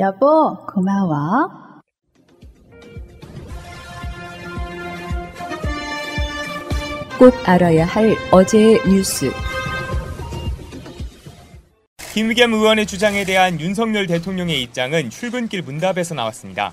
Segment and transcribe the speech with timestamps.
[0.00, 1.50] 여보, 고마워.
[7.18, 9.30] 꼭 알아야 할 어제의 뉴스.
[12.14, 16.72] 김의겸 의원의 주장에 대한 윤석열 대통령의 입장은 출근길 문답에서 나왔습니다.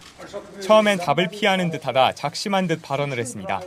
[0.62, 3.59] 처음엔 답을 피하는 듯하다 작심한 듯 발언을 했습니다.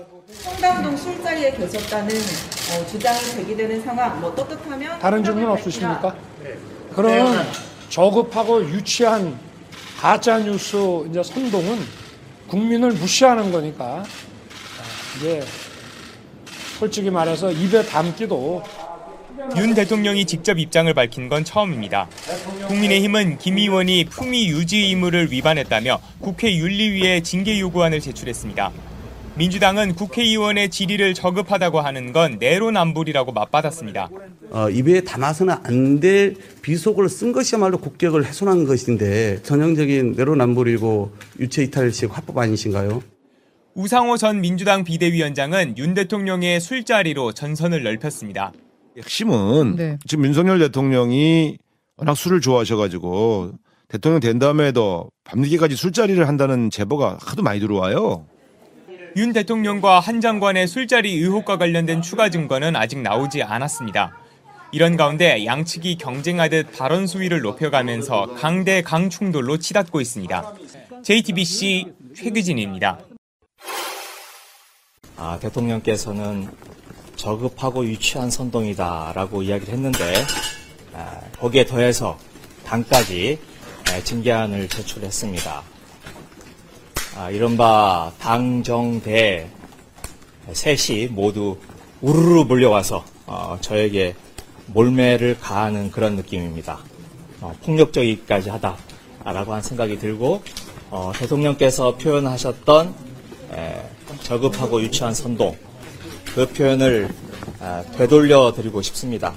[0.42, 6.14] 청담동 술자리에 계셨다는 어, 주장이 제기되는 상황, 뭐 떳떳하면 다른 질문 없으십니까?
[6.94, 7.44] 그런
[7.90, 9.49] 저급하고 유치한
[10.00, 10.78] 가짜 뉴스
[11.10, 11.78] 이제 선동은
[12.48, 14.02] 국민을 무시하는 거니까
[15.18, 15.44] 이제
[16.78, 18.62] 솔직히 말해서 입에 담기도
[19.56, 22.08] 윤 대통령이 직접 입장을 밝힌 건 처음입니다.
[22.66, 28.72] 국민의힘은 김 의원이 품위 유지 의무를 위반했다며 국회 윤리위에 징계 요구안을 제출했습니다.
[29.40, 34.10] 민주당은 국회의원의 질의를 저급하다고 하는 건 내로남불이라고 맞받았습니다.
[34.50, 42.36] 어, 입에 담아서는 안 될 비속어를 쓴 것이야말로 국격을 훼손한 것인데 전형적인 내로남불이고 유체이탈식 화법
[42.36, 43.02] 아니신가요?
[43.74, 48.52] 우상호 전 민주당 비대위원장은 윤 대통령의 술자리로 전선을 넓혔습니다.
[48.98, 49.98] 핵심은 네.
[50.06, 51.56] 지금 윤석열 대통령이
[51.96, 53.52] 워낙 술을 좋아하셔가지고
[53.88, 58.26] 대통령 된 다음에도 밤늦게까지 술자리를 한다는 제보가 하도 많이 들어와요.
[59.16, 64.16] 윤 대통령과 한 장관의 술자리 의혹과 관련된 추가 증거는 아직 나오지 않았습니다.
[64.72, 70.54] 이런 가운데 양측이 경쟁하듯 발언 수위를 높여가면서 강대 강 충돌로 치닫고 있습니다.
[71.02, 73.00] JTBC 최규진입니다.
[75.16, 76.48] 아, 대통령께서는
[77.16, 80.14] 저급하고 유치한 선동이다라고 이야기를 했는데
[80.94, 82.16] 아, 거기에 더해서
[82.64, 83.38] 당까지
[83.88, 85.79] 아, 징계안을 제출했습니다.
[87.16, 89.48] 아, 이른바 당정대
[90.52, 91.56] 셋이 모두
[92.00, 94.14] 우르르 몰려와서 어, 저에게
[94.66, 96.78] 몰매를 가하는 그런 느낌입니다.
[97.40, 100.42] 어, 폭력적이기까지 하다라고 한 생각이 들고
[100.90, 102.94] 어, 대통령께서 표현하셨던
[103.54, 103.82] 에,
[104.22, 105.56] 저급하고 유치한 선동
[106.34, 107.08] 그 표현을
[107.58, 109.34] 아, 되돌려 드리고 싶습니다.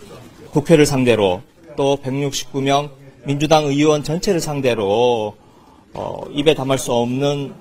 [0.51, 1.41] 국회를 상대로
[1.75, 2.91] 또 169명
[3.25, 5.35] 민주당 의원 전체를 상대로
[5.93, 7.53] 어, 입에 담을 수 없는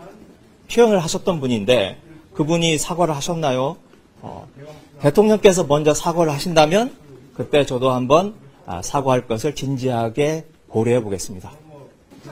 [0.72, 1.98] 표현을 하셨던 분인데
[2.34, 3.76] 그분이 사과를 하셨나요?
[4.22, 4.46] 어,
[5.00, 6.94] 대통령께서 먼저 사과를 하신다면
[7.34, 8.34] 그때 저도 한번
[8.66, 11.50] 아, 사과할 것을 진지하게 고려해 보겠습니다.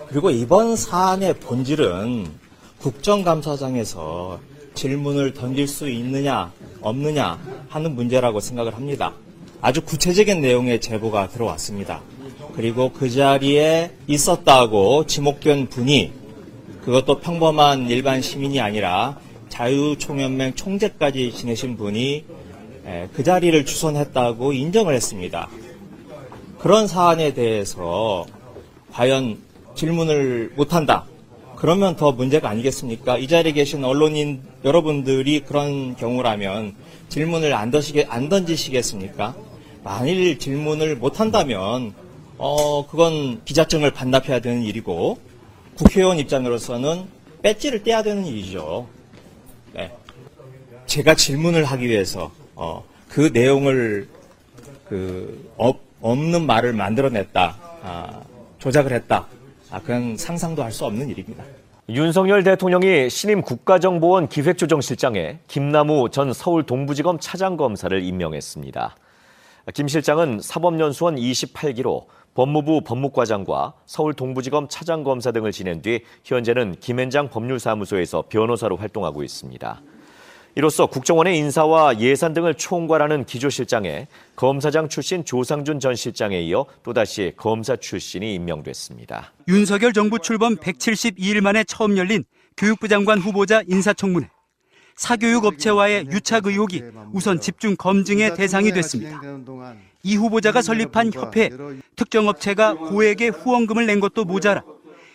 [0.09, 2.31] 그리고 이번 사안의 본질은
[2.79, 4.39] 국정감사장에서
[4.75, 9.13] 질문을 던질 수 있느냐 없느냐 하는 문제라고 생각을 합니다.
[9.61, 12.01] 아주 구체적인 내용의 제보가 들어왔습니다.
[12.55, 16.13] 그리고 그 자리에 있었다고 지목된 분이
[16.85, 19.19] 그것도 평범한 일반 시민이 아니라
[19.49, 22.25] 자유총연맹 총재까지 지내신 분이
[22.87, 25.49] 에, 그 자리를 주선했다고 인정을 했습니다.
[26.59, 28.27] 그런 사안에 대해서
[28.93, 29.39] 과연
[29.75, 31.05] 질문을 못한다.
[31.57, 33.19] 그러면 더 문제가 아니겠습니까?
[33.19, 36.75] 이 자리에 계신 언론인 여러분들이 그런 경우라면
[37.11, 37.71] 질문을 안
[38.29, 39.35] 던지시겠습니까?
[39.85, 41.93] 만일 질문을 못한다면
[42.43, 45.19] 어 그건 기자증을 반납해야 되는 일이고
[45.77, 47.05] 국회의원 입장으로서는
[47.43, 48.89] 배지를 떼야 되는 일이죠.
[49.75, 49.93] 네.
[50.87, 54.09] 제가 질문을 하기 위해서 어, 그 내용을
[54.89, 58.21] 그 없, 없는 말을 만들어냈다, 아,
[58.59, 59.27] 조작을 했다.
[59.71, 61.45] 아, 그건 상상도 할 수 없는 일입니다.
[61.91, 68.97] 윤석열 대통령이 신임 국가정보원 기획조정실장에 김남우 전 서울 동부지검 차장검사를 임명했습니다.
[69.75, 78.25] 김 실장은 사법연수원 28기로 법무부 법무과장과 서울 동부지검 차장검사 등을 지낸 뒤 현재는 김현장 법률사무소에서
[78.29, 79.83] 변호사로 활동하고 있습니다.
[80.57, 87.77] 이로써 국정원의 인사와 예산 등을 총괄하는 기조실장에 검사장 출신 조상준 전 실장에 이어 또다시 검사
[87.77, 89.33] 출신이 임명됐습니다.
[89.49, 92.25] 윤석열 정부 출범 172일 만에 처음 열린
[92.57, 94.29] 교육부 장관 후보자 인사청문회.
[94.97, 99.21] 사교육 업체와의 유착 의혹이 우선 집중 검증의 대상이 됐습니다.
[100.03, 101.51] 이 후보자가 설립한 협회,
[101.97, 104.63] 특정 업체가 고액의 후원금을 낸 것도 모자라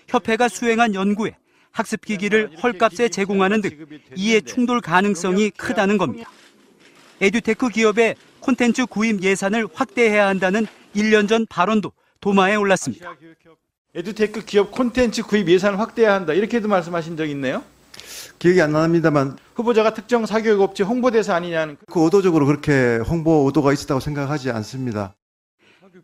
[0.07, 1.35] 협회가 수행한 연구에
[1.71, 3.85] 학습기기를 헐값에 제공하는 등
[4.15, 6.29] 이해 충돌 가능성이 크다는 겁니다.
[7.19, 11.91] 에듀테크 기업의 콘텐츠 구입 예산을 확대해야 한다는 1년 전 발언도
[12.21, 13.15] 도마에 올랐습니다.
[13.93, 16.33] 에듀테크 기업 콘텐츠 구입 예산을 확대해야 한다.
[16.33, 17.63] 이렇게도 말씀하신 적 있네요.
[18.39, 23.99] 기억이 안 납니다만 후보자가 특정 사교육 업체 홍보대사 아니냐는 그 의도적으로 그렇게 홍보 의도가 있었다고
[23.99, 25.15] 생각하지 않습니다.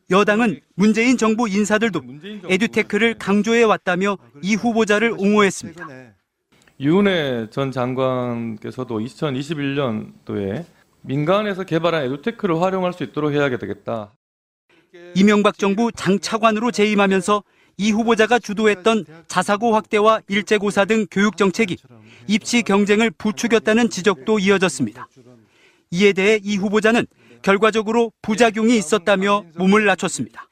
[0.10, 2.02] 여당은 문재인 정부 인사들도
[2.50, 5.88] 에듀테크를 강조해 왔다며 이 후보자를 옹호했습니다.
[6.80, 10.66] 유은혜 전 장관께서도 2021년도에
[11.02, 14.14] 민간에서 개발한 에듀테크를 활용할 수 있도록 해야 되겠다.
[15.16, 17.44] 이명박 정부 장차관으로 재임하면서
[17.82, 21.78] 이 후보자가 주도했던 자사고 확대와 일제고사 등 교육 정책이
[22.28, 25.08] 입시 경쟁을 부추겼다는 지적도 이어졌습니다.
[25.90, 27.08] 이에 대해 이 후보자는
[27.42, 30.48] 결과적으로 부작용이 있었다며 몸을 낮췄습니다.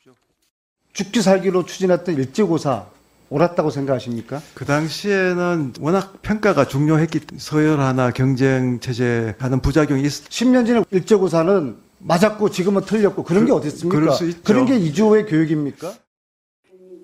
[0.93, 2.87] 죽기 살기로 추진했던 일제고사
[3.29, 4.41] 옳았다고 생각하십니까?
[4.55, 11.77] 그 당시에는 워낙 평가가 중요했기 서열 하나 경쟁 체제 하는 부작용이 있 10년 전에 일제고사는
[11.99, 13.99] 맞았고 지금은 틀렸고 그런 게 어디 있습니까?
[13.99, 14.41] 그럴 수 있죠.
[14.43, 15.93] 그런 게 이주호의 교육입니까?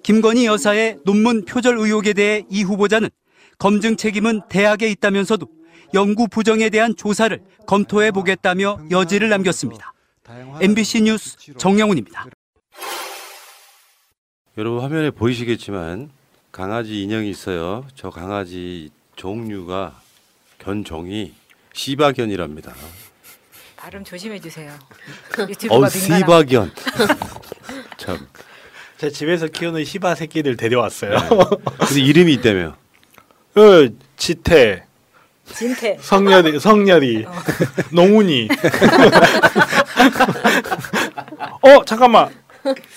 [0.06, 3.10] 김건희 여사의 논문 표절 의혹에 대해 이 후보자는
[3.57, 5.48] 검증 책임은 대학에 있다면서도
[5.96, 9.94] 연구 부정에 대한 조사를 검토해 보겠다며 여지를 남겼습니다.
[10.62, 12.28] MBC 뉴스 정영훈입니다.
[14.60, 16.12] 여러분 화면에 보이시겠지만
[16.51, 17.84] 강아지 인형이 있어요.
[17.96, 20.00] 저 강아지 종류가
[20.60, 21.34] 견종이
[21.74, 22.75] 시바견이랍니다.
[23.75, 24.72] 발음 조심해 주세요.
[25.72, 26.72] 어, 시바견.
[27.98, 28.28] 참.
[28.98, 31.12] 제 집에서 키우는 시바 새끼들 데려왔어요.
[31.12, 31.30] 네.
[31.80, 32.76] 근데 이름이 있다며.
[33.56, 34.84] 어, 지태,
[35.54, 35.98] 진태.
[36.02, 37.26] 성렬이, 성렬이,
[37.92, 38.50] 농훈이.
[41.62, 42.30] 어, 잠깐만.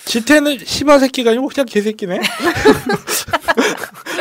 [0.07, 2.21] 지태는 시바 새끼가 아니고 그냥 개새끼네.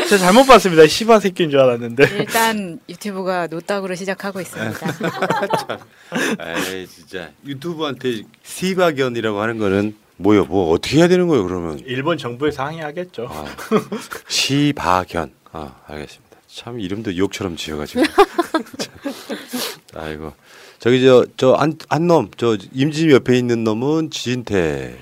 [0.09, 0.85] 제가 잘못 봤습니다.
[0.87, 2.03] 시바 새끼인 줄 알았는데.
[2.19, 4.73] 일단 유튜브가 노딱으로 시작하고 있습니다.
[5.67, 5.79] 참.
[6.73, 10.45] 에이 진짜 유튜브한테 시바견이라고 하는 거는 뭐요?
[10.45, 11.43] 뭐 어떻게 해야 되는 거예요?
[11.45, 13.29] 그러면 일본 정부에서 항의하겠죠.
[14.27, 15.31] 시바견.
[15.51, 16.37] 아 알겠습니다.
[16.47, 18.03] 참 이름도 욕처럼 지어가지고.
[18.77, 19.13] 참.
[19.95, 20.33] 아이고
[20.79, 24.95] 저기 저저한놈저 임진님 옆에 있는 놈은 진태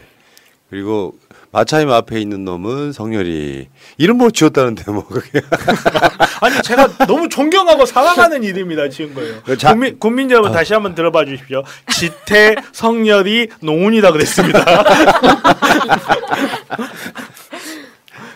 [0.70, 1.18] 그리고
[1.52, 3.68] 마차임 앞에 있는 놈은 성렬이
[3.98, 5.42] 이름 뭐 지었다는데 뭐 그게
[6.42, 9.42] 아니 제가 너무 존경하고 사랑하는 이름이다 지은 거예요.
[9.58, 11.64] 자- 국민 국민 여러분 다시 한번 들어봐 주십시오.
[11.92, 14.64] 지태, 성렬이, 농훈이다 그랬습니다.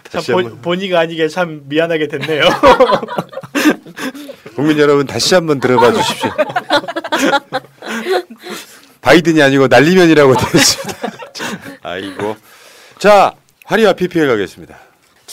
[0.09, 0.61] 참 본.
[0.61, 2.41] 본의가 아니게 참 미안하게 됐네요.
[4.55, 6.31] 국민 여러분 다시 한번 들어봐 주십시오.
[9.01, 10.97] 바이든이 아니고 날리면이라고 되어 있습니다.
[11.83, 12.35] 아이고.
[12.97, 13.33] 자,
[13.65, 14.77] 화리와 PPL 가겠습니다.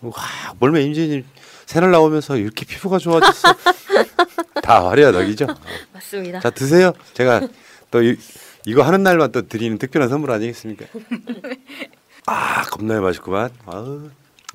[0.00, 0.12] 와,
[0.58, 1.24] 몰매 임진님
[1.66, 3.54] 새날 나오면서 이렇게 피부가 좋아졌어.
[4.64, 5.46] 다 화려한 덕이죠.
[5.92, 6.40] 맞습니다.
[6.40, 6.92] 자, 드세요.
[7.12, 7.46] 제가
[7.92, 8.16] 또 이,
[8.66, 10.86] 이거 하는 날만 또 드리는 특별한 선물 아니겠습니까?
[12.26, 13.50] 아, 겁나게 맛있구만.
[13.66, 14.08] 아우,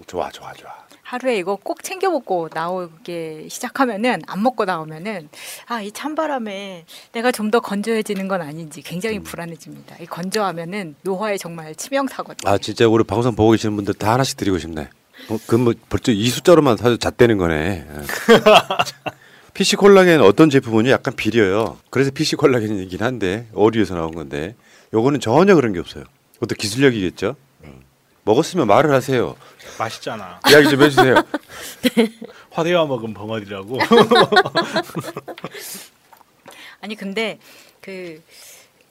[0.08, 0.72] 좋아, 좋아, 좋아.
[1.04, 5.28] 하루에 이거 꼭 챙겨 먹고 나오게 시작하면은 안 먹고 나오면은
[5.68, 9.96] 아 이 찬바람에 내가 좀 더 건조해지는 건 아닌지 굉장히 불안해집니다.
[10.02, 12.52] 이 건조하면은 노화에 정말 치명타거든요.
[12.52, 14.90] 아, 진짜 우리 방송 보고 계시는 분들 다 하나씩 드리고 싶네.
[15.30, 17.88] 어, 그뭐 벌써 이 숫자로만 사서 잣대는 거네.
[19.50, 19.54] 예.
[19.54, 21.78] PC 콜라겐 어떤 제품은요 약간 비려요.
[21.90, 24.56] 그래서 PC 콜라겐이긴 한데 어디에서 나온 건데
[24.94, 26.04] 요거는 전혀 그런 게 없어요.
[26.36, 27.36] 그것도 기술력이겠죠.
[27.64, 27.80] 어.
[28.24, 29.36] 먹었으면 말을 하세요.
[29.78, 30.40] 맛있잖아.
[30.50, 31.16] 이야기 좀 해주세요.
[32.52, 33.78] 화대와 먹은 벙어리라고.
[36.82, 37.40] 아니 근데
[37.82, 38.22] 그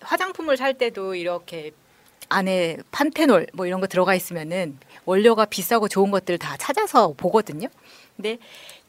[0.01, 1.73] 화장품을 살 때도 이렇게
[2.29, 7.69] 안에 판테놀 뭐 이런 거 들어가 있으면은 원료가 비싸고 좋은 것들 다 찾아서 보거든요.
[8.17, 8.39] 근데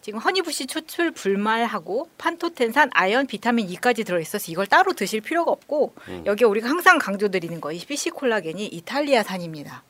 [0.01, 6.23] 지금 허니부시 추출 분말하고 판토텐산, 아연, 비타민 E까지 들어있어서 이걸 따로 드실 필요가 없고 음.
[6.25, 9.83] 여기 우리가 항상 강조드리는 거 이 fish 콜라겐이 이탈리아산입니다.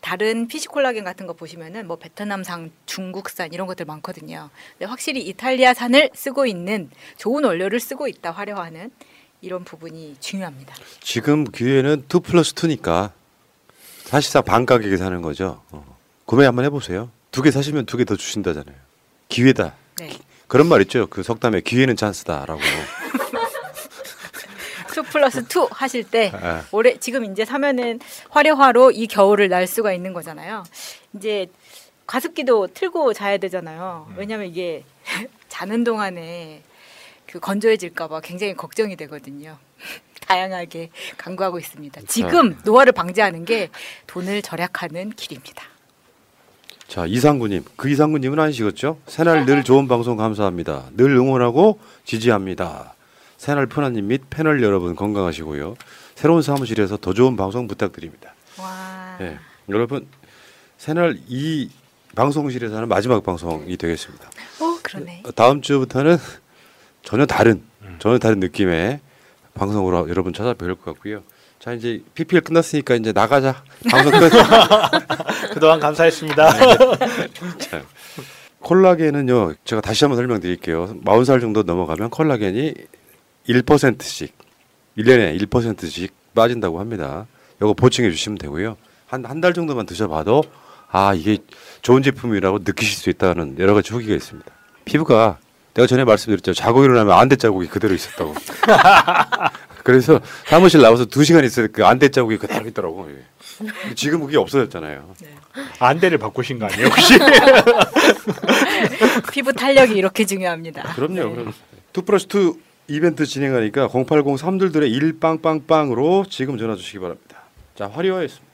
[0.00, 4.50] 다른 fish 콜라겐 같은 거 보시면은 뭐 베트남산, 중국산 이런 것들 많거든요.
[4.78, 8.92] 근데 확실히 이탈리아산을 쓰고 있는 좋은 원료를 쓰고 있다 화려하는
[9.40, 10.74] 이런 부분이 중요합니다.
[11.00, 13.10] 지금 기회는 2 플러스 2니까
[14.04, 15.62] 사실상 반 가격에 사는 거죠.
[15.72, 15.96] 어.
[16.24, 17.10] 구매 한번 해보세요.
[17.32, 18.76] 두 개 사시면 두 개 더 주신다잖아요.
[19.28, 19.74] 기회다.
[19.98, 20.10] 네.
[20.46, 21.06] 그런 말 있죠.
[21.08, 22.60] 그 석담에 기회는 찬스다라고.
[24.96, 26.64] 2 플러스 2 하실 때 아.
[26.72, 30.64] 올해 지금 이제 사면은 화려화로 이 겨울을 날 수가 있는 거잖아요.
[31.14, 31.48] 이제
[32.06, 34.10] 가습기도 틀고 자야 되잖아요.
[34.16, 34.84] 왜냐면 이게
[35.48, 36.62] 자는 동안에
[37.26, 39.58] 그 건조해질까봐 굉장히 걱정이 되거든요.
[40.26, 42.00] 다양하게 강구하고 있습니다.
[42.08, 43.70] 지금 노화를 방지하는 게
[44.06, 45.62] 돈을 절약하는 길입니다.
[46.88, 48.98] 자 이상구님, 그 이상구님은 아니시겠죠?
[49.06, 50.84] 새날 늘 좋은 방송 감사합니다.
[50.96, 52.94] 늘 응원하고 지지합니다.
[53.36, 55.76] 새날 편안님 및 패널 여러분 건강하시고요.
[56.14, 58.34] 새로운 사무실에서 더 좋은 방송 부탁드립니다.
[59.18, 59.38] 네,
[59.68, 60.06] 여러분
[60.78, 61.70] 새날 이
[62.14, 64.30] 방송실에서 하는 마지막 방송이 되겠습니다.
[64.60, 65.22] 어, 그러네.
[65.34, 66.16] 다음 주부터는
[67.02, 67.62] 전혀 다른
[67.98, 69.00] 전혀 다른 느낌의
[69.54, 71.22] 방송으로 여러분 찾아뵐 것 같고요.
[71.60, 73.62] 자 이제 PPL 끝났으니까 이제 나가자.
[73.90, 74.30] 방송 끝.
[75.52, 76.52] 그동안 감사했습니다.
[77.58, 77.82] 자,
[78.60, 79.54] 콜라겐은요.
[79.64, 81.00] 제가 다시 한번 설명드릴게요.
[81.04, 82.74] 40살 정도 넘어가면 콜라겐이
[83.48, 84.36] 1%씩
[84.98, 87.26] 1년에 1%씩 빠진다고 합니다.
[87.58, 88.76] 이거 보충해 주시면 되고요.
[89.08, 90.42] 한 한 달 정도만 드셔봐도
[90.90, 91.38] 아 이게
[91.82, 94.50] 좋은 제품이라고 느끼실 수 있다는 여러 가지 후기가 있습니다.
[94.84, 95.38] 피부가
[95.74, 96.54] 내가 전에 말씀드렸죠.
[96.54, 98.34] 자고 일어나면 안대 자국이 그대로 있었다고.
[99.86, 103.08] 그래서 사무실 나와서 두 시간 있을 그 안대 자국이 그대로 있더라고.
[103.08, 103.94] 예.
[103.94, 105.14] 지금 그게 없어졌잖아요.
[105.78, 107.14] 안대를 바꾸신 거 아니에요 혹시?
[109.32, 110.92] 피부 탄력이 이렇게 중요합니다.
[110.94, 111.30] 그럼요.
[111.30, 111.52] 그럼
[111.92, 112.58] two plus two
[112.88, 117.42] 이벤트 진행하니까 080 삼들들의 일빵빵빵으로 지금 전화 주시기 바랍니다.
[117.76, 118.44] 자 화려하였습니다.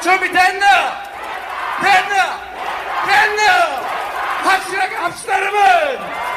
[0.00, 1.02] 준비됐나?
[1.82, 2.40] 됐나?
[3.06, 3.42] 됐나?
[4.42, 6.27] 확실하게 합시다 여러분!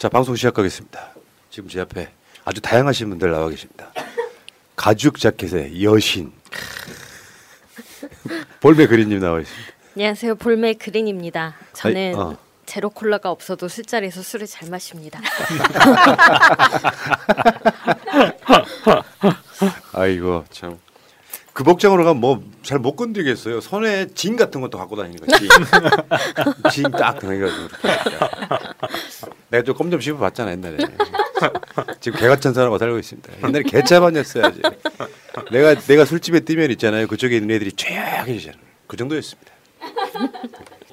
[0.00, 1.12] 자 방송 시작하겠습니다.
[1.50, 2.08] 지금 제 앞에
[2.46, 3.92] 아주 다양하신 분들 나와 계십니다.
[4.74, 6.32] 가죽 자켓의 여신
[8.60, 9.72] 볼메 그린님 나와 있습니다.
[9.94, 10.36] 안녕하세요.
[10.36, 11.54] 볼메 그린입니다.
[11.74, 12.38] 저는 아이, 어.
[12.64, 15.20] 제로 콜라가 없어도 술자리에서 술을 잘 마십니다.
[19.92, 20.78] 아이고 참.
[21.52, 23.60] 그 복장으로 가면 뭐 잘 못 건드리겠어요.
[23.60, 25.48] 손에 진 같은 것도 갖고 다니는 거지.
[26.72, 27.68] 진딱 해가지고.
[29.48, 30.76] 내가 좀 껌 좀 씹어봤잖아 옛날에.
[32.00, 33.32] 지금 개 같은 사람하고 살고 있습니다.
[33.48, 34.60] 옛날에 개차반이었어야지.
[35.50, 37.06] 내가 내가 술집에 뛰면 있잖아요.
[37.06, 38.56] 그쪽에 있는 애들이 쫙해지잖아.
[38.86, 39.52] 그 정도였습니다.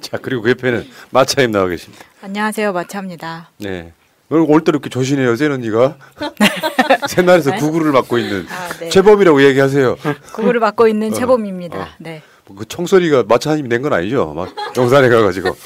[0.00, 2.04] 자 그리고 그 옆에는 마차임 나와 계십니다.
[2.22, 2.72] 안녕하세요.
[2.72, 3.50] 마차입니다.
[3.58, 3.92] 네.
[4.28, 5.96] 널 올때 이렇게 조신해요, 새 언니가.
[7.08, 7.58] 새날에서 네?
[7.58, 8.88] 구구를 맡고 있는 아, 네.
[8.90, 9.96] 최범이라고 얘기하세요.
[10.34, 11.78] 구구를 맡고 있는 어, 최범입니다.
[11.78, 11.86] 어.
[11.98, 12.22] 네.
[12.56, 14.32] 그 청소리가 마차님이 낸건 아니죠?
[14.34, 15.56] 막 영산에 가가지고.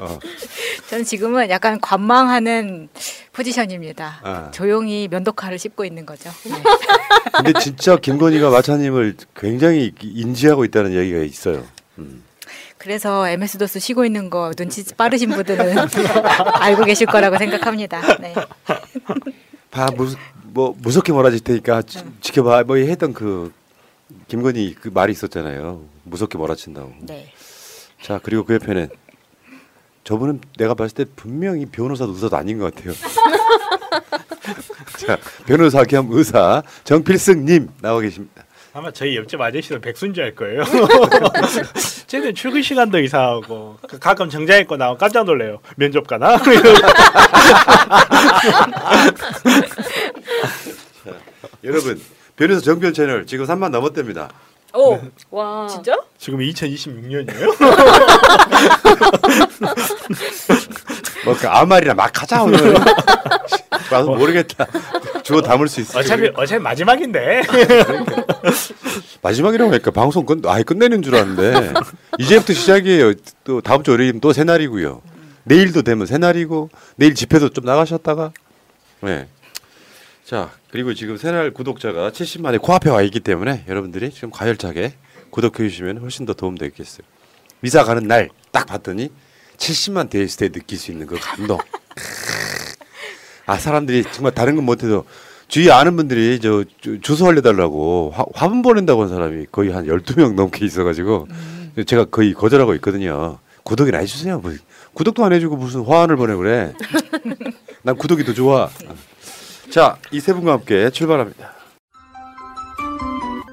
[0.00, 0.18] 어.
[0.88, 2.88] 저는 지금은 약간 관망하는
[3.32, 4.20] 포지션입니다.
[4.22, 4.50] 아.
[4.52, 6.30] 조용히 면도칼을 씹고 있는 거죠.
[6.44, 6.62] 네.
[7.32, 11.64] 근데 진짜 김건희가 마차님을 굉장히 인지하고 있다는 얘기가 있어요.
[11.98, 12.22] 음.
[12.82, 15.76] 그래서 MS 도스 쉬고 있는 거 눈치 빠르신 분들은
[16.58, 18.16] 알고 계실 거라고 생각합니다.
[18.16, 18.34] 네.
[19.70, 20.12] 봐, 무,
[20.42, 22.64] 뭐 무섭게 몰아질 테니까 지, 지켜봐.
[22.64, 23.52] 뭐 했던 그
[24.26, 25.84] 김건희 그 말이 있었잖아요.
[26.02, 26.92] 무섭게 몰아친다고.
[27.02, 27.32] 네.
[28.02, 28.88] 자 그리고 그 옆에는
[30.02, 32.94] 저분은 내가 봤을 때 분명히 변호사도 의사도 아닌 것 같아요.
[34.98, 38.44] 자 변호사 겸 의사 정필승님 나와 계십니다.
[38.74, 40.64] 아마 저희 옆집 아저씨는 백순지 할 거예요.
[42.06, 45.58] 쟤는 출근 시간도 이상하고 그 가끔 정장 입고 나오면 깜짝 놀래요.
[45.76, 46.38] 면접 가나?
[51.64, 52.00] 여러분
[52.36, 54.30] 변호사 정변 채널 지금 3만 넘었답니다.
[54.74, 54.98] 오,
[55.30, 55.66] 와.
[55.68, 55.96] 진짜?
[56.18, 57.56] 지금 2026년이에요?
[61.24, 62.74] 뭐 그 아무 말이나 막 하자 오늘.
[63.90, 64.66] 나도 모르겠다.
[65.22, 65.98] 주워 담을 수 있어.
[66.00, 67.42] 어차피 어차피 마지막인데.
[69.22, 71.72] 마지막이라고 하니까 방송 끝 아예 끝내는 줄 알았는데
[72.18, 73.12] 이제부터 시작이에요.
[73.44, 75.00] 또 다음 주 월요일 또 새 날이고요.
[75.44, 78.32] 내일도 되면 새 날이고 내일 집회도 좀 나가셨다가
[79.00, 79.28] 네.
[80.32, 84.94] 자 그리고 지금 새날 구독자가 70만에 코앞에 와 있기 때문에 여러분들이 지금 과열차게
[85.28, 87.06] 구독해 주시면 훨씬 더 도움 되겠어요.
[87.60, 89.10] 미사 가는 날 딱 봤더니
[89.58, 91.58] 70만 대했을 때 느낄 수 있는 그 감동.
[93.44, 95.04] 아 사람들이 정말 다른 건 못해도
[95.48, 100.32] 주위에 아는 분들이 저 주- 주소 알려달라고 화, 화분 보낸다고 한 사람이 거의 한 12명
[100.34, 101.28] 넘게 있어가지고
[101.86, 103.38] 제가 거의 거절하고 있거든요.
[103.64, 104.38] 구독이나 해주세요.
[104.40, 104.50] 뭐,
[104.94, 106.72] 구독도 안 해주고 무슨 화환을 보내 그래.
[107.82, 108.70] 난 구독이 더 좋아.
[109.72, 111.50] 자, 이 세 분과 함께 출발합니다.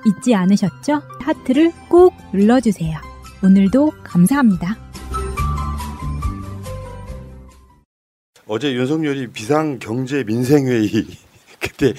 [0.06, 1.02] 잊지 않으셨죠?
[1.22, 2.98] 하트를 꼭 눌러주세요.
[3.44, 4.76] 오늘도 감사합니다.
[8.48, 10.90] 어제 윤석열이 비상 경제 민생 회의
[11.62, 11.94] 그때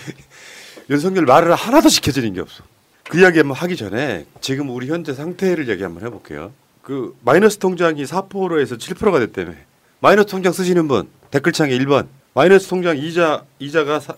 [0.91, 2.65] 윤석열 말을 하나도 지켜지는 게 없어.
[3.09, 6.53] 그 이야기 한번 하기 전에 지금 우리 현재 상태를 얘기 한번 해볼게요.
[6.83, 9.53] 그 마이너스 통장이 4%에서 7%가 됐다며.
[10.01, 14.15] 마이너스 통장 쓰시는 분 댓글창에 1번 마이너스 통장 이자 이자가 4,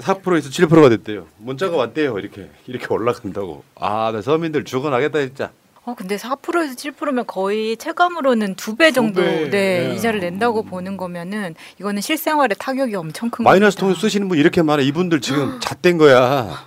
[0.00, 1.26] 4%에서 7%가 됐대요.
[1.38, 2.18] 문자가 왔대요.
[2.18, 3.64] 이렇게 이렇게 올라간다고.
[3.76, 5.50] 아, 나 서민들 죽어나겠다 진짜.
[5.84, 9.94] 어, 근데 4%에서 7%면 거의 체감으로는 두 배 정도 배, 네, 네.
[9.94, 13.76] 이자를 낸다고 보는 거면은 이거는 실생활에 타격이 엄청 큰 마이너스.
[13.76, 14.82] 통장 쓰시는 분 이렇게 많아.
[14.82, 16.66] 이분들 지금 잣된 거야.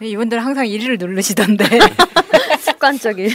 [0.00, 1.64] 네, 이분들 항상 1위를 누르시던데.
[2.60, 3.30] 습관적인.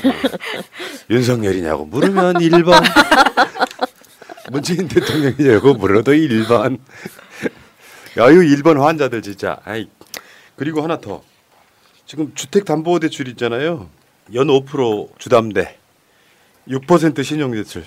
[1.09, 2.73] 윤석열이냐고 물으면 1번.
[4.51, 6.79] 문재인 대통령이냐고 물어도 1번.
[8.17, 9.59] 야유 1번 환자들 진짜.
[9.63, 9.87] 아이.
[10.55, 11.21] 그리고 하나 더.
[12.05, 13.89] 지금 주택담보대출 있잖아요.
[14.33, 15.77] 연 5% 주담대.
[16.67, 17.85] 6% 신용대출.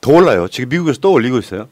[0.00, 0.48] 더 올라요.
[0.48, 1.68] 지금 미국에서 또 올리고 있어요.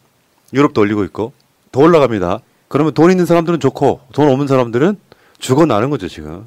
[0.52, 1.32] 유럽도 올리고 있고.
[1.72, 2.40] 더 올라갑니다.
[2.68, 4.96] 그러면 돈 있는 사람들은 좋고 돈 없는 사람들은
[5.38, 6.46] 죽어나는 거죠 지금.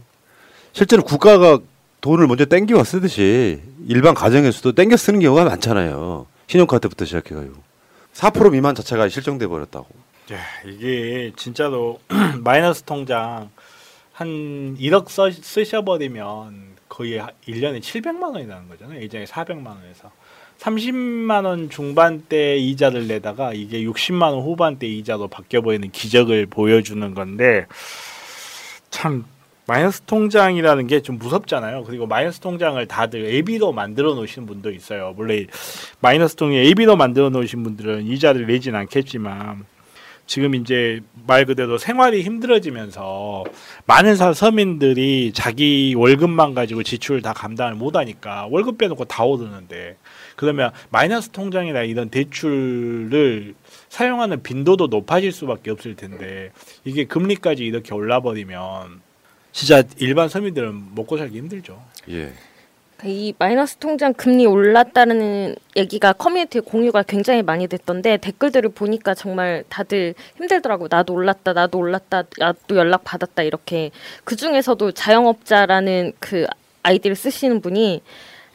[0.74, 1.60] 실제로 국가가
[2.01, 6.25] 돈을 먼저 땡겨와 쓰듯이 일반 가정에서도 땡겨 쓰는 경우가 많잖아요.
[6.48, 7.66] 신용카드부터 시작해가지고
[8.17, 9.88] 4% 미만 자체가 실종돼 버렸다고.
[10.33, 12.00] 야, 이게 진짜로
[12.43, 13.51] 마이너스 통장
[14.12, 19.00] 한 1억 써, 쓰셔버리면 거의 1년에 700만 원이 나는 거잖아요.
[19.01, 20.12] 예전에 400만 원에서.
[20.57, 27.67] 30만 원 중반대 이자를 내다가 이게 60만 원 후반대 이자로 바뀌어 버리는 기적을 보여주는 건데
[28.89, 29.25] 참
[29.67, 31.84] 마이너스 통장이라는 게 좀 무섭잖아요.
[31.84, 35.15] 그리고 마이너스 통장을 다들 AB로 만들어 놓으시는 분도 있어요.
[35.30, 35.47] 이
[35.99, 39.65] 마이너스 통에 AB로 만들어 놓으신 분들은 이자를 내진 않겠지만
[40.25, 43.45] 지금 이제 말 그대로 생활이 힘들어지면서
[43.86, 49.97] 많은 사 서민들이 자기 월급만 가지고 지출을 다 감당을 못하니까 월급 빼놓고 다 오르는데
[50.36, 53.56] 그러면 마이너스 통장이나 이런 대출을
[53.89, 56.51] 사용하는 빈도도 높아질 수밖에 없을 텐데
[56.84, 59.07] 이게 금리까지 이렇게 올라버리면
[59.58, 61.82] 진짜 일반 서민들은 먹고 살기 힘들죠.
[62.12, 62.32] 예.
[63.04, 70.13] 이 마이너스 통장 금리 올랐다는 얘기가 커뮤니티에 공유가 굉장히 많이 됐던데 댓글들을 보니까 정말 다들
[70.36, 70.88] 힘들더라고.
[70.91, 73.89] 나도 올랐다, 나도 올랐다, 나도 연락 받았다 이렇게
[74.24, 76.46] 그 중에서도 자영업자라는 그
[76.84, 78.04] 아이디를 쓰시는 분이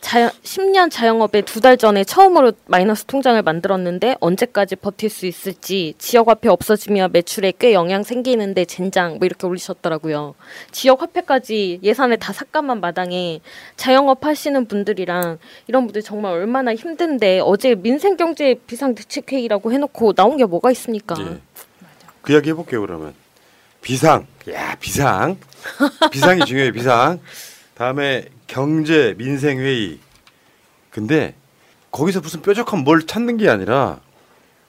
[0.02, 6.28] 자영, 10년 자영업에 두 달 전에 처음으로 마이너스 통장을 만들었는데 언제까지 버틸 수 있을지 지역
[6.28, 10.34] 화폐 없어지면 매출에 꽤 영향 생기는데 젠장 뭐 이렇게 올리셨더라고요.
[10.72, 13.40] 지역 화폐까지 예산을 다 삭감한 마당에
[13.76, 15.38] 자영업 하시는 분들이랑
[15.68, 21.14] 이런 분들 정말 얼마나 힘든데 어제 민생경제 비상대책회의라고 해놓고 나온 게 뭐가 있습니까?
[21.20, 21.38] 예.
[22.22, 23.14] 그 이야기 해볼게요 그러면
[23.80, 25.38] 비상 야 비상
[26.10, 27.20] 비상이 중요해요 비상
[27.82, 29.98] 다음에 경제 민생 회의
[30.90, 31.34] 근데
[31.90, 33.98] 거기서 무슨 뾰족한 뭘 찾는 게 아니라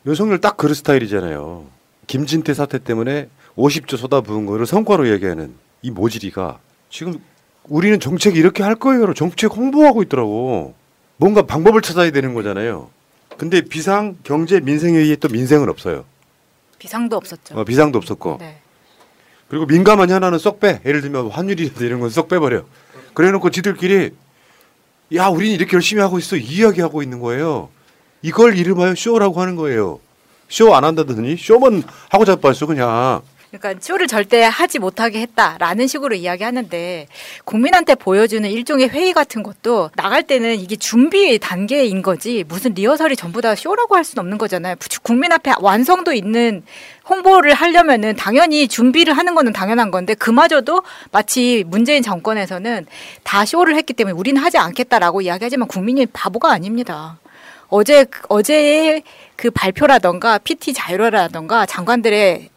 [0.07, 1.67] 윤석열 딱 그런 스타일이잖아요
[2.07, 6.57] 김진태 사태 때문에 50조 쏟아부은 거를 성과로 얘기하는 이 모질이가
[6.89, 7.19] 지금
[7.65, 10.73] 우리는 정책 이렇게 할 거예요 정책 홍보하고 있더라고
[11.17, 12.89] 뭔가 방법을 찾아야 되는 거잖아요
[13.37, 16.03] 근데 비상 경제 민생 회의에 또 민생은 없어요
[16.79, 17.59] 비상도 없었죠.
[17.59, 18.57] 어, 비상도 없었고 네.
[19.49, 20.81] 그리고 민감한 현안은 쏙 빼.
[20.83, 22.63] 예를 들면 환율이라든지 이런 건 쏙 빼버려.
[23.13, 24.11] 그래 놓고 지들끼리
[25.15, 27.69] 야 우리는 이렇게 열심히 하고 있어 이 이야기하고 있는 거예요.
[28.21, 29.99] 이걸 이름하여 쇼라고 하는 거예요.
[30.49, 33.21] 쇼 안 한다더니 쇼만 하고 자빠졌어 그냥.
[33.59, 37.07] 그러니까 쇼를 절대 하지 못하게 했다라는 식으로 이야기하는데
[37.45, 43.41] 국민한테 보여주는 일종의 회의 같은 것도 나갈 때는 이게 준비 단계인 거지 무슨 리허설이 전부
[43.41, 44.75] 다 쇼라고 할 수는 없는 거잖아요.
[45.03, 46.63] 국민 앞에 완성도 있는
[47.07, 52.87] 홍보를 하려면은 당연히 준비를 하는 거는 당연한 건데 그마저도 마치 문재인 정권에서는
[53.23, 57.19] 다 쇼를 했기 때문에 우리는 하지 않겠다라고 이야기하지만 국민이 바보가 아닙니다.
[57.67, 59.03] 어제 어제의
[59.35, 62.52] 그 발표라던가 PT 자율화라던가 장관들의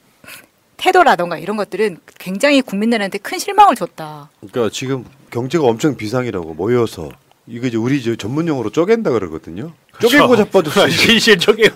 [0.77, 4.31] 태도라던가 이런 것들은 굉장히 국민들한테 큰 실망을 줬다.
[4.41, 7.11] 그러니까 지금 경제가 엄청 비상이라고 모여서
[7.47, 9.73] 이거 이제 우리 저 전문 용어로 쪼갠다 그러거든요.
[10.01, 10.89] 쪼개고 자빠졌어.
[10.89, 11.71] 진실 쪼개.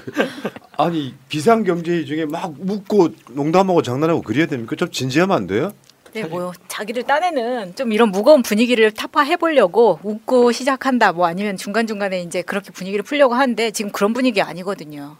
[0.78, 4.76] 아니 비상 경제회 중에 막 웃고 농담하고 장난하고 그래야 됩니까?
[4.76, 5.72] 좀 진지하면 안 돼요?
[6.12, 11.12] 네, 뭐 자기를 딴에는 좀 이런 무거운 분위기를 타파해 보려고 웃고 시작한다.
[11.12, 15.16] 뭐 아니면 중간 중간에 이제 그렇게 분위기를 풀려고 하는데 지금 그런 분위기 아니거든요.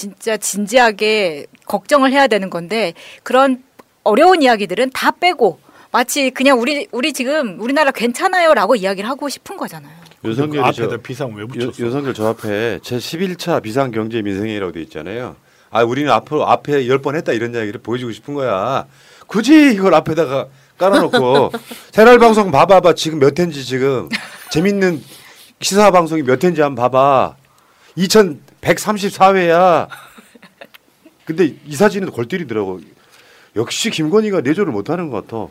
[0.00, 3.62] 진짜 진지하게 걱정을 해야 되는 건데 그런
[4.04, 5.58] 어려운 이야기들은 다 빼고
[5.90, 9.90] 마치 그냥 우리 우리 지금 우리나라 괜찮아요라고 이야기를 하고 싶은 거잖아요.
[10.20, 10.34] 그
[10.74, 11.72] 저- 앞에다 비상 왜 붙였어?
[11.78, 15.36] 윤- 윤석열 저 앞에 제 11차 비상 경제 민생회의라고 돼 있잖아요.
[15.70, 18.84] 아 우리는 앞으로 앞에 열 번 했다 이런 이야기를 보여주고 싶은 거야.
[19.26, 21.52] 굳이 이걸 앞에다가 깔아놓고
[21.90, 24.10] 새날 방송 봐봐봐 지금 몇 회인지 지금
[24.50, 25.02] 재밌는
[25.62, 27.36] 시사 방송이 몇 회인지 한번 봐봐.
[27.96, 29.88] 2134회야.
[31.24, 32.80] 근데 이 사진은 골 때리더라고.
[33.56, 35.48] 역시 김건희가 내조를 못하는 것 같아.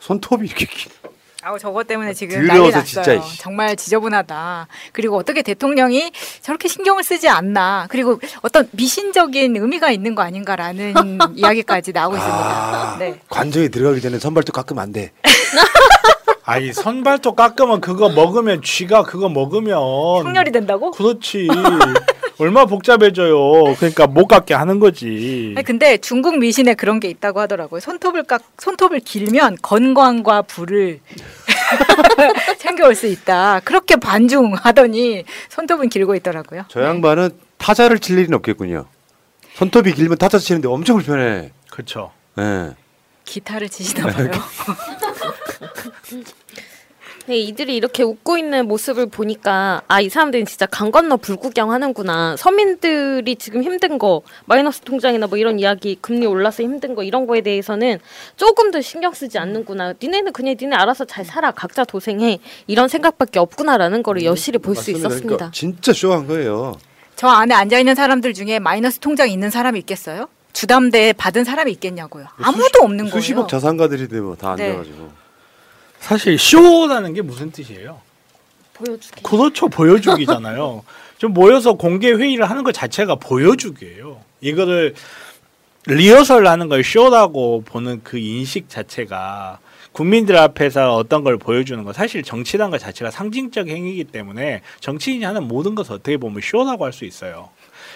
[0.00, 0.88] 손톱이 이렇게 기-
[1.44, 2.84] 아우 저것 때문에 지금 난리 났어요.
[2.84, 3.20] 진짜.
[3.40, 4.68] 정말 지저분하다.
[4.92, 7.86] 그리고 어떻게 대통령이 저렇게 신경을 쓰지 않나.
[7.90, 10.94] 그리고 어떤 미신적인 의미가 있는 거 아닌가라는
[11.34, 12.96] 이야기까지 나오고 있습니다.
[13.00, 13.20] 네.
[13.28, 15.10] 관저에 들어가기 전에 선발도 깎으면 안 돼.
[16.44, 19.78] 아니 선발톱 깎으면 그거 먹으면 쥐가 그거 먹으면
[20.26, 20.90] 흉열이 된다고?
[20.90, 21.48] 그렇지.
[22.38, 23.74] 얼마 복잡해져요.
[23.76, 25.54] 그러니까 못 깎게 하는 거지.
[25.56, 27.78] 아니, 근데 중국 미신에 그런 게 있다고 하더라고요.
[27.80, 31.00] 손톱을 깎 손톱을 길면 건강과 부를
[32.58, 33.60] 챙겨올 수 있다.
[33.60, 36.64] 그렇게 반중하더니 손톱은 길고 있더라고요.
[36.68, 38.86] 저 양반은 타자를 칠 일은 없겠군요.
[39.54, 41.52] 손톱이 길면 타자 치는데 엄청 불편해.
[41.70, 42.10] 그렇죠.
[42.38, 42.70] 예.
[43.24, 44.30] 기타를 치시나 봐요.
[47.26, 52.36] 네, 이들이 이렇게 웃고 있는 모습을 보니까 아 이 사람들은 진짜 강 건너 불구경 하는구나.
[52.36, 57.40] 서민들이 지금 힘든 거 마이너스 통장이나 뭐 이런 이야기 금리 올라서 힘든 거 이런 거에
[57.40, 58.00] 대해서는
[58.36, 59.94] 조금 더 신경 쓰지 않는구나.
[60.02, 61.52] 니네는 그냥 니네 알아서 잘 살아.
[61.52, 62.40] 각자 도생해.
[62.66, 65.08] 이런 생각밖에 없구나라는 거를 여실히 볼수 맞습니다.
[65.08, 65.36] 있었습니다.
[65.36, 66.76] 그러니까 진짜 쇼한 거예요.
[67.14, 70.26] 저 안에 앉아 있는 사람들 중에 마이너스 통장 있는 사람이 있겠어요?
[70.54, 72.26] 주담대 받은 사람이 있겠냐고요.
[72.38, 73.20] 아무도 없는 거예요.
[73.20, 74.70] 수십억 자산가들이 되고 다 네.
[74.70, 75.21] 앉아가지고.
[76.02, 78.00] 사실 쇼라는 게 무슨 뜻이에요?
[78.74, 79.22] 보여주기.
[79.22, 79.68] 그렇죠.
[79.68, 80.82] 보여주기잖아요.
[81.18, 84.20] 좀 모여서 공개 회의를 하는 것 자체가 보여주기예요.
[84.40, 84.94] 이거를
[85.86, 89.60] 리허설 하는 걸 쇼라고 보는 그 인식 자체가
[89.92, 95.44] 국민들 앞에서 어떤 걸 보여주는 거 사실 정치라는 것 자체가 상징적 행위이기 때문에 정치인이 하는
[95.46, 97.50] 모든 것을 어떻게 보면 쇼라고 할 수 있어요.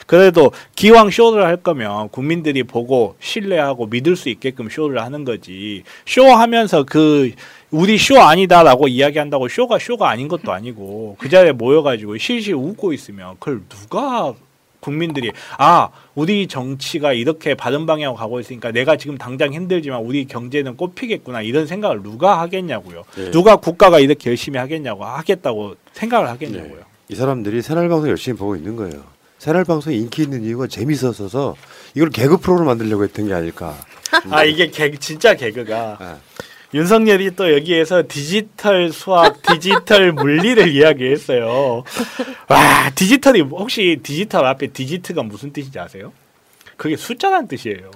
[0.07, 5.83] 그래도 기왕 쇼를 할 거면 국민들이 보고 신뢰하고 믿을 수 있게끔 쇼를 하는 거지.
[6.07, 7.33] 쇼 하면서 그
[7.71, 13.37] 우리 쇼 아니다라고 이야기한다고 쇼가 쇼가 아닌 것도 아니고 그 자리에 모여가지고 실실 웃고 있으면
[13.39, 14.35] 그걸 누가
[14.81, 20.77] 국민들이 아 우리 정치가 이렇게 바른 방향으로 가고 있으니까 내가 지금 당장 힘들지만 우리 경제는
[20.77, 23.03] 꽃피겠구나 이런 생각을 누가 하겠냐고요.
[23.17, 23.31] 네.
[23.33, 26.83] 누가 국가가 이렇게 열심히 하겠냐고 하겠다고 생각을 하겠냐고요.
[27.09, 29.03] 이 사람들이 새날 방송 열심히 보고 있는 거예요.
[29.39, 31.57] 새날 방송이 인기 있는 이유가 재밌어서
[31.95, 33.75] 이걸 개그 프로로 만들려고 했던 게 아닐까.
[34.31, 36.19] 아 이게 개 진짜 개그가
[36.77, 41.85] 윤석열이 또 여기에서 디지털 수학, 디지털 물리를 이야기했어요.
[42.49, 46.13] 와 디지털이 혹시 디지털 앞에 digit가 무슨 뜻인지 아세요?
[46.77, 47.91] 그게 숫자라는 뜻이에요.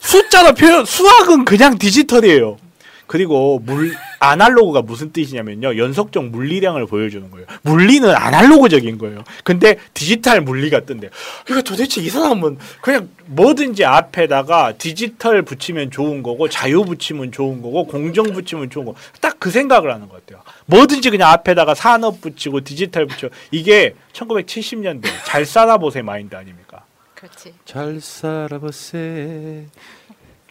[0.00, 2.56] 숫자로 표현 수학은 그냥 디지털이에요.
[3.06, 7.46] 그리고 물 아날로그가 무슨 뜻이냐면요 연속적 물리량을 보여주는 거예요.
[7.62, 9.22] 물리는 아날로그적인 거예요.
[9.44, 11.10] 근데 디지털 물리가 뜬대.
[11.44, 17.86] 그러니까 도대체 이 사람은 그냥 뭐든지 앞에다가 디지털 붙이면 좋은 거고 자유 붙이면 좋은 거고
[17.86, 18.94] 공정 붙이면 좋은 거.
[19.20, 20.42] 딱 그 생각을 하는 것 같아요.
[20.66, 26.84] 뭐든지 그냥 앞에다가 산업 붙이고 디지털 붙여 이게 1970년대 잘 살아보세 마인드 아닙니까?
[27.14, 27.54] 그렇지.
[27.64, 29.66] 잘 살아보세.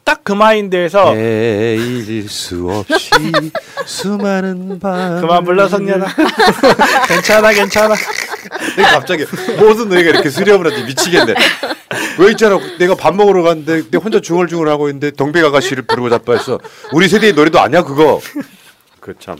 [0.05, 3.09] 딱 그 마인드에서 에일 수 없이
[3.85, 5.19] 수많은 밤.
[5.21, 6.05] 그만 불러 성년아.
[7.07, 7.93] 괜찮아 괜찮아.
[8.77, 9.25] 내가 갑자기
[9.57, 11.33] 무슨 너희가 이렇게 수렴을 하지 미치겠네.
[12.19, 12.59] 왜 있잖아.
[12.79, 16.59] 내가 밥 먹으러 갔는데 내가 혼자 중얼중얼 하고 있는데 동백 아가씨를 부르고 자빠했어.
[16.93, 18.19] 우리 세대의 노래도 아니야 그거.
[18.99, 19.37] 그 참.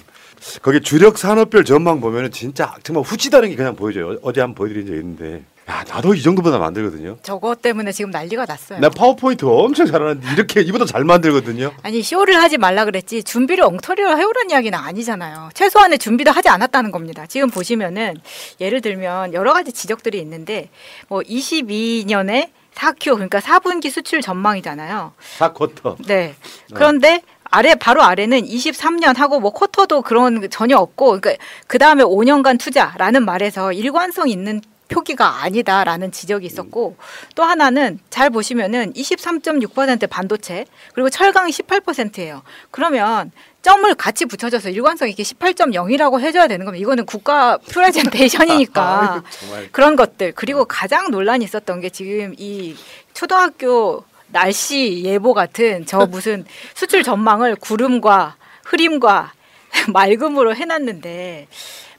[0.62, 4.17] 거기 주력 산업별 전망 보면은 진짜 정말 후지다는 게 그냥 보여져요.
[4.23, 5.43] 어제 한번 보여드린 적 있는데.
[5.69, 7.17] 야 나도 이 정도보다 만들거든요.
[7.23, 8.80] 저거 때문에 지금 난리가 났어요.
[8.80, 11.71] 나 파워포인트 엄청 잘하는데 이렇게 이보다 잘 만들거든요.
[11.82, 15.49] 아니 쇼를 하지 말라 그랬지 준비를 엉터리로 해오라는 이야기는 아니잖아요.
[15.56, 17.25] 최소한의 준비도 하지 않았다는 겁니다.
[17.25, 18.15] 지금 보시면은
[18.62, 20.69] 예를 들면 여러 가지 지적들이 있는데
[21.08, 25.13] 뭐 22년에 4Q 그러니까 4분기 수출 전망이잖아요.
[25.38, 25.97] 사쿼터.
[26.06, 26.36] 네.
[26.73, 32.04] 그런데 아래 바로 아래는 23년 하고 뭐 쿼터도 그런 게 전혀 없고 그러니까 그 다음에
[32.04, 36.95] 5년간 투자라는 말에서 일관성 있는 표기가 아니다라는 지적이 있었고
[37.36, 42.43] 또 하나는 잘 보시면은 23.6% 반도체 그리고 철강이 18%예요.
[42.71, 46.82] 그러면 점을 같이 붙여줘서 일관성 있게 18.0이라고 해줘야 되는 겁니다.
[46.82, 49.69] 이거는 국가 프레젠테이션이니까 정말.
[49.71, 52.76] 그런 것들 그리고 가장 논란이 있었던 게 지금 이
[53.13, 56.45] 초등학교 날씨 예보 같은 저 무슨
[56.76, 59.34] 수출 전망을 구름과 흐림과
[59.91, 61.48] 맑음으로 해놨는데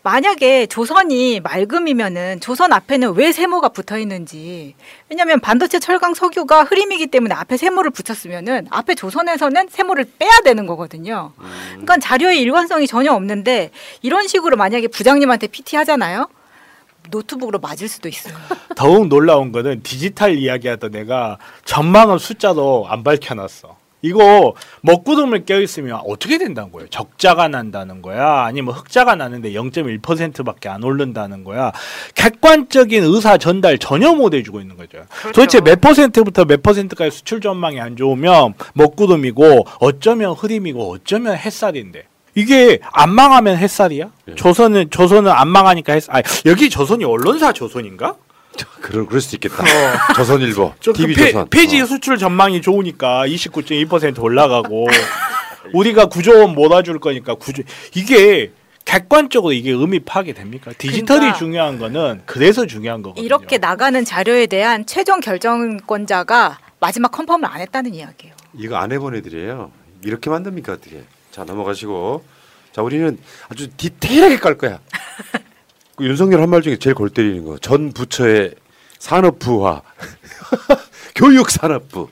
[0.06, 4.76] 만약에 조선이 맑음이면은 조선 앞에는 왜 세모가 붙어 있는지
[5.10, 11.32] 왜냐하면 반도체 철강 석유가 흐림이기 때문에 앞에 세모를 붙였으면은 앞에 조선에서는 세모를 빼야 되는 거거든요.
[11.70, 16.28] 그러니까 자료의 일관성이 전혀 없는데 이런 식으로 만약에 부장님한테 PT 하잖아요.
[17.10, 18.36] 노트북으로 맞을 수도 있어요.
[18.76, 23.85] 더욱 놀라운 거는 디지털 이야기하던 내가 전망은 숫자도 안 밝혀놨어.
[24.06, 26.88] 이거 먹구름을 껴있으면 어떻게 된다는 거예요?
[26.88, 28.44] 적자가 난다는 거야?
[28.44, 31.72] 아니면 흑자가 나는데 0.1%밖에 안 오른다는 거야?
[32.14, 35.04] 객관적인 의사 전달 전혀 못 해주고 있는 거죠.
[35.34, 42.78] 도대체 몇 퍼센트부터 몇 퍼센트까지 수출 전망이 안 좋으면 먹구름이고 어쩌면 흐림이고 어쩌면 햇살인데 이게
[42.92, 44.10] 안 망하면 햇살이야?
[44.34, 46.16] 조선은 조선은 안 망하니까 햇살.
[46.16, 48.16] 아, 여기 조선이 언론사 조선인가?
[48.80, 49.64] 그럴 그럴 수 있겠다.
[50.14, 51.48] 조선일보, 저 TV 그 폐, 조선.
[51.50, 54.86] 폐지 수출 전망이 좋으니까 29.2% 올라가고
[55.72, 57.62] 우리가 구조원 몰아줄 거니까 구조
[57.94, 58.52] 이게
[58.84, 60.70] 객관적으로 이게 의미 파악이 됩니까?
[60.78, 61.38] 디지털이 그러니까.
[61.38, 63.24] 중요한 거는 그래서 중요한 거거든요.
[63.24, 68.34] 이렇게 나가는 자료에 대한 최종 결정권자가 마지막 컨펌을 안 했다는 이야기예요.
[68.54, 69.72] 이거 안 해본 애들이에요.
[70.04, 71.02] 이렇게 만듭니까 어떻게?
[71.32, 72.22] 자 넘어가시고
[72.72, 74.78] 자 우리는 아주 디테일하게 깔 거야.
[75.96, 77.58] 그 윤석열 한 말 중에 제일 골 때리는 거.
[77.58, 78.54] 전 부처의
[78.98, 79.82] 산업부화,
[81.14, 82.08] 교육산업부,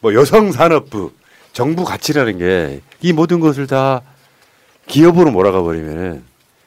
[0.00, 1.12] 뭐 여성산업부,
[1.52, 4.00] 정부 가치라는 게 이 모든 것을 다
[4.86, 6.24] 기업으로 몰아가 버리면은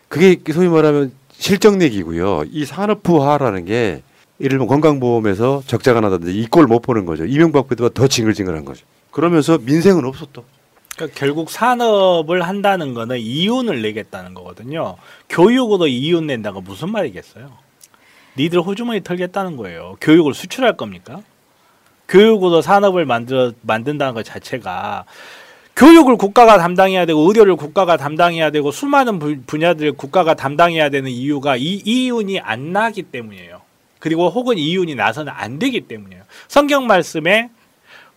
[0.08, 2.43] 그게 소위 말하면 실정내기고요.
[2.49, 4.04] 이 산업부화라는 게
[4.39, 7.25] 예를 들면 건강보험에서 적자가 나다든지 이꼴 못 보는 거죠.
[7.25, 8.86] 이명박 때보다 더 징글징글한 거죠.
[9.12, 10.41] 그러면서 민생은 없었다.
[10.99, 14.97] 그러니까 결국 산업을 한다는 거는 이윤을 내겠다는 거거든요.
[15.29, 17.49] 교육으로 이윤 낸다가 무슨 말이겠어요?
[18.38, 19.95] 니들 호주머니 털겠다는 거예요.
[20.01, 21.21] 교육을 수출할 겁니까?
[22.09, 25.05] 교육으로 산업을 만들어 만든다는 것 자체가
[25.77, 31.55] 교육을 국가가 담당해야 되고 의료를 국가가 담당해야 되고 수많은 부- 분야들을 국가가 담당해야 되는 이유가
[31.55, 33.62] 이 이윤이 안 나기 때문이에요.
[33.99, 36.23] 그리고 혹은 이윤이 나서는 안 되기 때문이에요.
[36.49, 37.49] 성경 말씀에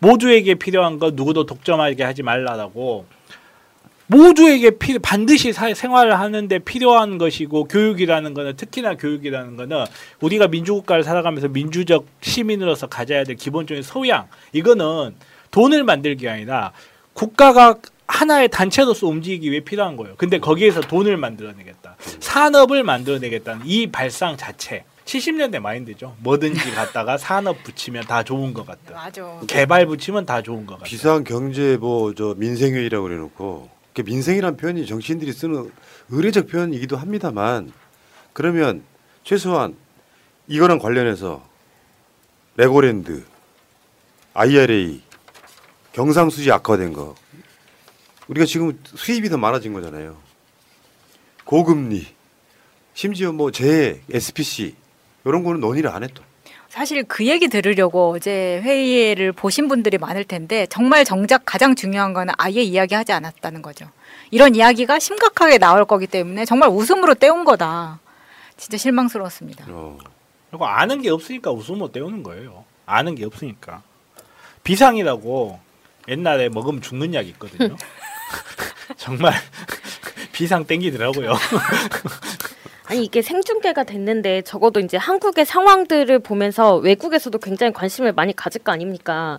[0.02, 3.06] 모두에게 필요한 것 누구도 독점하게 하지 말라라고
[4.08, 9.84] 모두에게 피, 반드시 사, 생활을 하는데 필요한 것이고 교육이라는 거는 특히나 교육이라는 거는
[10.20, 15.14] 우리가 민주국가를 살아가면서 민주적 시민으로서 가져야 될 기본적인 소양 이거는
[15.52, 16.72] 돈을 만들기 아니라
[17.12, 17.76] 국가가
[18.08, 20.16] 하나의 단체로서 움직이기 위해 필요한 거예요.
[20.18, 21.96] 근데 거기에서 돈을 만들어내겠다.
[22.18, 24.84] 산업을 만들어내겠다는 이 발상 자체.
[25.04, 26.16] 70년대 마인드죠.
[26.20, 28.94] 뭐든지 갖다가 산업 붙이면 다 좋은 것 같다.
[28.94, 29.40] 맞아.
[29.46, 30.84] 개발 붙이면 다 좋은 것 같다.
[30.84, 35.70] 비상 경제 뭐 저 민생회의라고 그래놓고 그 민생이란 표현이 정치인들이 쓰는
[36.10, 37.72] 의례적 표현이기도 합니다만
[38.32, 38.82] 그러면
[39.24, 39.76] 최소한
[40.48, 41.46] 이거랑 관련해서
[42.56, 43.24] 레고랜드,
[44.34, 45.02] IRA,
[45.92, 47.14] 경상수지 악화된 거
[48.28, 50.16] 우리가 지금 수입이 더 많아진 거잖아요.
[51.44, 52.06] 고금리,
[52.94, 54.74] 심지어 뭐 재해, SPC
[55.24, 56.24] 이런 거는 논의를 안 했던.
[56.68, 62.32] 사실 그 얘기 들으려고 어제 회의를 보신 분들이 많을 텐데 정말 정작 가장 중요한 거는
[62.38, 63.86] 아예 이야기하지 않았다는 거죠.
[64.30, 68.00] 이런 이야기가 심각하게 나올 거기 때문에 정말 웃음으로 때운 거다.
[68.56, 69.66] 진짜 실망스러웠습니다.
[70.48, 72.64] 그리고 아는 게 없으니까 웃음으로 때우는 거예요.
[72.86, 73.82] 아는 게 없으니까.
[74.64, 75.60] 비상이라고
[76.08, 77.76] 옛날에 먹으면 죽는 약이 있거든요.
[78.96, 79.34] 정말
[80.32, 81.34] 비상 땡기더라고요.
[82.92, 88.70] 아니 이게 생중계가 됐는데 적어도 이제 한국의 상황들을 보면서 외국에서도 굉장히 관심을 많이 가질 거
[88.70, 89.38] 아닙니까?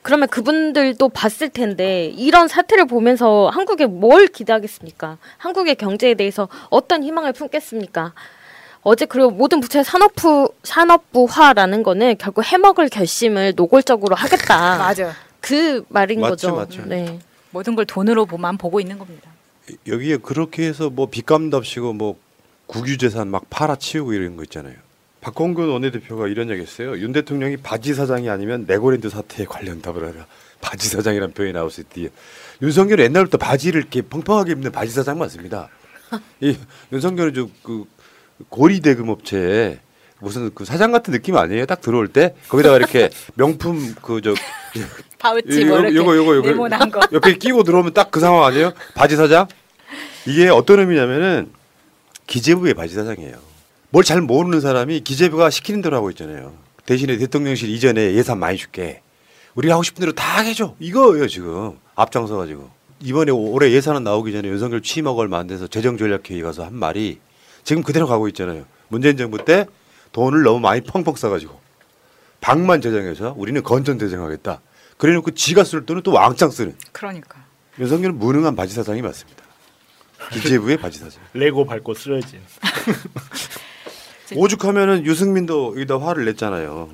[0.00, 5.18] 그러면 그분들도 봤을 텐데 이런 사태를 보면서 한국에 뭘 기대하겠습니까?
[5.36, 8.14] 한국의 경제에 대해서 어떤 희망을 품겠습니까?
[8.80, 14.76] 어제 그리고 모든 부처의 산업부 산업부화라는 거는 결국 해먹을 결심을 노골적으로 하겠다.
[14.78, 15.12] 맞아.
[15.40, 16.56] 그 말인 맞죠, 거죠.
[16.56, 16.82] 맞죠.
[16.86, 17.18] 네.
[17.50, 19.30] 모든 걸 돈으로만 보고 있는 겁니다.
[19.86, 22.16] 여기에 그렇게 해서 뭐 빚감답시고 뭐
[22.66, 24.74] 국유재산 막 팔아치우고 이런 거 있잖아요.
[25.20, 26.98] 박홍근 원내대표가 이런 얘기했어요.
[26.98, 30.26] 윤 대통령이 바지 사장이 아니면 레고랜드 사태에 관련 답을 하라.
[30.60, 32.10] 바지 사장이라는 표현이 나올 수 있디.
[32.62, 35.68] 윤석열 은 옛날부터 바지를 이렇게 펑펑하게 입는 바지 사장 맞습니다.
[36.40, 36.56] 이
[36.92, 37.84] 윤석열은 저그
[38.48, 39.80] 고리 대금 업체에
[40.20, 41.66] 무슨 그 사장 같은 느낌 아니에요?
[41.66, 44.34] 딱 들어올 때 거기다가 이렇게 명품 그 저
[45.18, 47.00] 파우치 뭐 이렇게 요거 요거 요거 거.
[47.12, 48.72] 옆에 끼고 들어오면 딱 그 상황 아니에요?
[48.94, 49.46] 바지 사장?
[50.26, 51.50] 이게 어떤 의미냐면은
[52.26, 53.36] 기재부의 바지 사장이에요.
[53.90, 56.52] 뭘 잘 모르는 사람이 기재부가 시키는 대로 하고 있잖아요.
[56.84, 59.00] 대신에 대통령실 이전에 예산 많이 줄게.
[59.54, 60.74] 우리가 하고 싶은 대로 다 해줘.
[60.80, 66.42] 이거예요 지금 앞장서 가지고 이번에 올해 예산안 나오기 전에 윤석열 취임하고 얼마 안 돼서 재정전략회의
[66.42, 67.20] 가서 한 말이
[67.62, 68.64] 지금 그대로 가고 있잖아요.
[68.88, 69.66] 문재인 정부 때
[70.12, 71.58] 돈을 너무 많이 펑펑 써가지고
[72.40, 74.60] 방만 제정해서 우리는 건전 대정하겠다.
[74.98, 77.44] 그래놓고 지가 쓸 돈은 또 왕창 쓰는 그러니까.
[77.78, 79.33] 윤석열은 무능한 바지 사장이 맞습니다.
[80.32, 81.22] 기재부의 바지 사장.
[81.34, 82.40] 레고 밟고 쓰러진.
[84.34, 86.90] 오죽하면은 유승민도 여기다 화를 냈잖아요.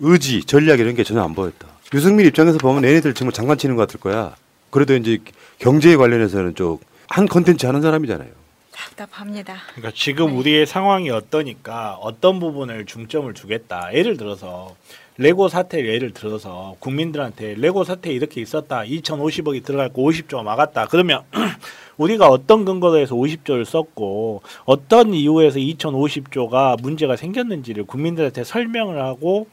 [0.00, 1.68] 의지, 전략 이런 게 전혀 안 보였다.
[1.92, 4.34] 유승민 입장에서 보면 얘네들 정말 장난치는 것 같을 거야.
[4.70, 5.18] 그래도 이제
[5.58, 8.28] 경제에 관련해서는 좀한 컨텐츠 하는 사람이잖아요.
[8.72, 9.56] 답답합니다.
[9.74, 13.94] 그러니까 지금 우리의 상황이 어떠니까 어떤 부분을 중점을 주겠다.
[13.94, 14.74] 예를 들어서
[15.16, 18.82] 레고 사태 예를 들어서 국민들한테 레고 사태 이렇게 있었다.
[18.82, 20.86] 2,050억이 들어갈 거 50조가 막았다.
[20.88, 21.22] 그러면
[21.96, 29.46] 우리가 어떤 근거로 해서 50조를 썼고 어떤 이유에서 2,050조가 문제가 생겼는지를 국민들한테 설명을 하고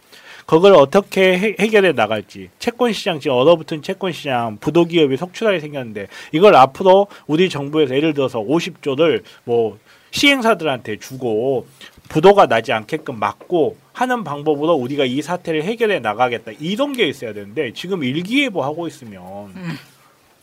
[0.45, 6.07] 그걸 어떻게 해, 해결해 나갈지 채권 시장 지금 얼어붙은 채권 시장 부도 기업이 속출하게 생겼는데
[6.31, 9.77] 이걸 앞으로 우리 정부에서 예를 들어서 50조를 뭐
[10.11, 11.67] 시행사들한테 주고
[12.09, 17.71] 부도가 나지 않게끔 막고 하는 방법으로 우리가 이 사태를 해결해 나가겠다 이런 게 있어야 되는데
[17.73, 19.53] 지금 일기예보 하고 있으면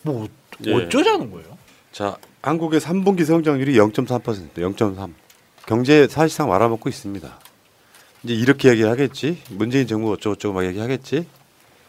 [0.03, 0.27] 뭐
[0.67, 0.73] 예.
[0.75, 1.59] 어쩌자는 거예요?
[1.93, 5.13] 자, 한국의 3분기 성장률이 0.3%, 0.3.
[5.67, 7.39] 경제 사실상 말아먹고 있습니다.
[8.23, 9.43] 이제 이렇게 얘기하겠지.
[9.51, 11.27] 문재인 정부 어쩌고저쩌고 막 얘기하겠지.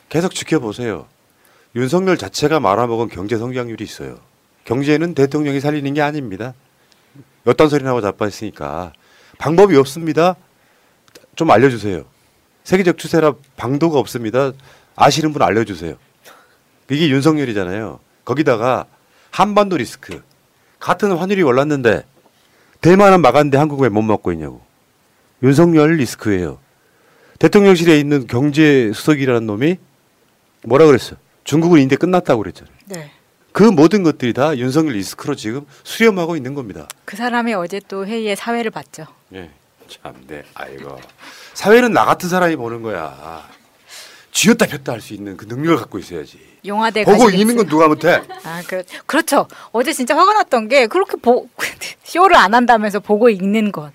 [0.09, 1.05] 계속 지켜보세요.
[1.75, 4.19] 윤석열 자체가 말아먹은 경제 성장률이 있어요.
[4.65, 6.53] 경제는 대통령이 살리는 게 아닙니다.
[7.45, 8.93] 어떤 소리나 하고 자빠졌으니까.
[9.37, 10.35] 방법이 없습니다.
[11.35, 12.03] 좀 알려주세요.
[12.63, 14.51] 세계적 추세라 방도가 없습니다.
[14.95, 15.95] 아시는 분 알려주세요.
[16.89, 17.99] 이게 윤석열이잖아요.
[18.25, 18.85] 거기다가
[19.31, 20.21] 한반도 리스크.
[20.79, 22.03] 같은 환율이 올랐는데
[22.81, 24.61] 대만은 막았는데 한국 왜못 막고 있냐고.
[25.43, 26.59] 윤석열 리스크예요.
[27.39, 29.77] 대통령실에 있는 경제 수석이라는 놈이
[30.63, 31.15] 뭐라 그랬어?
[31.43, 32.73] 중국은 인대 끝났다고 그랬잖아요.
[32.85, 33.11] 네.
[33.51, 36.87] 그 모든 것들이 다 윤석열 리스크로 지금 수렴하고 있는 겁니다.
[37.05, 39.05] 그 사람이 어제 또 회의에 사회를 봤죠.
[39.33, 39.49] 예.
[39.87, 40.43] 참, 네.
[40.53, 40.99] 아이고.
[41.55, 43.47] 사회는 나 같은 사람이 보는 거야.
[44.31, 46.39] 쥐었다 폈다 할 수 있는 그 능력을 갖고 있어야지.
[46.65, 47.29] 용화대 보고?
[47.29, 48.21] 있는 건 누가 못해?
[48.43, 49.47] 아, 그, 그렇죠.
[49.71, 51.47] 어제 진짜 화가 났던 게 그렇게 보,
[52.03, 53.91] 쇼를 안 한다면서 보고 읽는 건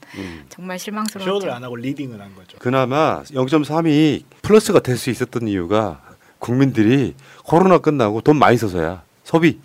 [0.48, 1.40] 정말 실망스러웠죠.
[1.40, 2.56] 쇼를 안 하고 리딩을 한 거죠.
[2.58, 6.00] 그나마 0.3이 플러스가 될 수 있었던 이유가
[6.38, 9.02] 국민들이 코로나 끝나고 돈 많이 써서야.
[9.24, 9.58] 소비.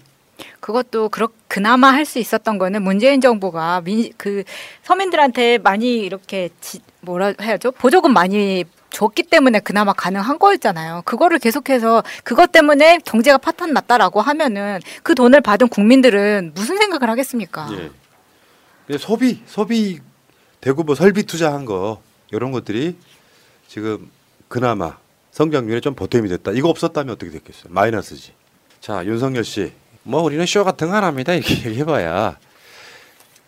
[0.60, 4.44] 그것도 그렇 그나마 할 수 있었던 거는 문재인 정부가 민, 그
[4.84, 11.04] 서민들한테 많이 이렇게 지, 뭐라 해야죠 보조금 많이 줬기 때문에 그나마 가능한 거였잖아요.
[11.06, 17.70] 그거를 계속해서 그것 때문에 경제가 파탄 났다라고 하면은 그 돈을 받은 국민들은 무슨 생각을 하겠습니까?
[17.74, 17.92] 예.
[18.88, 20.00] 근데 소비, 소비
[20.62, 22.98] 되고 뭐 설비 투자한 거 이런 것들이
[23.68, 24.10] 지금
[24.48, 24.98] 그나마
[25.32, 26.52] 성장률에 좀 보탬이 됐다.
[26.52, 27.72] 이거 없었다면 어떻게 됐겠어요?
[27.72, 28.34] 마이너스지.
[28.82, 29.72] 자, 윤석열 씨.
[30.04, 31.34] 뭐 우리는 쇼 같은 거안 합니다.
[31.34, 32.38] 이렇게 얘기해봐야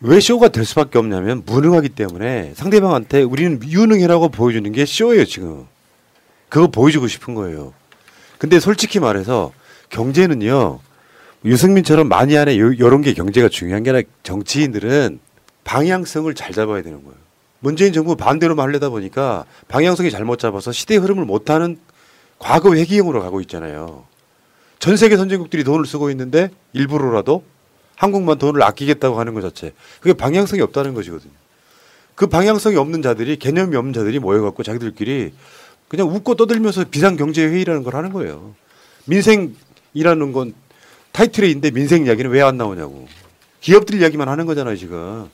[0.01, 5.67] 왜 쇼가 될 수밖에 없냐면 무능하기 때문에 상대방한테 우리는 유능이라고 보여주는 게 쇼예요 지금.
[6.49, 7.73] 그거 보여주고 싶은 거예요.
[8.37, 9.53] 근데 솔직히 말해서
[9.89, 10.79] 경제는요
[11.45, 15.19] 유승민처럼 많이 요- 요런 게 경제가 중요한 게 아니라 정치인들은
[15.63, 17.15] 방향성을 잘 잡아야 되는 거예요.
[17.59, 21.77] 문재인 정부 반대로만 하려다 보니까 방향성이 잘못 잡아서 시대의 흐름을 못하는
[22.39, 24.05] 과거 회귀형으로 가고 있잖아요.
[24.79, 27.43] 전 세계 선진국들이 돈을 쓰고 있는데 일부러라도
[28.01, 31.31] 한국만 돈을 아끼겠다고 하는 것 자체 그게 방향성이 없다는 것이거든요.
[32.15, 35.33] 그 방향성이 없는 자들이 개념이 없는 자들이 모여갖고 자기들끼리
[35.87, 38.55] 그냥 웃고 떠들면서 비상경제회의라는 걸 하는 거예요.
[39.05, 40.55] 민생이라는 건
[41.11, 43.07] 타이틀에 있는데 민생 이야기는 왜 안 나오냐고.
[43.59, 45.29] 기업들 이야기만 하는 거잖아요 지금.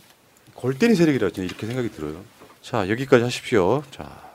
[0.53, 2.15] 골때리 세력이라 저는 이렇게 생각이 들어요.
[2.61, 3.81] 자 여기까지 하십시오.
[3.91, 4.27] 자.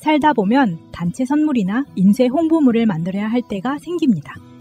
[0.00, 4.32] 살다 보면 단체 선물이나 인쇄 홍보물을 만들어야 할 때가 생깁니다.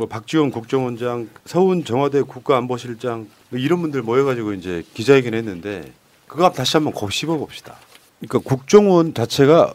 [0.00, 5.92] 뭐 박지원 국정원장, 서훈 정화대 국가안보실장 뭐 이런 분들 모여가지고 이제 기자회견 했는데
[6.26, 7.76] 그거 다시 한번 곱씹어 봅시다.
[8.18, 9.74] 그러니까 국정원 자체가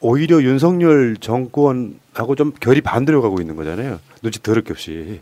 [0.00, 4.00] 오히려 윤석열 정권하고 좀 결이 반대로 가고 있는 거잖아요.
[4.20, 5.20] 눈치 더럽게 없이.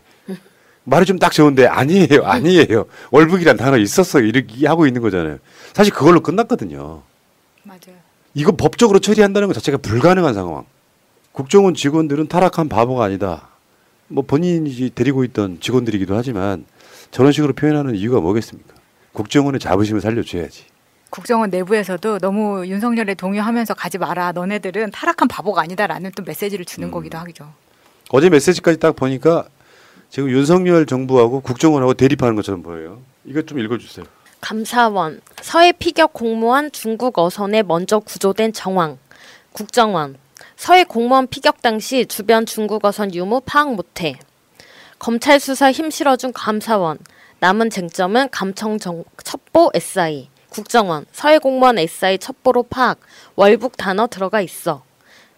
[0.85, 2.85] 말이 좀 딱 좋은데 아니에요, 아니에요.
[3.11, 5.37] 월북이란 단어 있었어 이렇게 하고 있는 거잖아요.
[5.73, 7.03] 사실 그걸로 끝났거든요.
[7.61, 7.95] 맞아요.
[8.33, 10.65] 이거 법적으로 처리한다는 것 자체가 불가능한 상황.
[11.31, 13.49] 국정원 직원들은 타락한 바보가 아니다.
[14.07, 16.65] 뭐 본인이 데리고 있던 직원들이기도 하지만
[17.11, 18.75] 저런 식으로 표현하는 이유가 뭐겠습니까?
[19.13, 20.65] 국정원의 자부심을 살려줘야지.
[21.09, 24.33] 국정원 내부에서도 너무 윤석열에 동요하면서 가지 마라.
[24.33, 27.53] 너네들은 타락한 바보가 아니다라는 또 메시지를 주는 거기도 하죠.
[28.09, 29.45] 어제 메시지까지 딱 보니까
[30.09, 33.01] 지금 윤석열 정부하고 국정원하고 대립하는 것처럼 보여요.
[33.23, 34.05] 이거 좀 읽어주세요.
[34.41, 38.97] 감사원, 서해 피격 공무원 중국 어선에 먼저 구조된 정황,
[39.53, 40.17] 국정원,
[40.57, 44.17] 서해 공무원 피격 당시 주변 중국 어선 유무 파악 못해,
[44.99, 46.97] 검찰 수사 힘 실어준 감사원,
[47.39, 52.99] 남은 쟁점은 감청 정, 첩보 SI, 국정원, 서해 공무원 SI 첩보로 파악,
[53.35, 54.83] 월북 단어 들어가 있어.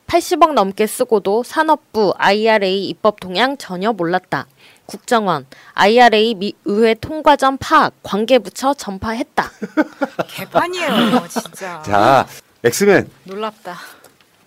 [0.05, 4.47] 80억 넘게 쓰고도 산업부 IRA 입법 동향 전혀 몰랐다.
[4.86, 9.51] 국정원 IRA 미 의회 통과 전 파악 관계부처 전파했다.
[10.30, 11.82] 개판이에요, 진짜.
[11.82, 12.26] 자,
[12.63, 13.78] 엑스맨 놀랍다.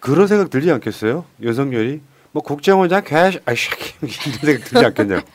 [0.00, 1.24] 그런 생각 들지 않겠어요?
[1.40, 2.00] 윤석열이
[2.32, 5.28] 뭐 국정원장 개아 이런 생각 들지 않겠냐고.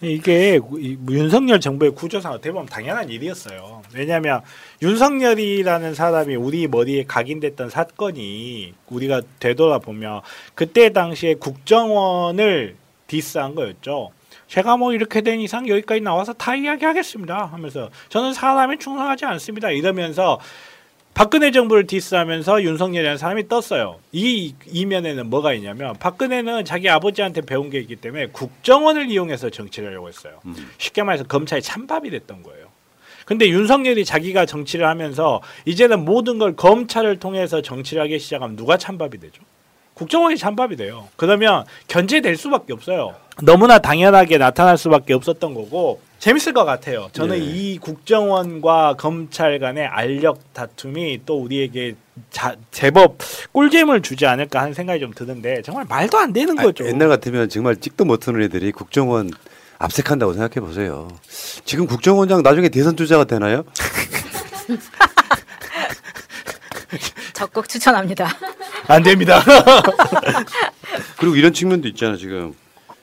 [0.00, 3.82] 이게 이 윤석열 정부의 구조상 어떻게 보면 당연한 일이었어요.
[3.94, 4.42] 왜냐하면
[4.82, 10.20] 윤석열이라는 사람이 우리 머리에 각인됐던 사건이 우리가 되돌아보면
[10.54, 12.76] 그때 당시에 국정원을
[13.06, 14.10] 디스한 거였죠.
[14.48, 20.38] 제가 뭐 이렇게 된 이상 여기까지 나와서 다 이야기하겠습니다 하면서 저는 사람에 충성하지 않습니다 이러면서
[21.16, 24.00] 박근혜 정부를 디스하면서 윤석열이라는 사람이 떴어요.
[24.12, 30.08] 이 이면에는 뭐가 있냐면 박근혜는 자기 아버지한테 배운 게 있기 때문에 국정원을 이용해서 정치를 하려고
[30.08, 30.38] 했어요.
[30.76, 32.66] 쉽게 말해서 검찰이 찬밥이 됐던 거예요.
[33.24, 39.12] 근데 윤석열이 자기가 정치를 하면서 이제는 모든 걸 검찰을 통해서 정치를 하기 시작하면 누가 찬밥이
[39.12, 39.42] 되죠?
[39.96, 41.08] 국정원이 찬밥이 돼요.
[41.16, 43.14] 그러면 견제될 수밖에 없어요.
[43.42, 47.08] 너무나 당연하게 나타날 수밖에 없었던 거고 재밌을 것 같아요.
[47.12, 47.44] 저는 네.
[47.44, 51.94] 이 국정원과 검찰 간의 알력 다툼이 또 우리에게
[52.30, 53.16] 자, 제법
[53.52, 56.84] 꿀잼을 주지 않을까 하는 생각이 좀 드는데 정말 말도 안 되는 거죠.
[56.84, 59.30] 아, 옛날 같으면 정말 찍도 못하는 애들이 국정원
[59.78, 61.08] 압색한다고 생각해 보세요.
[61.64, 63.64] 지금 국정원장 나중에 대선 주자가 되나요?
[67.36, 68.30] 적극 추천합니다.
[68.88, 69.42] 안 됩니다.
[71.20, 72.54] 그리고 이런 측면도 있잖아 지금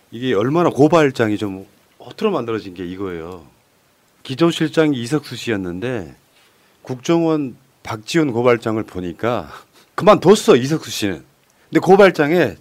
[0.10, 1.68] 이게 얼마나 고발장이 좀
[2.00, 3.46] 허투루 만들어진 게 이거예요.
[4.24, 6.16] 기존 실장이 이석수 씨였는데
[6.82, 9.52] 국정원 박지원 고발장을 보니까
[9.94, 11.24] 그만뒀어 이석수 씨는.
[11.70, 12.56] 근데 고발장에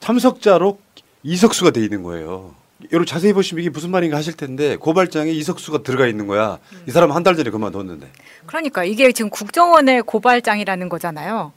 [0.00, 0.80] 참석자로
[1.24, 2.54] 이석수가 돼 있는 거예요.
[2.90, 6.58] 여러분 자세히 보시면 이게 무슨 말인가 하실 텐데 고발장에 이석수가 들어가 있는 거야.
[6.86, 8.08] 이 사람 한 달 전에 그만뒀는데.
[8.46, 11.52] 그러니까 이게 지금 국정원의 고발장이라는 거잖아요.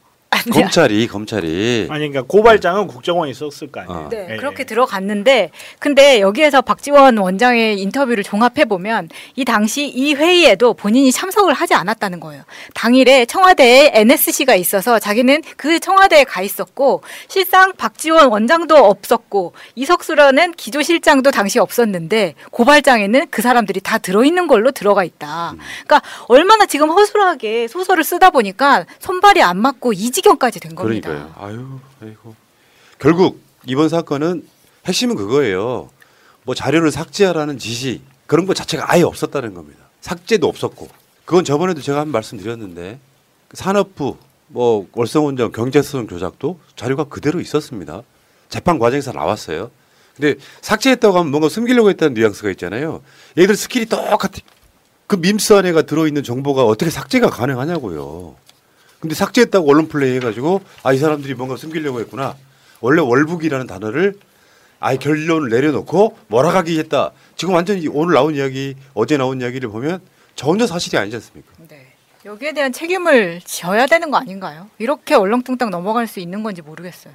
[0.52, 4.10] 검찰이 검찰이 아니 그러니까 고발장은 국정원이 썼을 거 아니에요.
[4.10, 10.74] 네, 예, 그렇게 들어갔는데 근데 여기에서 박지원 원장의 인터뷰를 종합해 보면 이 당시 이 회의에도
[10.74, 12.44] 본인이 참석을 하지 않았다는 거예요.
[12.74, 21.32] 당일에 청와대에 NSC가 있어서 자기는 그 청와대에 가 있었고 실상 박지원 원장도 없었고 이석수라는 기조실장도
[21.32, 25.56] 당시 없었는데 고발장에는 그 사람들이 다 들어 있는 걸로 들어가 있다.
[25.86, 31.10] 그러니까 얼마나 지금 허술하게 소설을 쓰다 보니까 손발이 안 맞고 이 지경까지 된 겁니다.
[31.10, 31.34] 그러니까요.
[31.38, 32.36] 아유, 아이고.
[33.00, 34.48] 결국 이번 사건은
[34.86, 35.90] 핵심은 그거예요.
[36.44, 39.80] 뭐 자료를 삭제하라는 지시 그런 것 자체가 아예 없었다는 겁니다.
[40.02, 40.88] 삭제도 없었고
[41.26, 43.00] 그건 저번에도 제가 한 말씀 드렸는데
[43.48, 44.18] 그 산업부
[44.48, 48.04] 뭐 월성원전 경제성 조작도 자료가 그대로 있었습니다.
[48.50, 49.72] 재판 과정에서 나왔어요.
[50.16, 53.02] 근데 삭제했다고 하면 뭔가 숨기려고 했다는 뉘앙스가 있잖아요.
[53.38, 54.34] 얘들 스킬이 똑같아.
[55.08, 58.36] 그 MIMS 안에가 들어있는 정보가 어떻게 삭제가 가능하냐고요.
[59.00, 62.36] 근데 삭제했다고 언론 플레이 해가지고 아 이 사람들이 뭔가 숨기려고 했구나.
[62.82, 64.18] 원래 월북이라는 단어를
[64.80, 67.12] 아예 결론을 내려놓고 몰아가기 했다.
[67.36, 70.02] 지금 완전히 오늘 나온 이야기, 어제 나온 이야기를 보면
[70.36, 71.52] 전혀 사실이 아니지 않습니까?
[72.26, 74.68] 여기에 대한 책임을 져야 되는 거 아닌가요?
[74.80, 77.14] 이렇게 얼렁뚱땅 넘어갈 수 있는 건지 모르겠어요.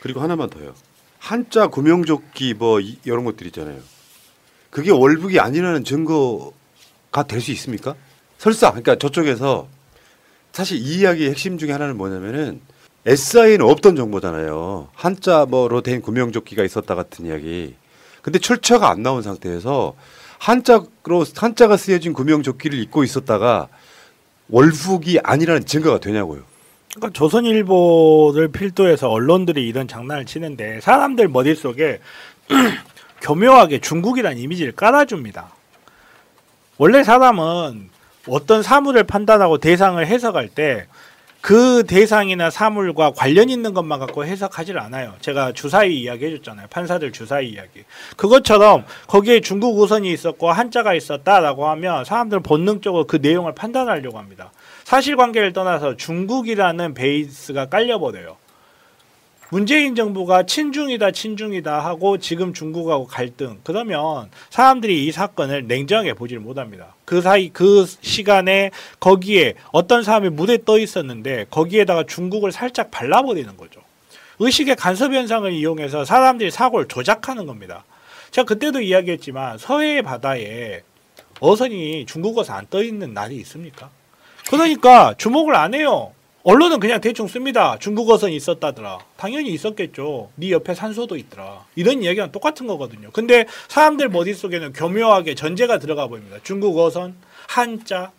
[0.00, 0.74] 그리고 하나만 더요.
[1.18, 3.80] 한자 구명조끼 뭐 이, 이런 것들 있잖아요.
[4.70, 7.96] 그게 월북이 아니라는 증거가 될 수 있습니까?
[8.38, 9.66] 설사 그러니까 저쪽에서
[10.58, 12.60] 사실 이 이야기의 핵심 중에 하나는 뭐냐면은
[13.06, 14.88] SI에는 없던 정보잖아요.
[14.92, 17.76] 한자 뭐로 된 구명조끼가 있었다 같은 이야기.
[18.22, 19.94] 근데 출처가 안 나온 상태에서
[20.38, 23.68] 한자로 한자가 쓰여진 구명조끼를 입고 있었다가
[24.48, 26.42] 월북이 아니라는 증거가 되냐고요.
[26.92, 32.00] 그러니까 조선일보를 필두해서 언론들이 이런 장난을 치는데 사람들 머릿속에
[33.22, 35.52] 교묘하게 중국이라는 이미지를 깔아줍니다.
[36.78, 37.90] 원래 사람은
[38.28, 40.86] 어떤 사물을 판단하고 대상을 해석할 때
[41.40, 45.14] 그 대상이나 사물과 관련 있는 것만 갖고 해석하지를 않아요.
[45.20, 46.66] 제가 주사위 이야기 해줬잖아요.
[46.68, 47.84] 판사들 주사위 이야기.
[48.16, 54.50] 그것처럼 거기에 중국 우선이 있었고 한자가 있었다라고 하면 사람들은 본능적으로 그 내용을 판단하려고 합니다.
[54.84, 58.36] 사실관계를 떠나서 중국이라는 베이스가 깔려버려요.
[59.50, 66.94] 문재인 정부가 친중이다 친중이다 하고 지금 중국하고 갈등 그러면 사람들이 이 사건을 냉정하게 보지를 못합니다.
[67.06, 68.70] 그 사이 그 시간에
[69.00, 73.80] 거기에 어떤 사람이 무대에 떠 있었는데 거기에다가 중국을 살짝 발라버리는 거죠.
[74.38, 77.84] 의식의 간섭 현상을 이용해서 사람들이 사고를 조작하는 겁니다.
[78.30, 80.82] 제가 그때도 이야기했지만 서해 바다에
[81.40, 83.88] 어선이 중국 어선 안떠 있는 날이 있습니까?
[84.50, 86.12] 그러니까 주목을 안 해요.
[86.48, 87.76] 언론은 그냥 대충 씁니다.
[87.78, 89.00] 중국 어선이 있었다더라.
[89.18, 90.30] 당연히 있었겠죠.
[90.36, 91.66] 네 옆에 산소도 있더라.
[91.76, 93.10] 이런 이야기랑 똑같은 거거든요.
[93.12, 96.38] 근데 사람들 머릿속에는 교묘하게 전제가 들어가 보입니다.
[96.42, 97.16] 중국 어선,
[97.48, 98.12] 한자.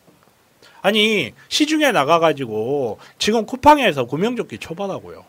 [0.83, 5.25] 아니 시중에 나가가지고 지금 쿠팡에서 구명조끼 초반하고요.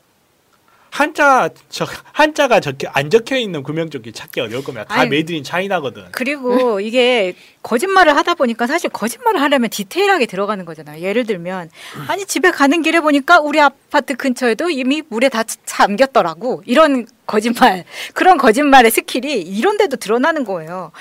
[0.90, 5.42] 한자 저 한자가 적혀 안 적혀 있는 구명조끼 찾기 어려울 거면 다 아니, made in
[5.44, 6.06] China거든.
[6.12, 11.00] 그리고 이게 거짓말을 하다 보니까 사실 거짓말을 하려면 디테일하게 들어가는 거잖아요.
[11.02, 11.70] 예를 들면
[12.08, 16.62] 아니 집에 가는 길에 보니까 우리 아파트 근처에도 이미 물에 다 잠겼더라고.
[16.66, 17.84] 이런 거짓말.
[18.14, 20.92] 그런 거짓말의 스킬이 이런 데도 드러나는 거예요.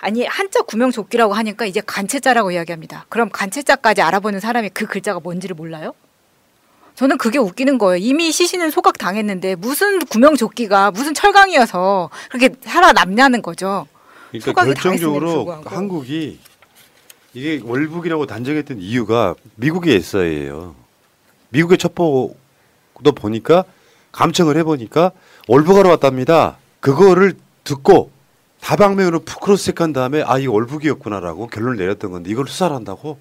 [0.00, 3.06] 아니 한자 구명조끼라고 하니까 이제 간체자라고 이야기합니다.
[3.08, 5.94] 그럼 간체자까지 알아보는 사람이 그 글자가 뭔지를 몰라요?
[7.00, 7.96] 저는 그게 웃기는 거예요.
[7.96, 13.86] 이미 시신은 소각 당했는데 무슨 구명조끼가 무슨 철강이어서 그렇게 살아남냐는 거죠.
[14.28, 15.62] 그러니까 결정적으로.
[15.64, 16.38] 한국이
[17.32, 20.74] 이게 월북이라고 단정했던 이유가 미국의 에사이예요.
[21.48, 22.34] 미국의 첩보도
[23.14, 23.64] 보니까
[24.12, 25.12] 감청을 해보니까
[25.48, 26.58] 월북하러 왔답니다.
[26.80, 27.32] 그거를
[27.64, 28.10] 듣고
[28.60, 33.18] 다방면으로 푹 크로스체크한 다음에 아 이거 월북이었구나라고 결론을 내렸던 건데 이걸 수사를 한다고?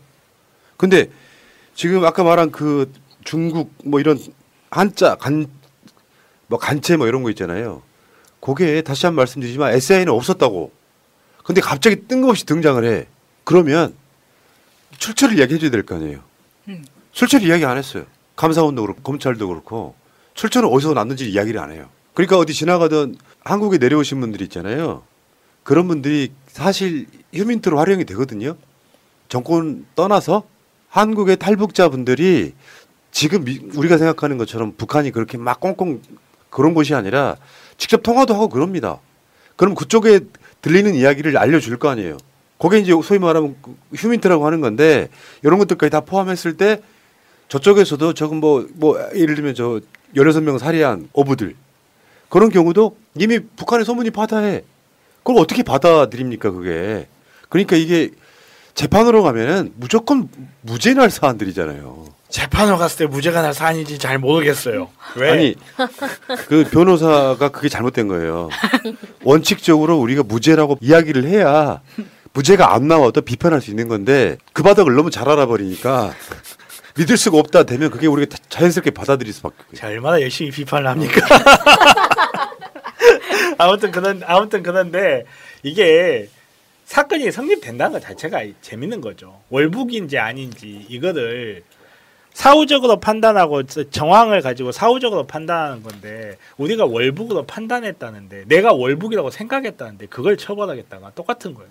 [0.76, 1.10] 근데
[1.76, 2.92] 지금 아까 말한 그
[3.34, 4.18] 중국 뭐 이런
[4.72, 5.48] 한자 간
[6.48, 7.84] 뭐 간체 뭐 이런 거 있잖아요.
[8.42, 10.72] 그게 다시 한 번 말씀드리지만 SI는 없었다고.
[11.44, 13.06] 근데 갑자기 뜬금없이 등장을 해.
[13.44, 13.94] 그러면
[14.98, 16.22] 출처를 이야기해 줘야 될 거 아니에요.
[16.70, 16.84] 음.
[17.12, 18.06] 출처를 이야기 안 했어요.
[18.36, 19.94] 감사원도 그렇고 검찰도 그렇고
[20.34, 21.88] 출처는 어디서 났는지 이야기를 안 해요.
[22.16, 25.04] 그러니까 어디 지나가던 한국에 내려오신 분들 있잖아요.
[25.62, 28.58] 그런 분들이 사실 휴민트로 활용이 되거든요.
[29.28, 30.48] 정권 떠나서
[30.90, 32.54] 한국의 탈북자분들이
[33.12, 36.02] 지금 미- 우리가 생각하는 것처럼 북한이 그렇게 막 꽁꽁
[36.50, 37.36] 그런 곳이 아니라
[37.78, 39.00] 직접 통화도 하고 그럽니다.
[39.56, 40.22] 그럼 그쪽에
[40.62, 42.18] 들리는 이야기를 알려줄 거 아니에요.
[42.58, 45.10] 그게 이제 소위 말하면 그 휴민트라고 하는 건데
[45.44, 46.82] 이런 것들까지 다 포함했을 때
[47.48, 49.80] 저쪽에서도 조금 뭐, 뭐 예를 들면 저
[50.16, 51.56] 16명 살해한 어부들
[52.30, 54.64] 그런 경우도 이미 북한의 소문이 파다해.
[55.24, 57.08] 그걸 어떻게 받아들입니까 그게.
[57.50, 58.12] 그러니까 이게
[58.76, 60.30] 재판으로 가면은 무조건
[60.62, 62.06] 무죄 날 사안들이잖아요.
[62.30, 64.90] 재판으로 갔을 때 무죄가 날 사안인지 잘 모르겠어요.
[65.16, 65.32] 왜?
[65.32, 65.56] 아니
[66.48, 68.50] 그 변호사가 그게 잘못된 거예요.
[69.24, 71.82] 원칙적으로 우리가 무죄라고 이야기를 해야
[72.34, 76.14] 무죄가 안 나와도 비판할 수 있는 건데 그 바닥을 너무 잘 알아버리니까
[76.98, 79.76] 믿을 수가 없다 되면 그게 우리가 자- 자연스럽게 받아들일 수밖에 없어요.
[79.80, 81.26] 자, 얼마나 열심히 비판을 합니까?
[83.58, 85.26] 아무튼 그런 아무튼 그런데
[85.64, 86.30] 이게
[86.86, 89.40] 사건이 성립된다는 것 자체가 재밌는 거죠.
[89.50, 91.64] 월북인지 아닌지 이거를
[92.40, 101.12] 사후적으로 판단하고 정황을 가지고 사후적으로 판단하는 건데 우리가 월북으로 판단했다는데 내가 월북이라고 생각했다는데 그걸 처벌하겠다가
[101.16, 101.70] 똑같은 거예요.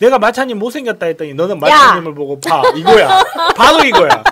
[0.00, 2.64] 내가 마차님 못생겼다 했더니 너는 마차님을 보고 봐.
[2.76, 3.22] 이거야.
[3.54, 4.24] 바로 이거야.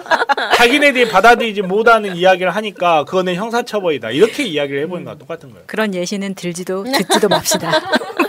[0.56, 4.10] 자기네들이 받아들이지 못하는 이야기를 하니까 그거는 형사처벌이다.
[4.10, 5.66] 이렇게 이야기를 해보는 거랑 똑같은 거예요.
[5.68, 7.70] 그런 예시는 들지도 듣지도 맙시다.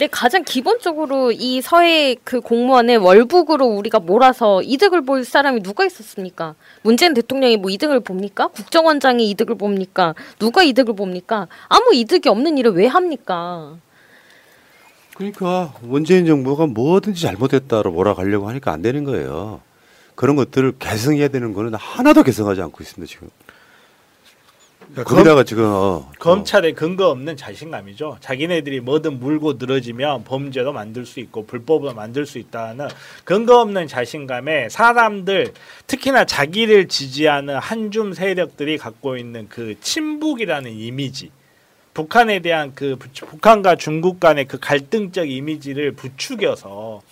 [0.00, 6.54] 근데 가장 기본적으로 이 서해 그 공무원의 월북으로 우리가 몰아서 이득을 볼 사람이 누가 있었습니까?
[6.80, 8.46] 문재인 대통령이 뭐 이득을 봅니까?
[8.46, 10.14] 국정원장이 이득을 봅니까?
[10.38, 11.48] 누가 이득을 봅니까?
[11.68, 13.76] 아무 이득이 없는 일을 왜 합니까?
[15.16, 19.60] 그러니까 문재인 정부가 뭐든지 잘못했다로 몰아가려고 하니까 안 되는 거예요.
[20.14, 23.28] 그런 것들을 개성해야 되는 거는 하나도 개성하지 않고 있습니다 지금.
[25.04, 28.18] 거기다가 지금 어, 검찰의 근거 없는 자신감이죠.
[28.20, 32.88] 자기네들이 뭐든 물고 늘어지면 범죄로 만들 수 있고 불법으로 만들 수 있다는
[33.24, 35.52] 근거 없는 자신감에 사람들
[35.86, 41.30] 특히나 자기를 지지하는 한줌 세력들이 갖고 있는 그 친북이라는 이미지
[41.94, 47.02] 북한에 대한 그 부- 북한과 중국 간의 그 갈등적 이미지를 부추겨서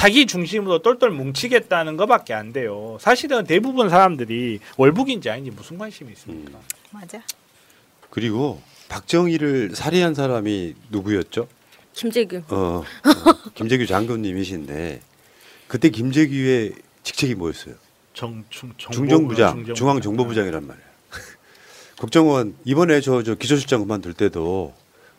[0.00, 2.96] 자기 중심으로 똘똘 뭉치겠다는 것밖에 안 돼요.
[3.02, 6.58] 사실은 대부분 사람들이 월북인지 아닌지 무슨 관심이 있습니까?
[6.90, 7.22] 맞아.
[8.08, 11.48] 그리고 박정희를 살해한 사람이 누구였죠?
[11.92, 12.40] 김재규.
[12.48, 12.84] 어, 어,
[13.54, 15.02] 김재규 장군님이신데
[15.68, 16.72] 그때 김재규의
[17.02, 17.74] 직책이 뭐였어요?
[18.14, 19.74] 정, 중, 정보- 중정부장, 중정부장.
[19.74, 20.86] 중앙정보부장이란 말이에요.
[22.00, 24.72] 국정원 이번에 저, 저 기조실장 그만둘 때도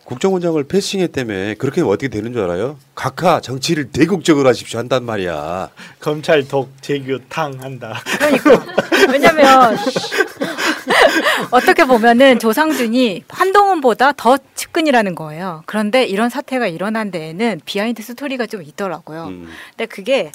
[0.03, 2.77] 국정원장을 패싱했다며 그렇게 어떻게 되는 줄 알아요?
[2.95, 5.69] 각하 정치를 대국적으로 하십시오 한단 말이야.
[5.99, 8.01] 검찰 독 재규 탕 한다.
[9.11, 9.77] 왜냐면
[11.51, 15.63] 어떻게 보면은 조상준이 한동훈보다 더 측근이라는 거예요.
[15.65, 19.27] 그런데 이런 사태가 일어난 데에는 behind story가 좀 있더라고요.
[19.27, 19.47] 음.
[19.69, 20.31] 근데 그게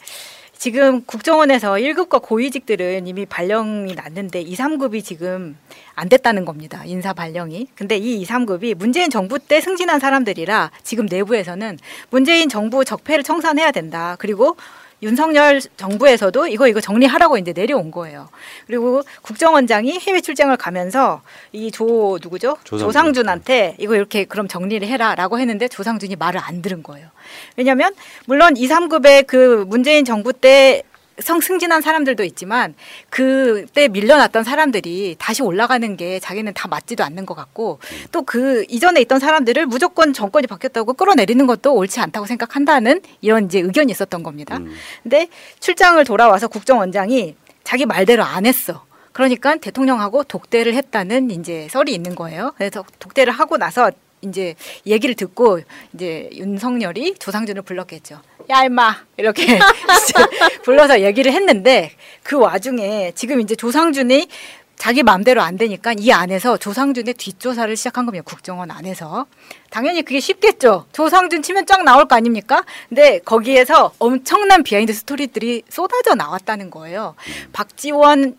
[0.58, 5.56] 지금 국정원에서 1급과 고위직들은 이미 발령이 났는데 2, 3급이 지금
[5.94, 6.82] 안 됐다는 겁니다.
[6.86, 7.68] 인사 발령이.
[7.74, 11.78] 근데 이 2, 3급이 문재인 정부 때 승진한 사람들이라 지금 내부에서는
[12.10, 14.16] 문재인 정부 적폐를 청산해야 된다.
[14.18, 14.56] 그리고
[15.02, 18.28] 윤석열 정부에서도 이거 이거 정리하라고 이제 내려온 거예요.
[18.66, 21.22] 그리고 국정원장이 해외 출장을 가면서
[21.52, 22.56] 이 조 누구죠?
[22.64, 22.78] 조상준.
[22.88, 27.08] 조상준 한테 이거 이렇게 그럼 정리를 해라라고 했는데 조상준이 말을 안 들은 거예요.
[27.56, 27.94] 왜냐하면
[28.26, 30.82] 물론 2, 3급의 그 문재인 정부 때
[31.20, 32.74] 성 승진한 사람들도 있지만
[33.10, 37.78] 그때 밀려났던 사람들이 다시 올라가는 게 자기는 다 맞지도 않는 것 같고
[38.12, 43.60] 또 그 이전에 있던 사람들을 무조건 정권이 바뀌었다고 끌어내리는 것도 옳지 않다고 생각한다는 이런 이제
[43.60, 44.58] 의견이 있었던 겁니다.
[45.02, 45.28] 근데
[45.60, 48.84] 출장을 돌아와서 국정원장이 자기 말대로 안 했어.
[49.12, 52.52] 그러니까 대통령하고 독대를 했다는 이제 썰이 있는 거예요.
[52.58, 53.90] 그래서 독대를 하고 나서
[54.28, 54.54] 이제
[54.86, 55.60] 얘기를 듣고
[55.94, 58.20] 이제 윤석열이 조상준을 불렀겠죠.
[58.50, 59.58] 야 임마 이렇게
[60.62, 64.28] 불러서 얘기를 했는데 그 와중에 지금 이제 조상준이
[64.76, 68.22] 자기 마음대로 안 되니까 이 안에서 조상준의 뒷조사를 시작한 겁니다.
[68.24, 69.26] 국정원 안에서.
[69.70, 70.86] 당연히 그게 쉽겠죠.
[70.92, 72.64] 조상준 치면 쫙 나올 거 아닙니까?
[72.88, 77.14] 근데 거기에서 엄청난 behind story들이 쏟아져 나왔다는 거예요.
[77.52, 78.36] 박지원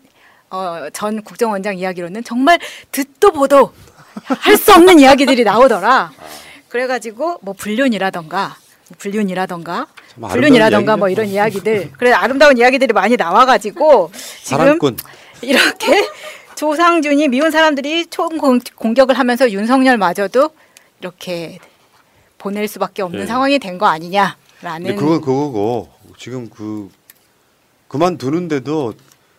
[0.50, 2.58] 어, 전 국정원장 이야기로는 정말
[2.92, 3.72] 듣도 보도
[4.24, 6.12] 할 수 없는 이야기들이 나오더라.
[6.68, 8.56] 그래가지고 뭐 불륜이라던가
[8.98, 14.10] 불륜이라던가 참 불륜이라던가 뭐 이런 이야기들 그래 아름다운 이야기들이 많이 나와가지고
[14.42, 14.96] 지금 사랑꾼.
[15.42, 16.08] 이렇게
[16.56, 20.50] 조상준이 미운 사람들이 총 공, 공격을 하면서 윤석열마저도
[21.00, 21.58] 이렇게
[22.38, 23.26] 보낼 수밖에 없는 네.
[23.26, 25.88] 상황이 된 거 아니냐라는 그건 그거고
[26.18, 26.90] 지금 그
[27.88, 28.94] 그만두는데도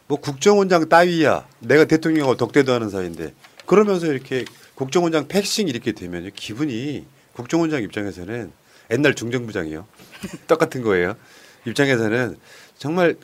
[0.07, 3.33] 뭐 국정원장 따위야 내가 대통령하고 독대도 하는 사이인데
[3.65, 4.45] 그러면서 이렇게
[4.79, 8.51] 국정원장 패싱 이렇게 되면 기분이 국정원장 입장에서는
[8.91, 9.85] 옛날 중정부장이요
[10.47, 11.15] 똑같은 거예요
[11.67, 12.37] 입장에서는
[12.77, 13.17] 정말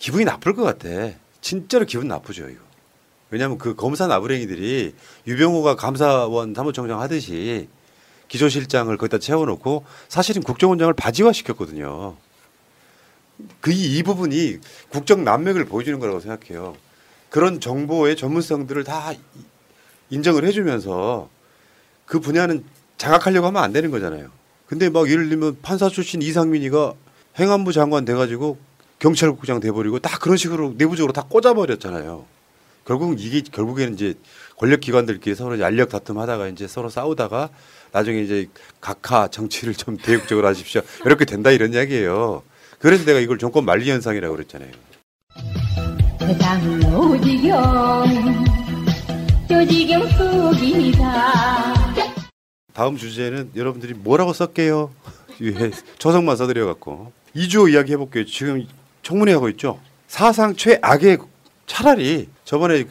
[0.00, 0.88] 기분이 나쁠 것 같아
[1.40, 2.60] 진짜로 기분 나쁘죠 이거
[3.30, 4.94] 왜냐하면 그 검사 나부랭이들이
[5.28, 7.68] 유병호가 감사원 사무총장 하듯이
[8.26, 12.16] 기조실장을 거기다 채워놓고 사실은 국정원장을 바지화 시켰거든요.
[13.60, 16.76] 그 이 부분이 국정 난맥을 보여주는 거라고 생각해요.
[17.30, 19.18] 그런 정보의 전문성들을 다 이-
[20.10, 21.28] 인정을 해주면서
[22.04, 22.64] 그 분야는
[22.98, 24.30] 장악하려고 하면 안 되는 거잖아요.
[24.66, 26.94] 근데 막 예를 들면 판사 출신 이상민이가
[27.38, 28.58] 행안부 장관 돼가지고
[28.98, 32.24] 경찰국장 돼버리고 다 그런 식으로 내부적으로 다 꽂아버렸잖아요.
[32.84, 34.14] 결국 이게 결국에는 이제
[34.56, 37.50] 권력 기관들끼리 서로 알력 다툼하다가 이제 서로 싸우다가
[37.92, 38.48] 나중에 이제
[38.80, 40.82] 각하 정치를 좀 대국적으로 하십시오.
[41.04, 42.42] 이렇게 된다 이런 이야기예요.
[42.78, 44.70] 그래서 내가 이걸 정권 만리 현상이라고 그랬잖아요.
[49.48, 51.74] 조지경 속이다
[52.72, 54.90] 다음 주제는 여러분들이 뭐라고 썼게요?
[55.42, 58.24] 예, 초성만 써드려 갖고 2주 이야기 해볼게요.
[58.26, 58.66] 지금
[59.02, 59.78] 청문회 하고 있죠.
[60.08, 61.18] 사상 최악의
[61.66, 62.84] 차라리 저번에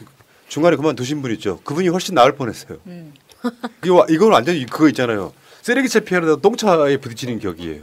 [0.48, 1.60] 중간에 그만두신 분 있죠.
[1.64, 2.78] 그분이 훨씬 나을 뻔했어요.
[3.84, 5.32] 이거 이건 완전히 그거 있잖아요.
[5.62, 7.82] 쓰레기차 피하려다 똥차에 부딪히는 격이에요.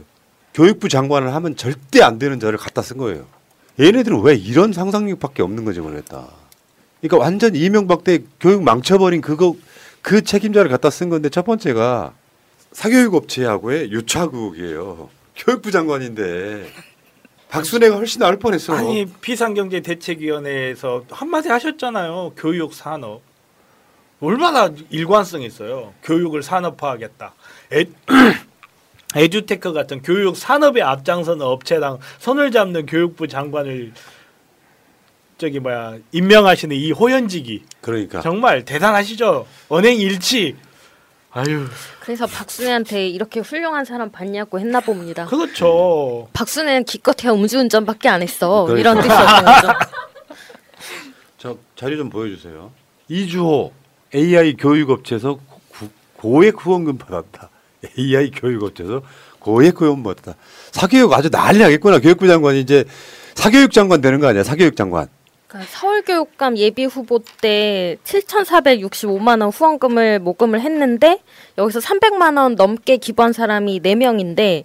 [0.54, 3.26] 교육부 장관을 하면 절대 안 되는 자를 갖다 쓴 거예요.
[3.78, 6.28] 얘네들은 왜 이런 상상력밖에 없는 건지 모르겠다.
[7.04, 9.54] 그러니까 완전 이명박 때 교육 망쳐버린 그거
[10.00, 12.14] 그 책임자를 갖다 쓴 건데 첫 번째가
[12.72, 15.10] 사교육 업체하고의 유착 의혹이에요.
[15.36, 16.66] 교육부 장관인데
[17.50, 18.74] 박순애가 훨씬 나을 뻔했어.
[18.74, 22.32] 아니 비상경제 대책위원회에서 한마디 하셨잖아요.
[22.38, 23.20] 교육 산업
[24.20, 25.92] 얼마나 일관성 있어요.
[26.04, 27.34] 교육을 산업화하겠다.
[27.74, 27.84] 에,
[29.14, 33.92] 에듀테크 같은 교육 산업에 앞장서는 업체랑 손을 잡는 교육부 장관을
[35.38, 39.46] 저기 뭐야 임명하시는 이 호연직이 그러니까 정말 대단하시죠.
[39.68, 40.56] 언행 일치.
[41.32, 41.66] 아유
[42.00, 45.26] 그래서 박순애한테 이렇게 훌륭한 사람 봤냐고 했나 봅니다.
[45.26, 46.28] 그렇죠.
[46.32, 48.64] 박순애는 기껏해야 음주운전밖에 안 했어.
[48.66, 48.78] 그러니까.
[48.92, 49.78] 이런 뜻이었던 거죠.
[51.38, 52.70] 저 자료 좀 보여주세요.
[53.08, 53.72] 이주호
[54.14, 57.50] AI 교육업체에서 구- 고액 후원금 받았다.
[57.98, 59.02] AI 교육업체에서
[59.40, 60.36] 고액 후원금 받았다.
[60.70, 61.98] 사교육 아주 난리 나겠구나.
[61.98, 62.84] 교육부 장관이 이제
[63.34, 64.44] 사교육 장관 되는 거 아니야?
[64.44, 65.08] 사교육 장관.
[65.54, 71.20] 그러니까 서울교육감 예비 후보 때 7,465만 원 후원금을 모금을 했는데
[71.56, 74.64] 여기서 300만 원 넘게 기부한 사람이 4명인데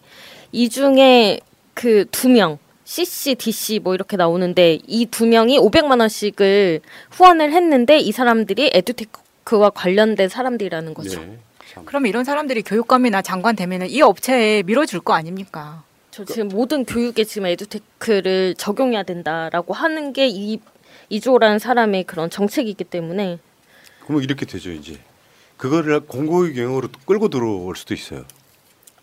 [0.51, 1.39] 이 중에
[1.75, 6.81] 그 2명 CC, DC 뭐 이렇게 나오는데 이 두 명이 500만 원씩을
[7.11, 11.19] 후원을 했는데 이 사람들이 에듀테크와 관련된 사람들이라는 거죠.
[11.19, 11.37] 네.
[11.85, 15.83] 그럼 이런 사람들이 교육감이나 장관 되면은 이 업체에 밀어줄 거 아닙니까?
[16.09, 20.59] 저 지금 모든 교육에 지금 에듀테크를 적용해야 된다라고 하는 게 이
[21.09, 23.39] 이조라는 사람의 그런 정책이기 때문에
[24.03, 24.97] 그러면 이렇게 되죠 이제
[25.57, 28.23] 그거를 공고의 경영으로 끌고 들어올 수도 있어요.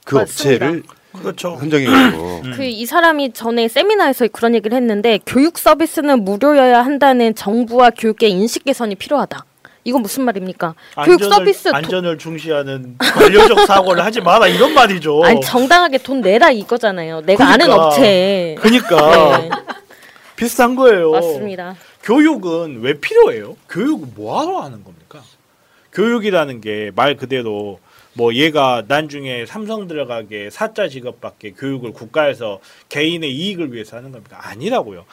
[0.04, 0.66] 그 맞습니다.
[0.66, 0.82] 업체를
[1.12, 1.56] 그렇죠.
[1.58, 8.64] 선정해가지고 그이 사람이 전에 세미나에서 그런 얘기를 했는데 교육 서비스는 무료여야 한다는 정부와 교육의 인식
[8.64, 9.44] 개선이 필요하다.
[9.84, 10.74] 이건 무슨 말입니까?
[11.04, 15.22] 교육 안전을, 서비스 도- 안전을 중시하는 관료적 사고를 하지 마라 이런 말이죠.
[15.24, 17.20] 아니 정당하게 돈 내라 이거잖아요.
[17.22, 17.86] 내가 아는 그러니까.
[17.86, 18.54] 업체에.
[18.56, 19.50] 그러니까 네,
[20.36, 21.12] 비슷한 거예요.
[21.12, 21.76] 맞습니다.
[22.10, 23.56] 교육은 왜 필요해요?
[23.68, 25.22] 교육은 뭐하러 하는 겁니까?
[25.92, 27.80] 교육이라는 게 말 그대로
[28.12, 34.38] 뭐 얘가 나중에 삼성 들어가게 사자 직업밖에 교육을 국가에서 개인의 이익을 위해서 하는 겁니까?
[34.40, 35.04] 아니라고요.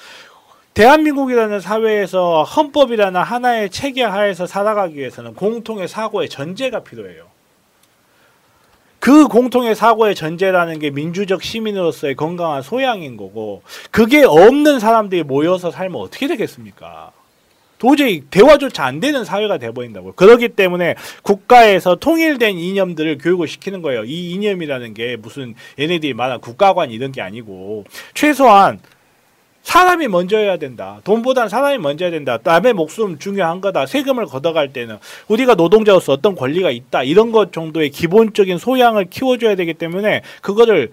[0.76, 7.26] 대한민국이라는 사회에서 헌법이라는 하나의 체계 하에서 살아가기 위해서는 공통의 사고의 전제가 필요해요.
[9.04, 16.00] 그 공통의 사고의 전제라는 게 민주적 시민으로서의 건강한 소양인 거고 그게 없는 사람들이 모여서 살면
[16.00, 17.12] 어떻게 되겠습니까?
[17.80, 20.14] 도저히 대화조차 안 되는 사회가 돼버린다고요.
[20.14, 24.06] 그렇기 때문에 국가에서 통일된 이념들을 교육을 시키는 거예요.
[24.06, 27.84] 이 이념이라는 게 무슨 얘네들이 말한 국가관 이런 게 아니고
[28.14, 28.80] 최소한
[29.64, 31.00] 사람이 먼저 해야 된다.
[31.04, 32.38] 돈보단 사람이 먼저 해야 된다.
[32.44, 33.86] 남의 목숨 중요한 거다.
[33.86, 34.98] 세금을 걷어갈 때는
[35.30, 37.04] 우리가 노동자로서 어떤 권리가 있다.
[37.04, 40.92] 이런 것 정도의 기본적인 소양을 키워줘야 되기 때문에 그거를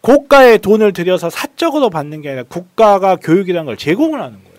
[0.00, 4.50] 고가의 돈을 들여서 사적으로 받는 게 아니라 국가가 교육이라는 걸 제공을 하는 거예요.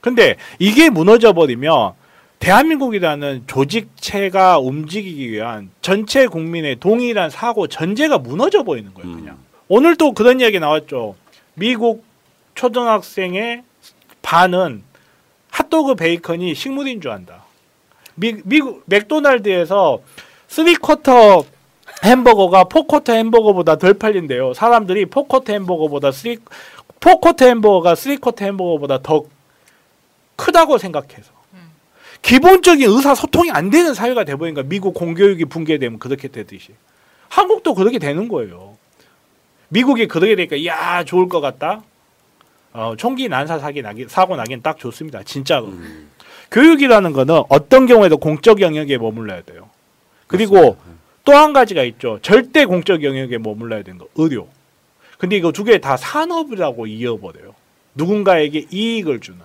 [0.00, 1.92] 근데 이게 무너져 버리면
[2.40, 9.38] 대한민국이라는 조직체가 움직이기 위한 전체 국민의 동일한 사고 전제가 무너져 버리는 거예요, 그냥.
[9.68, 11.14] 오늘 또 그런 이야기 나왔죠.
[11.54, 12.02] 미국
[12.62, 13.64] 초등학생의
[14.22, 14.84] 반은
[15.50, 17.42] 핫도그 베이컨이 식물인 줄 안다.
[18.14, 20.00] 미, 미국 맥도날드에서
[20.46, 21.44] three quarter
[22.04, 24.54] 햄버거가 four quarter 햄버거보다 덜 팔린대요.
[24.54, 26.38] 사람들이 four quarter 햄버거보다 three
[27.00, 29.24] four quarter 햄버거가 three quarter 햄버거보다 더
[30.36, 31.32] 크다고 생각해서
[32.22, 34.22] 기본적인 의사소통이 안 되는 사회가
[34.54, 34.64] 거야.
[34.68, 36.68] 미국 공교육이 붕괴되면 그렇게 되듯이.
[37.28, 38.76] 한국도 그렇게 되는 거예요.
[39.68, 41.82] 미국이 그렇게 되니까 야 좋을 것 같다.
[42.72, 45.22] 어, 총기 난사 사기 나기 사고 나긴 딱 좋습니다.
[45.24, 45.72] 진짜로.
[46.50, 49.68] 교육이라는 거는 어떤 경우에도 공적 영역에 머물러야 돼요.
[50.26, 50.76] 그리고
[51.24, 52.18] 또 한 가지가 있죠.
[52.22, 54.06] 절대 공적 영역에 머물러야 되는 거.
[54.16, 54.48] 의료.
[55.18, 57.54] 근데 이거 두 개 다 산업이라고 이어버려요.
[57.94, 59.40] 누군가에게 이익을 주는.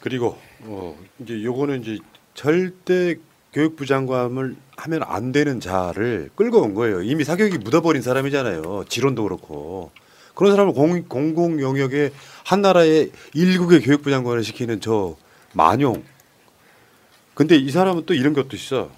[0.00, 1.98] 그리고 어 이제 요거는 이제
[2.34, 3.16] 절대
[3.52, 7.02] 교육부 장관을 하면 안 되는 자를 끌고 온 거예요.
[7.02, 8.84] 이미 사교육이 묻어버린 사람이잖아요.
[8.88, 9.90] 지론도 그렇고
[10.34, 12.10] 그런 사람을 공, 공공 영역에
[12.44, 15.16] 한 나라의 일국의 교육부 장관을 시키는 저
[15.52, 16.04] 만용.
[17.34, 18.90] 근데 이 사람은 또 이런 것도 있어.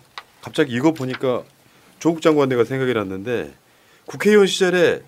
[0.42, 1.44] 갑자기 이거 보니까
[1.98, 3.54] 조국 장관 내가 생각이 났는데
[4.04, 5.02] 국회의원 시절에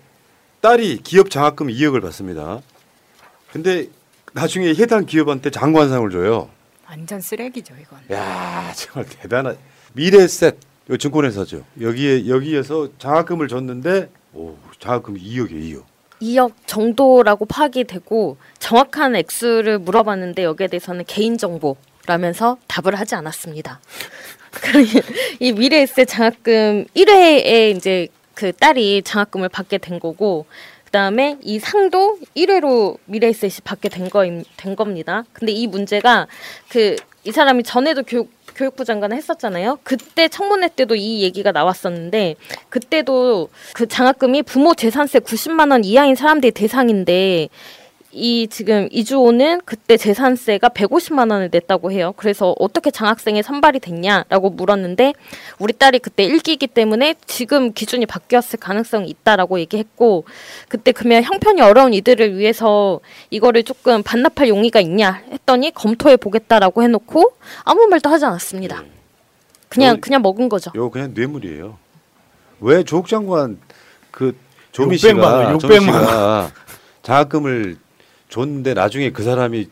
[0.61, 2.61] 딸이 기업 장학금 2억을 받습니다.
[3.51, 3.89] 근데
[4.33, 6.49] 나중에 해당 기업한테 장관상을 줘요.
[6.87, 7.99] 완전 쓰레기죠 이건.
[8.11, 9.57] 야 정말 대단한
[9.93, 10.57] 미래셋
[10.89, 11.63] 요 증권회사죠.
[11.81, 15.88] 여기에 여기에서 장학금을 줬는데 오 장학금이 2억이에요 2억.
[16.21, 23.79] 2억 정도라고 파악이 되고 정확한 액수를 물어봤는데 여기에 대해서는 개인정보라면서 답을 하지 않았습니다.
[25.39, 30.45] 이 미래에셋 장학금 1회에 이제 그 딸이 장학금을 받게 된 거고
[30.85, 34.23] 그다음에 이 상도 1회로 미래에셋이 받게 된, 거,
[34.57, 35.23] 된 겁니다.
[35.33, 36.27] 근데 이 문제가
[36.69, 39.79] 그 이 사람이 전에도 교육 교육부 장관을 했었잖아요.
[39.83, 42.35] 그때 청문회 때도 이 얘기가 나왔었는데
[42.67, 47.47] 그때도 그 장학금이 부모 재산세 90만 원 이하인 사람들이 대상인데
[48.11, 52.13] 이 지금 이주호는 그때 재산세가 150만 원을 냈다고 해요.
[52.17, 55.13] 그래서 어떻게 장학생에 선발이 됐냐라고 물었는데
[55.59, 60.25] 우리 딸이 그때 일기이기 때문에 지금 기준이 바뀌었을 가능성이 있다라고 얘기했고
[60.69, 62.99] 그때 그러면 형편이 어려운 이들을 위해서
[63.29, 67.33] 이거를 조금 반납할 용의가 있냐 했더니 검토해 보겠다라고 해놓고
[67.63, 68.83] 아무 말도 하지 않았습니다.
[69.69, 70.71] 그냥 요- 그냥 먹은 거죠.
[70.75, 71.77] 요 그냥 뇌물이에요.
[72.61, 73.59] 왜 조국 장관
[74.09, 74.35] 그
[74.71, 76.51] 조미 600만 원, 씨가 600만 조미 씨가
[77.03, 77.77] 장학금을
[78.29, 79.67] 줬는데 나중에 그 사람이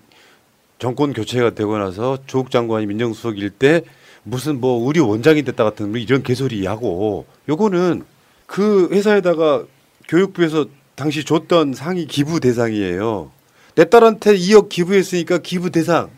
[0.80, 3.82] 정권 교체가 되고 나서 조국 장관이 민정수석일 때
[4.24, 8.04] 무슨 뭐 의료 원장이 됐다 같은 이런 개소리 하고 요거는
[8.46, 9.64] 그 회사에다가
[10.08, 13.32] 교육부에서 당시 줬던 상이 기부 대상이에요.
[13.76, 16.10] 내 딸한테 2억 기부했으니까 기부 대상.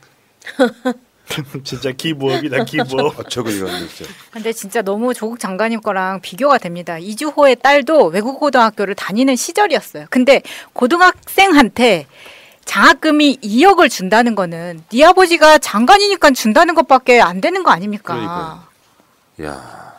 [1.64, 3.20] 진짜 기부업이다 기부업.
[3.20, 4.12] 어쩌고 이건 진짜.
[4.32, 6.98] 근데 진짜 너무 조국 장관님 거랑 비교가 됩니다.
[6.98, 10.08] 이주호의 딸도 외국 고등학교를 다니는 시절이었어요.
[10.10, 10.42] 근데
[10.74, 12.08] 고등학생한테
[12.66, 18.14] 장학금이 2억을 준다는 거는 네 아버지가 장관이니까 준다는 것밖에 안 되는 거 아닙니까?
[18.14, 18.64] 그러니까요.
[19.44, 19.94] 야.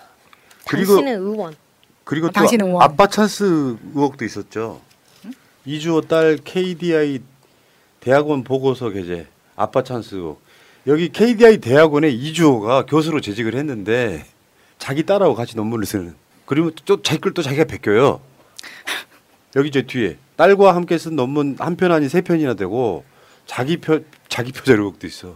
[0.69, 1.57] 그리고 당신은 의원.
[2.05, 2.83] 그리고 또 당신은 의원.
[2.83, 4.81] 아빠 찬스 의혹도 있었죠.
[5.65, 7.21] 이주호 딸 KDI
[8.01, 9.27] 대학원 보고서 게재
[9.57, 10.41] 아빠 찬스 의혹.
[10.87, 14.25] 여기 KDI 대학원에 이주호가 교수로 재직을 했는데
[14.79, 16.15] 자기 딸하고 같이 논문을 쓰는.
[16.47, 18.21] 그리고 또 자기 걸 또 자기가 베껴요.
[19.57, 23.05] 여기 저 뒤에 딸과 함께 쓴 논문 한 편 아니 세 편이나 되고
[23.47, 25.35] 자기 표 자기 표절 의혹도 있어.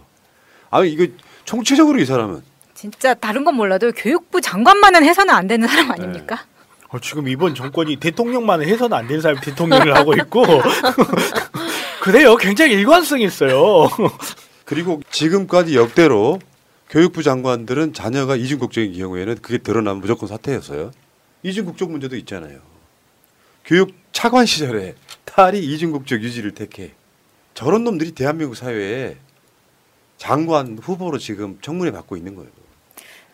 [0.71, 1.05] 아 이거
[1.45, 2.41] 총체적으로 이 사람은
[2.73, 6.45] 진짜 다른 건 몰라도 교육부 장관만은 해서는 안 되는 사람 아닙니까?
[6.89, 10.43] 어, 지금 이번 정권이 대통령만 해서는 안 되는 사람이 대통령을 하고 있고
[12.01, 12.35] 그래요.
[12.35, 13.87] 굉장히 일관성 있어요.
[14.65, 16.39] 그리고 지금까지 역대로
[16.89, 20.91] 교육부 장관들은 자녀가 이중 국적인 경우에는 그게 드러나면 무조건 사퇴였어요.
[21.43, 22.59] 이중 국적 문제도 있잖아요.
[23.63, 24.95] 교육 차관 시절에
[25.25, 26.91] 딸이 이중 국적 유지를 택해.
[27.53, 29.17] 저런 놈들이 대한민국 사회에
[30.17, 32.49] 장관 후보로 지금 청문회 받고 있는 거예요.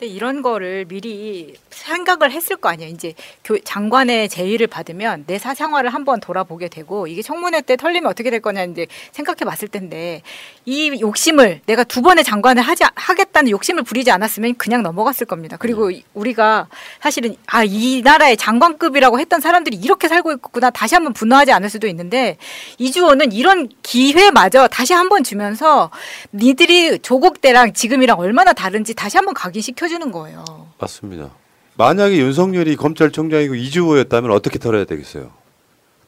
[0.08, 2.92] 이런 거를 미리 생각을 했을 거 아니에요.
[2.92, 3.14] 이제
[3.44, 8.40] 교, 장관의 제의를 받으면 내 사생활을 한번 돌아보게 되고 이게 청문회 때 털리면 어떻게 될
[8.40, 10.22] 거냐 이제 생각해 봤을 텐데
[10.66, 15.58] 이 욕심을 내가 두 번의 장관을 하지 하겠다는 욕심을 부리지 않았으면 그냥 넘어갔을 겁니다.
[15.58, 16.68] 그리고 이- 우리가
[17.02, 21.88] 사실은 아 이 나라의 장관급이라고 했던 사람들이 이렇게 살고 있구나 다시 한번 분노하지 않을 수도
[21.88, 22.38] 있는데
[22.78, 25.90] 이주호는 이런 기회마저 다시 한번 주면서
[26.34, 30.44] 니들이 조국 때랑 지금이랑 얼마나 다른지 다시 한번 각인시켜 주는 거예요.
[30.80, 31.30] 맞습니다.
[31.78, 35.32] 만약에 윤석열이 검찰총장이고 이주호였다면 어떻게 털어야 되겠어요?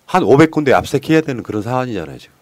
[0.05, 2.32] 한 500군데 압색해야 되는 그런 사안이잖아요, 지금.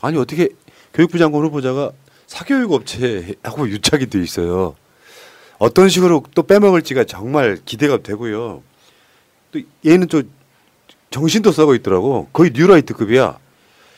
[0.00, 0.48] 아니, 어떻게
[0.94, 1.92] 교육부 장관 후보자가
[2.26, 4.74] 사교육 업체하고 유착이 돼 있어요.
[5.58, 8.62] 어떤 식으로 또 빼먹을지가 정말 기대가 되고요.
[9.52, 10.22] 또 얘는 또
[11.10, 12.28] 정신도 썩어 있더라고.
[12.32, 13.38] 거의 뉴라이트급이야.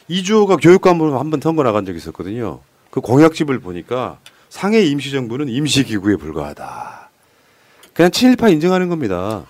[0.08, 2.60] 이주호가 교육감으로 한 번 선거 나간 적이 있었거든요.
[2.90, 4.18] 그 공약집을 보니까
[4.48, 7.10] 상해 임시정부는 임시기구에 불과하다.
[7.92, 9.44] 그냥 친일파 인정하는 겁니다.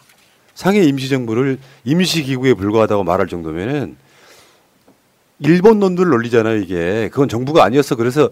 [0.55, 3.96] 상해 임시정부를 임시기구에 불과하다고 말할 정도면은
[5.41, 7.09] 일본 놈들 논리잖아요, 이게.
[7.11, 7.97] 그건 정부가 아니었어.
[7.97, 8.30] 그래서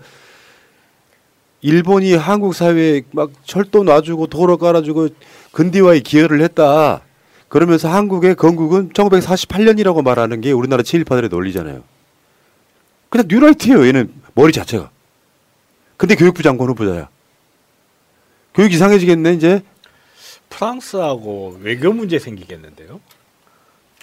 [1.61, 5.09] 일본이 한국 사회에 막 철도 놔주고 도로 깔아주고
[5.53, 7.03] 근대화에 기여를 했다.
[7.49, 11.83] 그러면서 한국의 건국은 1948년이라고 말하는 게 우리나라 친일파들의 논리잖아요.
[13.09, 14.91] 그냥 뉴라이트예요, 얘는 머리 자체가.
[15.97, 17.09] 근데 교육부 장관 후보자야.
[18.55, 19.63] 교육 이상해지겠네, 이제.
[20.51, 23.01] 프랑스하고 외교 문제 생기겠는데요.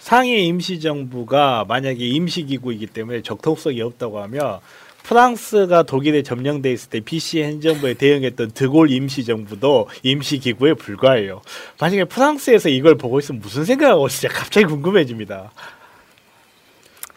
[0.04, 4.60] 상해 임시정부가 만약에 임시기구이기 때문에 적통성이 없다고 하면
[5.04, 11.42] 프랑스가 독일에 점령돼 있을 때 BC 행정부에 대응했던 드골 임시정부도 임시기구에 불과해요.
[11.80, 15.54] 만약에 프랑스에서 이걸 보고 있으면 무슨 생각하고 진짜 갑자기 궁금해집니다.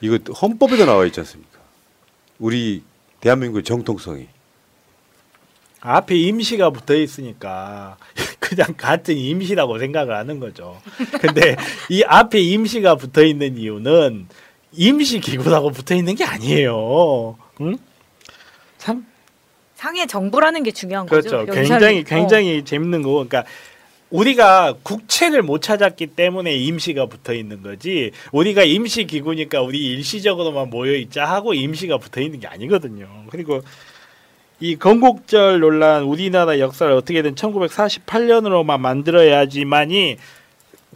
[0.01, 1.59] 이거 헌법에도 나와 있지 않습니까?
[2.39, 2.84] 우리
[3.18, 4.28] 대한민국의 정통성이.
[5.87, 7.97] 앞에 임시가 붙어 있으니까
[8.41, 10.80] 그냥 같은 임시라고 생각을 하는 거죠.
[11.20, 11.57] 근데
[11.89, 14.26] 이 앞에 임시가 붙어 있는 이유는
[14.72, 17.37] 임시 기구라고 붙어 있는 게 아니에요.
[17.61, 17.76] 응?
[18.78, 19.07] 참
[19.74, 21.39] 상해 정부라는 게 중요한 그렇죠.
[21.39, 21.53] 거죠.
[21.53, 22.05] 굉장히 연설이.
[22.05, 23.45] 굉장히 재밌는 거고, 그러니까
[24.11, 28.12] 우리가 국채를 못 찾았기 때문에 임시가 붙어 있는 거지.
[28.32, 33.09] 우리가 임시 기구니까 우리 일시적으로만 모여 있자 하고 임시가 붙어 있는 게 아니거든요.
[33.30, 33.62] 그리고
[34.59, 40.16] 이 건국절 논란 우리나라 역사를 어떻게든 1948년으로만 만들어야지만이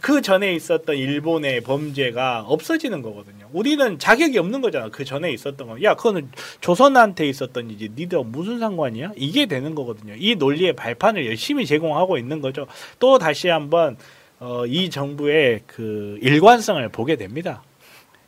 [0.01, 3.47] 그 전에 있었던 일본의 범죄가 없어지는 거거든요.
[3.53, 4.89] 우리는 자격이 없는 거잖아.
[4.89, 5.83] 그 전에 있었던 거.
[5.83, 9.11] 야, 그거는 조선한테 있었던 이지 니들 무슨 상관이야?
[9.15, 10.15] 이게 되는 거거든요.
[10.17, 12.65] 이 논리의 발판을 열심히 제공하고 있는 거죠.
[12.97, 13.95] 또 다시 한번
[14.39, 17.61] 어, 이 정부의 그 일관성을 보게 됩니다.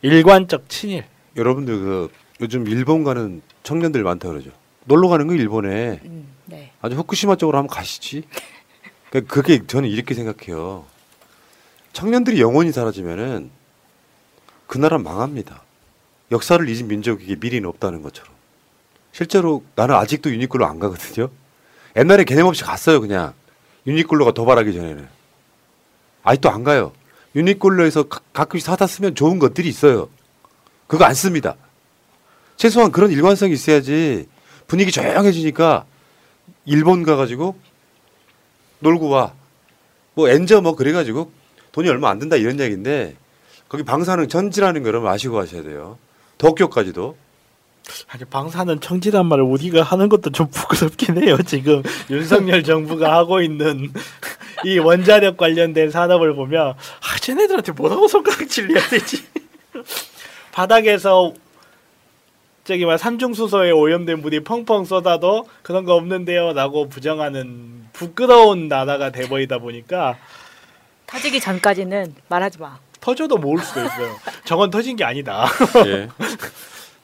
[0.04, 1.06] 일관적 친일.
[1.36, 2.10] 여러분들 그
[2.40, 4.52] 요즘 일본 가는 청년들 많다 그러죠.
[4.86, 6.00] 놀러 가는 거 일본에
[6.46, 6.72] 네.
[6.82, 8.24] 아주 후쿠시마 쪽으로 한번 가시지.
[9.10, 10.86] 그러니까 그게 저는 이렇게 생각해요.
[11.94, 13.52] 청년들이 영원히 사라지면은
[14.68, 15.62] 그 나라 망합니다.
[16.32, 18.34] 역사를 잊은 민족에게 미래는 없다는 것처럼.
[19.12, 21.30] 실제로 나는 아직도 유니클로 안 가거든요.
[21.96, 23.34] 옛날에 개념 없이 갔어요, 그냥.
[23.86, 25.08] 유니클로가 도발하기 전에는.
[26.24, 26.92] 아직도 안 가요.
[27.36, 30.10] 유니클로에서 가- 가끔씩 사다 쓰면 좋은 것들이 있어요.
[30.88, 31.56] 그거 안 씁니다.
[32.58, 34.28] 최소한 그런 일관성이 있어야지
[34.74, 35.86] 분위기 조용해지니까
[36.66, 37.56] 일본 가가지고
[38.80, 39.34] 놀고 와.
[40.16, 41.32] 뭐 엔저 뭐 그래가지고
[41.74, 43.16] 돈이 얼마 안 든다 이런 얘기인데
[43.70, 46.00] 거기 방사능 전지라는 거 여러분 아시고 하셔야 돼요.
[46.40, 47.16] 도쿄까지도
[48.08, 51.38] 아니 방사는 청지란 말을 우리가 하는 것도 좀 부끄럽긴 해요.
[51.46, 53.94] 지금 윤석열 정부가 하고 있는
[54.66, 59.24] 이 원자력 관련된 산업을 보면 아 쟤네들한테 뭐라고 손가락질 내야 되지?
[60.52, 61.32] 바닥에서
[62.64, 70.18] 저기 막 산중수소에 오염된 물이 펑펑 쏟아도 그런 거 없는데요라고 부정하는 부끄러운 나라가 돼버리다 보니까
[71.08, 72.80] 터지기 전까지는 말하지 마.
[73.02, 74.16] 터져도 모을 수도 있어요.
[74.46, 75.46] 저건 터진 게 아니다.
[75.86, 76.08] 예.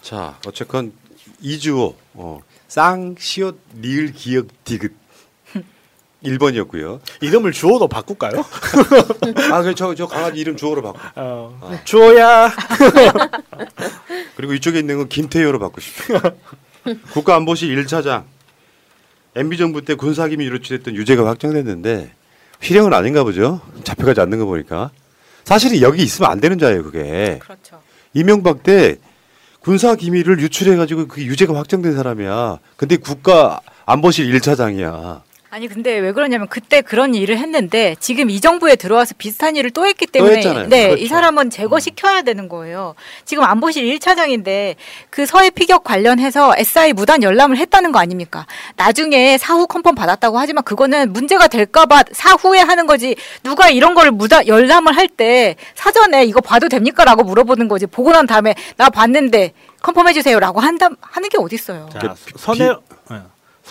[0.02, 0.94] 자, 어쨌건
[1.42, 2.40] 이주호 어,
[2.70, 4.94] 쌍시옷 리을 기억 디귿
[6.24, 7.00] 1번이었고요.
[7.22, 8.44] 이름을 주호로 바꿀까요?
[9.52, 11.00] 아, 그저저 강아지 이름 주호로 바꿔.
[11.16, 12.52] 어, 주호야.
[14.40, 16.18] 그리고 이쪽에 있는 건 김태효로 바꾸십시오.
[17.12, 18.24] 국가안보실 1차장
[19.36, 22.14] MB 정부 때 군사기밀 유출했던 유죄가 확정됐는데
[22.62, 23.60] 실형은 아닌가 보죠.
[23.84, 24.92] 잡혀가지 않는 거 보니까.
[25.44, 27.40] 사실은 여기 있으면 안 되는 자예요, 그게.
[27.42, 27.82] 그렇죠.
[28.14, 28.96] 이명박 때
[29.60, 32.60] 군사 기밀을 유출해가지고 그 유죄가 확정된 사람이야.
[32.78, 35.22] 근데 국가 안보실 1차장이야.
[35.52, 39.88] 아니 근데 왜 그러냐면 그때 그런 일을 했는데 지금 이 정부에 들어와서 비슷한 일을 또
[39.88, 40.68] 했기 때문에 했잖아요.
[40.70, 41.04] 네, 그렇죠.
[41.04, 42.94] 이 사람은 제거시켜야 되는 거예요.
[43.26, 44.76] 지금 안보실 1차장인데
[45.10, 48.46] 그 서해 피격 관련해서 SI 무단 열람을 했다는 거 아닙니까?
[48.76, 53.16] 나중에 사후 컨펌 받았다고 하지만 그거는 문제가 될까 봐 사후에 하는 거지.
[53.42, 57.88] 누가 이런 거를 무단 열람을 할 때 사전에 이거 봐도 됩니까라고 물어보는 거지.
[57.88, 61.90] 보고 난 다음에 나 봤는데 컨펌해 주세요라고 한다 하는 게 어디 있어요.
[61.92, 62.68] 자, 선혜
[63.10, 63.18] 네.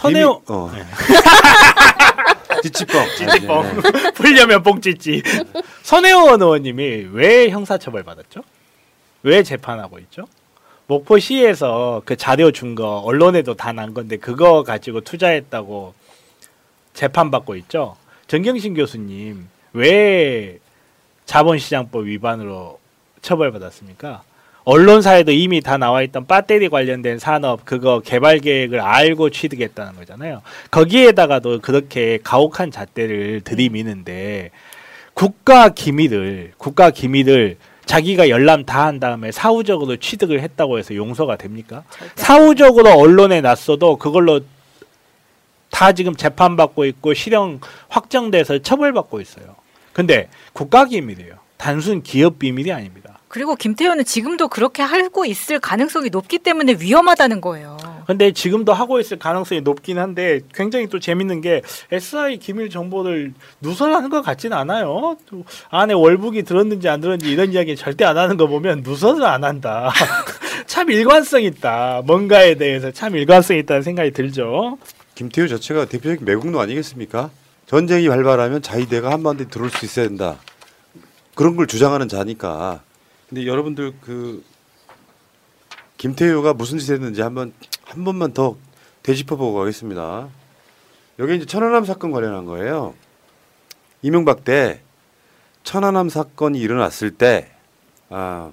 [0.02, 0.70] 선혜호 어.
[0.74, 0.84] 네.
[2.62, 3.06] 찌찌뻥.
[3.16, 3.80] 찌찌뻥.
[4.14, 5.22] 풀려면 뽕찌찌.
[5.82, 8.42] 선혜원 의원님이 왜 형사처벌 받았죠?
[9.22, 10.26] 왜 재판하고 있죠?
[10.86, 15.94] 목포시에서 그 자료 준 거 언론에도 다 난 건데 그거 가지고 투자했다고
[16.94, 17.96] 재판받고 있죠.
[18.28, 20.58] 정경심 교수님 왜
[21.26, 22.78] 자본시장법 위반으로
[23.22, 24.22] 처벌받았습니까?
[24.68, 30.42] 언론사에도 이미 다 나와 있던 배터리 관련된 산업 그거 개발 계획을 알고 취득했다는 거잖아요.
[30.70, 34.50] 거기에다가도 그렇게 가혹한 잣대를 들이미는데
[35.14, 37.56] 국가 기밀을 국가 기밀을
[37.86, 41.84] 자기가 열람 다 한 다음에 사후적으로 취득을 했다고 해서 용서가 됩니까?
[42.16, 44.40] 사후적으로 언론에 났어도 그걸로
[45.70, 49.56] 다 지금 재판받고 있고 실형 확정돼서 처벌받고 있어요.
[49.94, 51.36] 근데 국가 기밀이에요.
[51.56, 53.07] 단순 기업 비밀이 아닙니다.
[53.28, 57.76] 그리고 김태효는 지금도 그렇게 하고 있을 가능성이 높기 때문에 위험하다는 거예요.
[58.06, 61.60] 근데 지금도 하고 있을 가능성이 높긴 한데 굉장히 또 재밌는 게
[61.92, 65.18] SI 기밀 정보를 누설하는 것 같지는 않아요.
[65.26, 69.44] 또 안에 월북이 들었는지 안 들었는지 이런 이야기 절대 안 하는 거 보면 누설을 안
[69.44, 69.92] 한다.
[70.66, 72.02] 참 일관성 있다.
[72.06, 74.78] 뭔가에 대해서 참 일관성 있다는 생각이 들죠.
[75.14, 77.30] 김태효 자체가 대표적인 매국노 아니겠습니까?
[77.66, 80.36] 전쟁이 발발하면 자위대가 한반도에 들어올 수 있어야 된다.
[81.34, 82.80] 그런 걸 주장하는 자니까.
[83.28, 84.42] 근데 여러분들 그
[85.98, 87.52] 김태효가 무슨 짓을 했는지 한번
[87.84, 88.56] 한 번만 더
[89.02, 90.28] 되짚어보고 가겠습니다.
[91.18, 92.94] 여기 이제 천안함 사건 관련한 거예요.
[94.02, 94.80] 이명박 때
[95.64, 97.50] 천안함 사건이 일어났을 때
[98.08, 98.52] 아,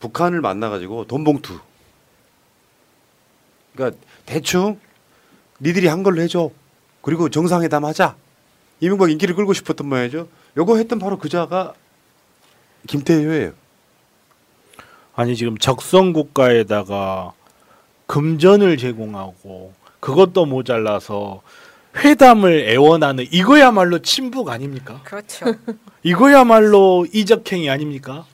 [0.00, 1.58] 북한을 만나가지고 돈 봉투.
[3.74, 4.78] 그러니까 대충
[5.60, 6.50] 니들이 한 걸로 해줘.
[7.00, 8.16] 그리고 정상회담 하자.
[8.80, 10.28] 이명박 인기를 끌고 싶었던 모양이죠.
[10.56, 11.72] 요거 했던 바로 그자가
[12.88, 13.61] 김태효예요.
[15.14, 17.32] 아니 지금 적성 국가에다가
[18.06, 21.42] 금전을 제공하고 그것도 모자라서
[21.96, 25.00] 회담을 애원하는 이거야말로 친북 아닙니까?
[25.04, 25.46] 그렇죠.
[26.02, 28.24] 이거야말로 이적행위 아닙니까?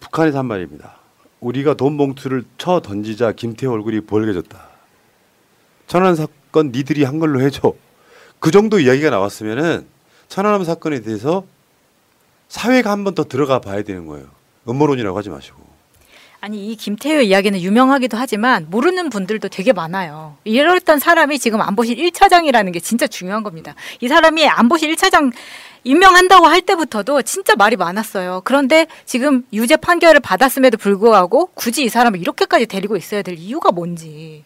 [0.00, 0.96] 북한에서 한 말입니다.
[1.40, 4.68] 우리가 돈 봉투를 쳐 던지자 김태호 얼굴이 벌개졌다.
[5.86, 7.74] 천안 사건 니들이 한 걸로 해줘.
[8.40, 9.86] 그 정도 이야기가 나왔으면은
[10.28, 11.44] 천안함 사건에 대해서
[12.48, 14.26] 사회가 한 번 더 들어가 봐야 되는 거예요.
[14.68, 15.62] 음모론이라고 하지 마시고.
[16.44, 20.36] 아니 이 김태효 이야기는 유명하기도 하지만 모르는 분들도 되게 많아요.
[20.44, 23.74] 이랬던 사람이 지금 안보실 1차장이라는 게 진짜 중요한 겁니다.
[24.02, 25.32] 이 사람이 안보실 1차장
[25.84, 28.42] 임명한다고 할 때부터도 진짜 말이 많았어요.
[28.44, 34.44] 그런데 지금 유죄 판결을 받았음에도 불구하고 굳이 이 사람을 이렇게까지 데리고 있어야 될 이유가 뭔지.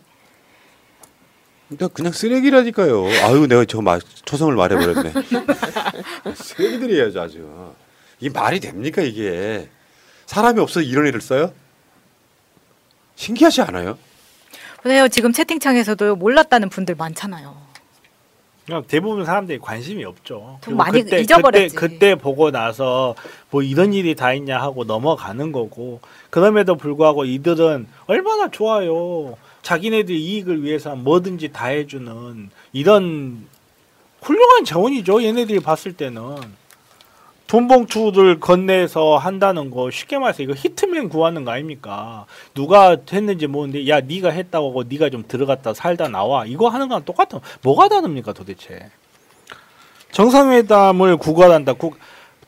[1.67, 3.07] 그러니까 그냥 쓰레기라니까요.
[3.25, 5.15] 아유 내가 저 마, 초성을 말해버렸네.
[6.33, 7.75] 쓰레기들이에요 아주.
[8.21, 9.69] 이게 말이 됩니까 이게.
[10.27, 11.53] 사람이 없어 이런 일을 써요?
[13.19, 13.99] 신기하지 않아요?
[14.83, 15.09] 그래요.
[15.09, 17.69] 지금 채팅창에서도 몰랐다는 분들 많잖아요.
[18.65, 20.59] 그냥 대부분 사람들이 관심이 없죠.
[20.63, 21.75] 좀 많이 그때, 잊어버렸지.
[21.75, 23.15] 그때, 그때 보고 나서
[23.51, 26.01] 뭐 이런 일이 다 있냐 하고 넘어가는 거고
[26.31, 29.37] 그럼에도 불구하고 이들은 얼마나 좋아요.
[29.63, 33.47] 자기네들 이익을 위해서 뭐든지 다 해주는 이런
[34.23, 35.25] 훌륭한 자원이죠.
[35.25, 36.37] 얘네들이 봤을 때는
[37.49, 42.27] 돈봉투를 건네서 한다는 거 쉽게 말해서 이거 히트맨 구하는 거 아닙니까?
[42.55, 47.05] 누가 했는지 모르는데 야 네가 했다고 하고 네가 좀 들어갔다 살다 나와 이거 하는 거랑
[47.05, 47.41] 똑같아.
[47.63, 48.91] 뭐가 다릅니까 도대체?
[50.13, 51.73] 정상회담을 구걸한다.
[51.73, 51.93] 구,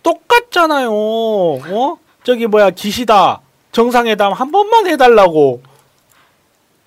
[0.03, 0.91] 똑같잖아요.
[0.93, 1.99] 어?
[2.23, 3.41] 저기 뭐야 기시다
[3.73, 5.63] 정상회담 한 번만 해달라고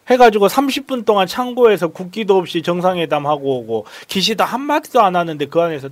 [0.09, 5.59] 해가지고 30분 동안 창고에서 국기도 없이 정상회담 하고 오고 기시다 한 마디도 안 하는데 그
[5.59, 5.89] 안에서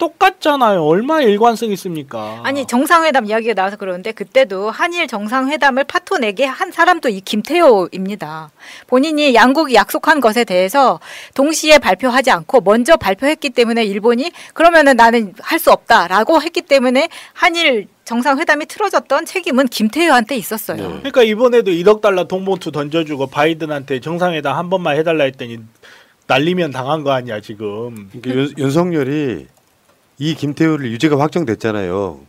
[0.00, 0.82] 똑같잖아요.
[0.82, 2.40] 얼마나 일관성 있습니까?
[2.42, 8.50] 아니 정상회담 이야기가 나와서 그러는데 그때도 한일 정상회담을 파토 내게 한 사람도 이 김태호입니다.
[8.88, 10.98] 본인이 양국이 약속한 것에 대해서
[11.34, 17.86] 동시에 발표하지 않고 먼저 발표했기 때문에 일본이 그러면은 나는 할 수 없다라고 했기 때문에 한일
[18.06, 20.78] 정상회담이 틀어졌던 책임은 김태호한테 있었어요.
[20.78, 25.58] 그러니까 이번에도 1억 달러 돈봉투 던져주고 바이든한테 정상회담 한 번만 해달라 했더니
[26.26, 28.08] 날리면 당한 거 아니야 지금.
[28.10, 29.48] 그러니까 윤, 윤석열이
[30.20, 32.20] 이 김태우를 유죄가 확정됐잖아요.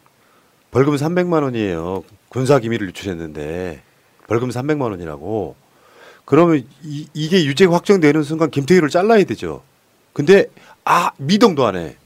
[0.72, 2.04] 벌금 300만 원이에요.
[2.30, 3.82] 군사 기밀을 유출했는데
[4.28, 5.56] 벌금 300만 원이라고.
[6.24, 9.62] 그러면 이, 이게 유죄가 확정되는 순간 김태우를 잘라야 되죠.
[10.14, 10.46] 근데
[10.86, 11.98] 아 미동도 안 해.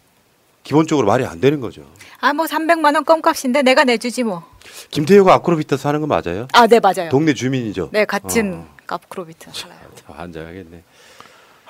[0.63, 1.83] 기본적으로 말이 안 되는 거죠.
[2.19, 4.43] 아 뭐 300만 원 껌값인데 내가 내주지 뭐.
[4.89, 6.47] 김태우가 아크로비타스 하는 건 맞아요?
[6.53, 7.09] 아 네 맞아요.
[7.11, 7.89] 동네 주민이죠.
[7.93, 9.77] 네 같은 어, 카프크로비트 살아요.
[10.07, 10.83] 환장하겠네.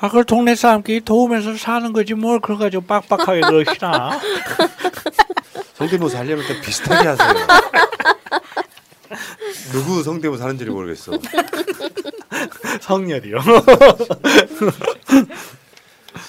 [0.06, 4.20] 아, 그걸 동네 사람끼리 도우면서 사는 거지 뭘 그걸 가지고 빡빡하게 그러시나?
[5.74, 7.34] 성대모사 하려면 좀 비슷하게 하세요.
[9.74, 11.14] 누구 성대모사 하는지 모르겠어.
[12.82, 13.38] 성렬이요.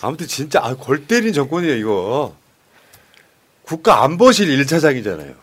[0.00, 2.34] 아무튼 진짜 아, 골 때린 정권이에요 이거.
[3.62, 5.34] 국가 안보실 1차장이잖아요.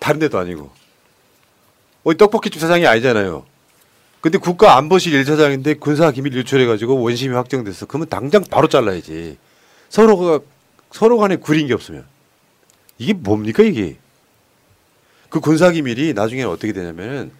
[0.00, 0.72] 다른 데도 아니고.
[2.02, 3.46] 어디 떡볶이집 사장이 아니잖아요.
[4.20, 7.86] 근데 국가 안보실 1차장인데 군사 기밀 유출해가지고 원심이 확정됐어.
[7.86, 9.38] 그러면 당장 바로 잘라야지.
[9.88, 10.40] 서로가
[10.90, 12.04] 서로 간에 구린 게 없으면.
[12.98, 13.96] 이게 뭡니까 이게?
[15.28, 17.30] 그 군사 기밀이 나중에 어떻게 되냐면은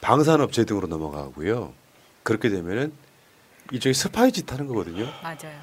[0.00, 1.74] 방산업체 등으로 넘어가고요.
[2.22, 2.92] 그렇게 되면은
[3.72, 5.06] 이쪽에 스파이 짓 하는 거거든요.
[5.22, 5.60] 맞아요.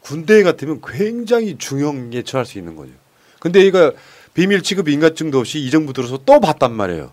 [0.00, 2.92] 군대 같으면 굉장히 중형에 처할 수 있는 거죠.
[3.40, 3.92] 근데 얘가
[4.34, 7.10] 비밀 취급 인가증도 없이 이 정부 들어서 또 봤단 말이에요.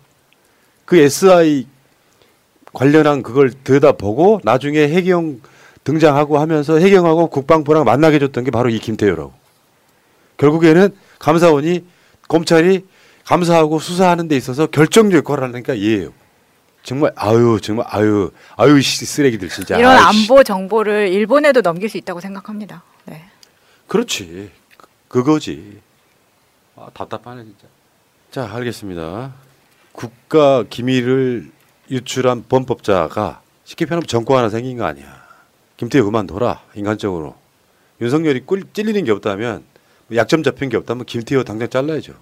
[0.84, 1.66] 그 SI
[2.72, 5.40] 관련한 그걸 들여다보고 나중에 해경
[5.84, 9.32] 등장하고 하면서 해경하고 국방부랑 만나게 해줬던 게 바로 이 김태효라고.
[10.36, 11.84] 결국에는 감사원이
[12.28, 12.84] 검찰이
[13.24, 16.12] 감사하고 수사하는 데 있어서 결정적 역할을 하니까 얘예요.
[16.82, 19.76] 정말 아유 정말 아유 아유 씨, 쓰레기들 진짜.
[19.78, 20.30] 이런 아이씨.
[20.30, 22.82] 안보 정보를 일본에도 넘길 수 있다고 생각합니다.
[23.04, 23.24] 네.
[23.86, 24.50] 그렇지.
[24.76, 25.80] 그- 그거지.
[26.76, 27.66] 아, 답답하네 진짜.
[28.30, 29.32] 자, 알겠습니다.
[29.92, 31.50] 국가 기밀을
[31.90, 35.20] 유출한 범법자가 쉽게 표현하면 정권 하나 생긴 거 아니야.
[35.76, 37.34] 김태우 그만둬라 인간적으로.
[38.00, 39.64] 윤석열이 꿀 찔리는 게 없다면
[40.08, 42.14] 뭐 약점 잡힌 게 없다면 김태우 당장 잘라야죠.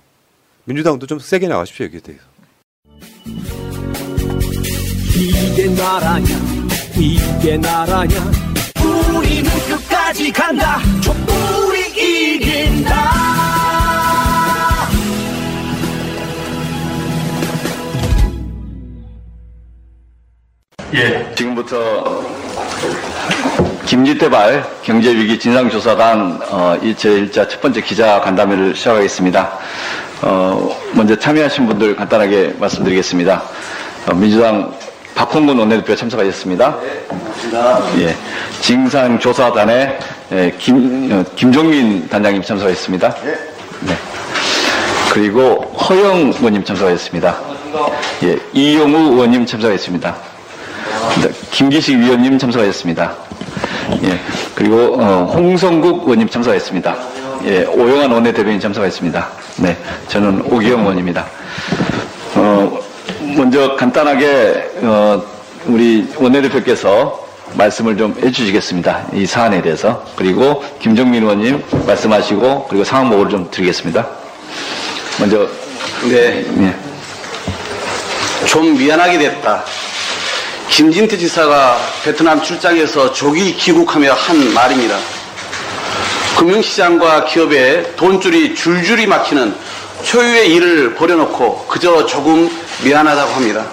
[0.64, 2.24] 민주당도 좀 세게 나가십시오 여기에 대해서.
[5.16, 6.26] 이게 나라냐
[6.96, 8.30] 이게 나라냐
[9.16, 13.57] 우리는 끝까지 간다 촛불이 이긴다
[20.94, 22.24] 예, 지금부터
[23.84, 29.58] 김지태발 경제위기 진상조사단 어, 제1자 첫 번째 기자 간담회를 시작하겠습니다.
[30.22, 33.42] 어, 먼저 참여하신 분들 간단하게 말씀드리겠습니다.
[34.06, 34.72] 어, 민주당
[35.14, 36.78] 박홍근 원내대표 참석하셨습니다.
[37.98, 38.16] 예,
[38.62, 39.98] 진상조사단에
[40.32, 43.14] 예, 김, 어, 김종민 단장님 참석하셨습니다.
[43.82, 43.94] 네.
[45.12, 47.36] 그리고 허영 의원님 참석하셨습니다.
[48.22, 50.27] 예, 이용우 의원님 참석하셨습니다.
[51.22, 53.14] 네, 김기식 위원님 참석하셨습니다.
[54.04, 54.20] 예,
[54.54, 56.96] 그리고 어, 홍성국 의원님 참석하셨습니다.
[57.44, 59.28] 예, 오영환 원내대변인 참석하셨습니다.
[59.56, 59.76] 네,
[60.08, 61.26] 저는 오기영 의원입니다.
[62.34, 62.78] 어,
[63.36, 65.22] 먼저 간단하게 어,
[65.66, 69.06] 우리 원내대표께서 말씀을 좀 해주시겠습니다.
[69.14, 70.04] 이 사안에 대해서.
[70.16, 74.06] 그리고 김정민 의원님 말씀하시고 그리고 상황 보고를 좀 드리겠습니다.
[75.18, 75.48] 먼저
[76.08, 76.44] 네.
[76.58, 76.74] 예.
[78.46, 79.64] 좀 미안하게 됐다.
[80.70, 84.98] 김진태 지사가 베트남 출장에서 조기 귀국하며 한 말입니다.
[86.36, 89.56] 금융시장과 기업에 돈줄이 줄줄이 막히는
[90.04, 92.48] 초유의 일을 버려놓고 그저 조금
[92.84, 93.66] 미안하다고 합니다.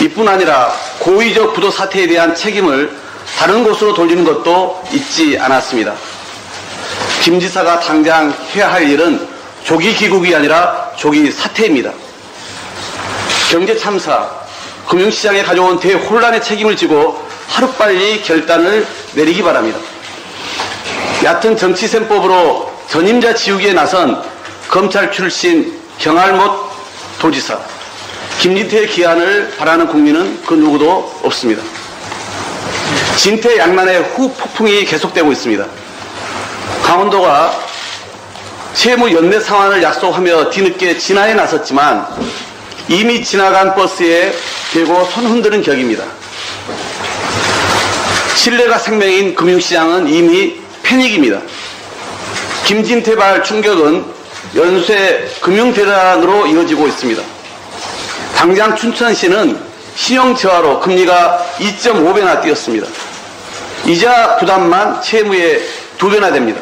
[0.00, 2.90] 이뿐 아니라 고의적 부도 사태에 대한 책임을
[3.38, 5.94] 다른 곳으로 돌리는 것도 잊지 않았습니다.
[7.20, 9.28] 김 지사가 당장 해야 할 일은
[9.64, 11.92] 조기 귀국이 아니라 조기 사퇴입니다.
[13.50, 14.43] 경제 참사,
[14.88, 19.78] 금융시장에 가져온 대혼란의 책임을 지고 하루빨리 결단을 내리기 바랍니다.
[21.22, 24.22] 얕은 정치셈법으로 전임자 지우기에 나선
[24.68, 26.50] 검찰 출신 경알못
[27.18, 27.58] 도지사
[28.38, 31.62] 김진태 기한을 바라는 국민은 그 누구도 없습니다.
[33.16, 35.64] 진퇴양난의 후폭풍이 계속되고 있습니다.
[36.82, 37.54] 강원도가
[38.74, 42.06] 채무 연내 상환을 약속하며 뒤늦게 진화에 나섰지만
[42.88, 44.32] 이미 지나간 버스에
[44.72, 46.04] 대고 손 흔드는 격입니다.
[48.36, 51.40] 신뢰가 생명인 금융시장은 이미 패닉입니다.
[52.66, 54.04] 김진태 발 충격은
[54.54, 57.22] 연쇄 금융대란으로 이어지고 있습니다.
[58.36, 59.58] 당장 춘천시는
[59.96, 62.86] 신용 저하로 금리가 2.5배나 뛰었습니다.
[63.86, 65.62] 이자 부담만 채무의
[65.96, 66.60] 두 배나 됩니다.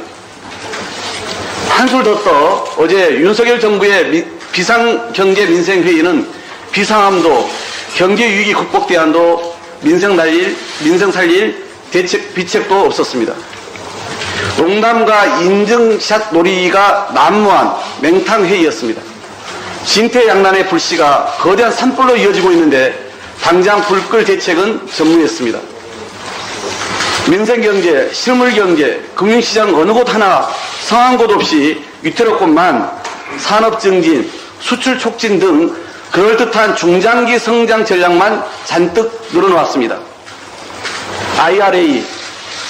[1.69, 6.29] 한술 더 떠 어제 윤석열 정부의 비상경제민생회의는
[6.71, 7.51] 비상함도
[7.97, 13.35] 경제위기 극복 대안도 민생 날릴 민생 살릴 대책 비책도 없었습니다.
[14.57, 19.03] 농담과 인증샷 놀이가 난무한 맹탕회의였습니다.
[19.85, 23.11] 진퇴양난의 불씨가 거대한 산불로 이어지고 있는데
[23.43, 25.59] 당장 불 끌 대책은 전무했습니다.
[27.29, 30.49] 민생경제, 실물경제, 금융시장 어느 곳 하나
[30.87, 32.91] 성한 곳 없이 위태롭건만
[33.39, 34.31] 산업증진,
[34.63, 35.75] 수출 촉진 등
[36.13, 39.99] 그럴듯한 중장기 성장 전략만 잔뜩 늘어놓았습니다.
[41.39, 42.05] IRA,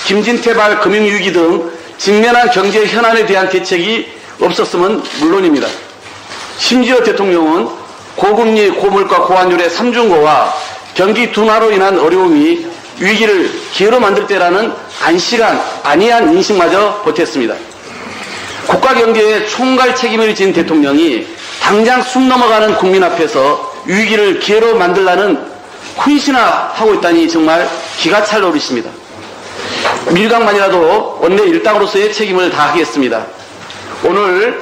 [0.07, 4.11] 김진태발 금융위기 등 직면한 경제 현안에 대한 대책이
[4.41, 5.69] 없었으면 물론입니다.
[6.57, 7.69] 심지어 대통령은
[8.17, 10.53] 고금리, 고물가, 고환율의 삼중고와
[10.95, 12.67] 경기 둔화로 인한 어려움이
[12.99, 17.55] 위기를 기회로 만들 때라는 안시간, 안이한 인식마저 보탰습니다.
[18.67, 21.27] 국가 경제의 총괄 책임을 진 대통령이
[21.63, 25.41] 당장 숨 넘어가는 국민 앞에서 위기를 기회로 만들라는
[25.97, 28.91] 훈신화 하고 있다니 정말 기가 찰 노릇입니다.
[30.11, 33.25] 밀강만이라도 원내 일당으로서의 책임을 다하겠습니다.
[34.05, 34.61] 오늘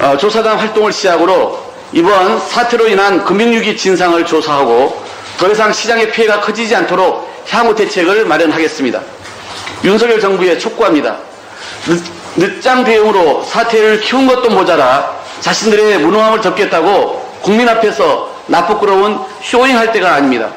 [0.00, 5.02] 어, 조사단 활동을 시작으로 이번 사태로 인한 금융위기 진상을 조사하고
[5.38, 9.00] 더 이상 시장의 피해가 커지지 않도록 향후 대책을 마련하겠습니다.
[9.82, 11.16] 윤석열 정부에 촉구합니다.
[11.86, 12.02] 늦,
[12.36, 20.50] 늦장 대응으로 사태를 키운 것도 모자라 자신들의 무능함을 덮겠다고 국민 앞에서 나쁘끄러운 쇼잉할 때가 아닙니다.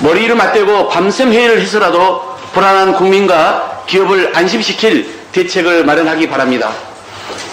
[0.00, 6.72] 머리를 맞대고 밤샘 회의를 해서라도 불안한 국민과 기업을 안심시킬 대책을 마련하기 바랍니다.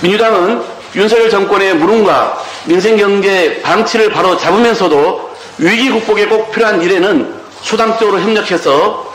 [0.01, 0.61] 민주당은
[0.95, 9.13] 윤석열 정권의 무능과 민생경제 방치를 바로 잡으면서도 위기 극복에 꼭 필요한 일에는 수당적으로 협력해서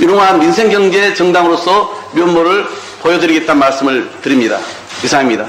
[0.00, 2.66] 유능한 민생경제 정당으로서 면모를
[3.02, 4.58] 보여드리겠다는 말씀을 드립니다.
[5.02, 5.46] 이상입니다.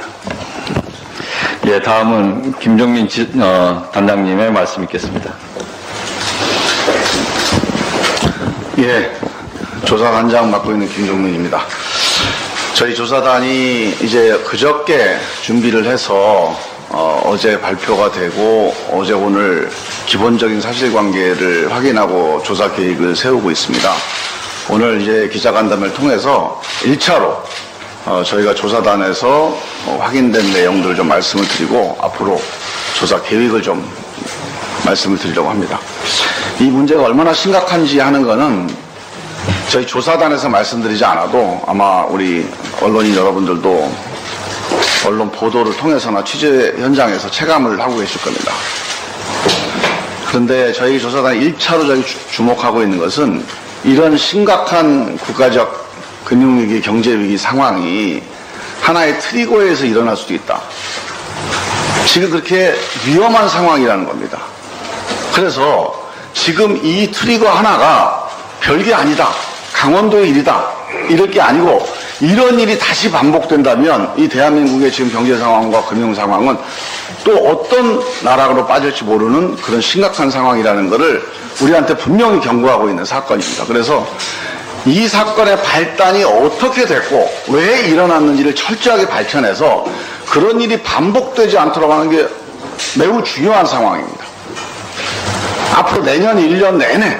[1.69, 5.31] 예, 다음은 김종민 지, 어, 단장님의 말씀 있겠습니다.
[8.79, 9.15] 예,
[9.85, 11.63] 조사단장 맡고 있는 김종민입니다.
[12.73, 16.57] 저희 조사단이 이제 그저께 준비를 해서
[16.89, 19.69] 어, 제 발표가 되고 어제 오늘
[20.07, 23.93] 기본적인 사실관계를 확인하고 조사 계획을 세우고 있습니다.
[24.71, 27.37] 오늘 이제 기자간담회를 통해서 1차로
[28.09, 29.27] 어, 저희가 조사단에서
[29.85, 32.41] 어, 확인된 내용들을 좀 말씀을 드리고 앞으로
[32.97, 33.87] 조사 계획을 좀
[34.83, 35.79] 말씀을 드리려고 합니다.
[36.59, 38.75] 이 문제가 얼마나 심각한지 하는 거는
[39.69, 42.49] 저희 조사단에서 말씀드리지 않아도 아마 우리
[42.81, 43.91] 언론인 여러분들도
[45.05, 48.51] 언론 보도를 통해서나 취재 현장에서 체감을 하고 계실 겁니다.
[50.27, 53.45] 그런데 저희 조사단 1차로 저희 주목하고 있는 것은
[53.83, 55.88] 이런 심각한 국가적
[56.29, 58.21] 금융위기, 경제위기 상황이
[58.81, 60.61] 하나의 트리거에서 일어날 수도 있다.
[62.05, 62.75] 지금 그렇게
[63.07, 64.37] 위험한 상황이라는 겁니다.
[65.33, 68.29] 그래서 지금 이 트리거 하나가
[68.59, 69.29] 별게 아니다.
[69.73, 70.67] 강원도의 일이다.
[71.09, 71.83] 이럴 게 아니고
[72.21, 76.57] 이런 일이 다시 반복된다면 이 대한민국의 지금 경제 상황과 금융 상황은
[77.23, 81.23] 또 어떤 나락으로 빠질지 모르는 그런 심각한 상황이라는 것을
[81.61, 83.65] 우리한테 분명히 경고하고 있는 사건입니다.
[83.65, 84.05] 그래서
[84.85, 89.85] 이 사건의 발단이 어떻게 됐고 왜 일어났는지를 철저하게 밝혀내서
[90.29, 92.27] 그런 일이 반복되지 않도록 하는 게
[92.97, 94.25] 매우 중요한 상황입니다.
[95.75, 97.19] 앞으로 내년 1년 내내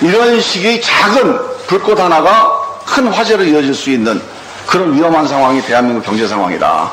[0.00, 4.20] 이런 식의 작은 불꽃 하나가 큰 화재로 이어질 수 있는
[4.66, 6.90] 그런 위험한 상황이 대한민국 경제 상황이다.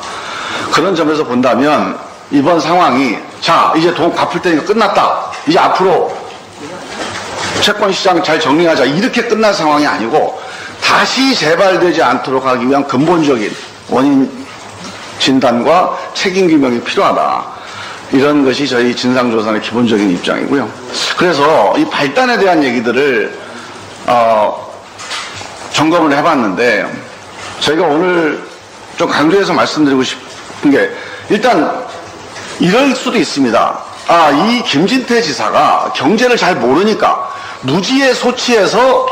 [0.72, 1.98] 그런 점에서 본다면
[2.30, 5.30] 이번 상황이 자 이제 돈 갚을 때니까 끝났다.
[5.46, 6.16] 이제 앞으로
[7.62, 10.40] 채권 시장 잘 정리하자 이렇게 끝날 상황이 아니고
[10.82, 13.54] 다시 재발되지 않도록 하기 위한 근본적인
[13.90, 14.30] 원인
[15.18, 17.60] 진단과 책임 규명이 필요하다.
[18.12, 20.68] 이런 것이 저희 진상조사의 기본적인 입장이고요.
[21.16, 23.38] 그래서 이 발단에 대한 얘기들을
[24.06, 24.72] 어,
[25.72, 26.90] 점검을 해봤는데
[27.60, 28.42] 저희가 오늘
[28.96, 30.02] 좀 강조해서 말씀드리고
[30.62, 30.90] 그게
[31.28, 31.84] 일단
[32.58, 33.89] 이럴 수도 있습니다.
[34.10, 37.30] 아, 이 김진태 지사가 경제를 잘 모르니까
[37.60, 39.06] 무지의 소치에서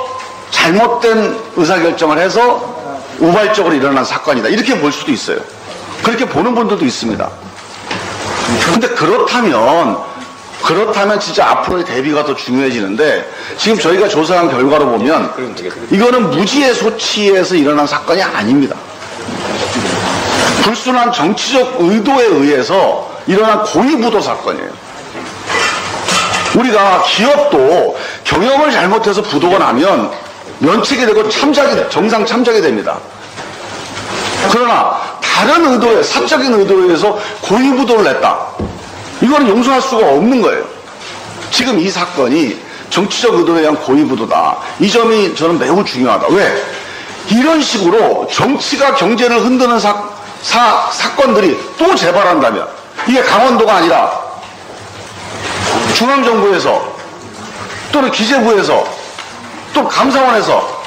[0.51, 4.49] 잘못된 의사결정을 해서 우발적으로 일어난 사건이다.
[4.49, 5.39] 이렇게 볼 수도 있어요.
[6.03, 7.31] 그렇게 보는 분들도 있습니다.
[8.65, 9.99] 근데 그렇다면,
[10.65, 15.33] 그렇다면 진짜 앞으로의 대비가 더 중요해지는데 지금 저희가 조사한 결과로 보면
[15.93, 18.75] 이거는 무지의 소치에서 일어난 사건이 아닙니다.
[20.65, 24.78] 불순한 정치적 의도에 의해서 일어난 고의부도 사건이에요.
[26.59, 30.10] 우리가 기업도 경영을 잘못해서 부도가 나면
[30.59, 32.98] 면책이 되고 참작이 정상 참작이 됩니다.
[34.51, 38.39] 그러나 다른 의도에 사적인 의도에 의해서 고의부도를 냈다.
[39.20, 40.64] 이거는 용서할 수가 없는 거예요.
[41.51, 42.59] 지금 이 사건이
[42.90, 44.56] 정치적 의도에 의한 고의부도다.
[44.80, 46.28] 이 점이 저는 매우 중요하다.
[46.30, 46.64] 왜?
[47.30, 50.02] 이런 식으로 정치가 경제를 흔드는 사,
[50.43, 52.66] 사, 사건들이 또 재발한다면
[53.06, 54.28] 이게 강원도가 아니라
[55.99, 56.97] 중앙정부에서
[57.91, 58.85] 또는 기재부에서
[59.75, 60.79] 또 감사원에서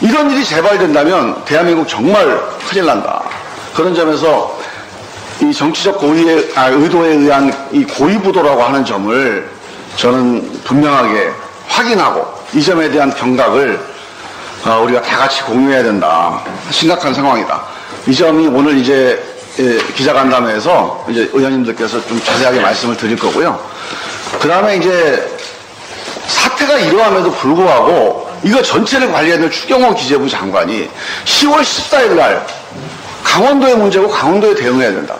[0.00, 3.22] 이런 일이 재발된다면 대한민국 정말 큰일 난다.
[3.74, 4.58] 그런 점에서
[5.42, 9.50] 이 정치적 고의에, 아, 의도에 의한 이 고의부도라고 하는 점을
[9.96, 11.30] 저는 분명하게
[11.68, 13.78] 확인하고 이 점에 대한 경각을
[14.64, 16.42] 어, 우리가 다 같이 공유해야 된다.
[16.70, 17.62] 심각한 상황이다.
[18.06, 19.22] 이 점이 오늘 이제
[19.58, 23.58] 예, 기자간담회에서 이제 의원님들께서 좀 자세하게 말씀을 드릴 거고요.
[24.38, 25.36] 그 다음에 이제
[26.26, 30.88] 사태가 이러함에도 불구하고 이거 전체를 될 추경호 기재부 장관이
[31.24, 32.46] 10월 14일 날
[33.24, 35.16] 강원도의 문제고 강원도에 대응해야 된다.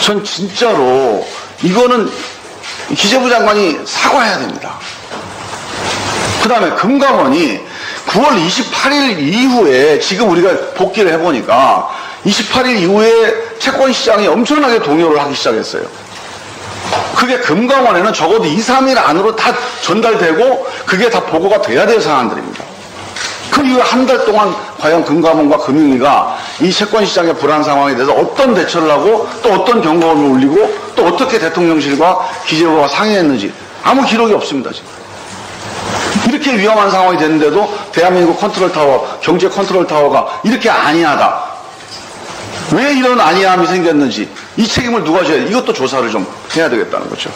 [0.00, 1.26] 전 진짜로
[1.62, 2.10] 이거는
[2.94, 4.78] 기재부 장관이 사과해야 됩니다.
[6.42, 7.60] 그 다음에 금감원이
[8.06, 11.90] 9월 28일 이후에 지금 우리가 복귀를 해보니까
[12.24, 16.07] 28일 이후에 채권 시장이 엄청나게 동요를 하기 시작했어요.
[17.16, 19.52] 그게 금감원에는 적어도 2, 3일 안으로 다
[19.82, 22.64] 전달되고 그게 다 보고가 돼야 될 사안들입니다.
[23.50, 28.88] 그 이후에 한달 동안 과연 금감원과 금융위가 이 채권 시장의 불안 상황에 대해서 어떤 대처를
[28.90, 33.52] 하고 또 어떤 경고음을 울리고 또 어떻게 대통령실과 기재부가 상의했는지
[33.82, 34.88] 아무 기록이 없습니다 지금.
[36.28, 41.57] 이렇게 위험한 상황이 됐는데도 대한민국 컨트롤 타워, 경제 컨트롤 타워가 이렇게 안이하다.
[42.72, 45.50] 왜 이런 안이함이 생겼는지 이 책임을 누가 져야 돼?
[45.50, 46.26] 이것도 조사를 좀
[46.56, 47.30] 해야 되겠다는 거죠.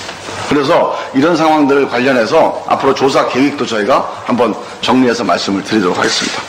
[0.49, 6.43] 그래서 이런 상황들 관련해서 앞으로 조사 계획도 저희가 한번 정리해서 말씀을 드리도록 하겠습니다.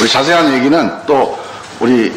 [0.00, 1.38] 우리 자세한 얘기는 또
[1.80, 2.12] 우리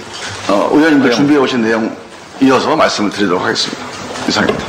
[0.50, 1.96] 어, 의원님들 준비해 오신 내용
[2.42, 3.84] 이어서 말씀을 드리도록 하겠습니다.
[4.28, 4.66] 이상입니다.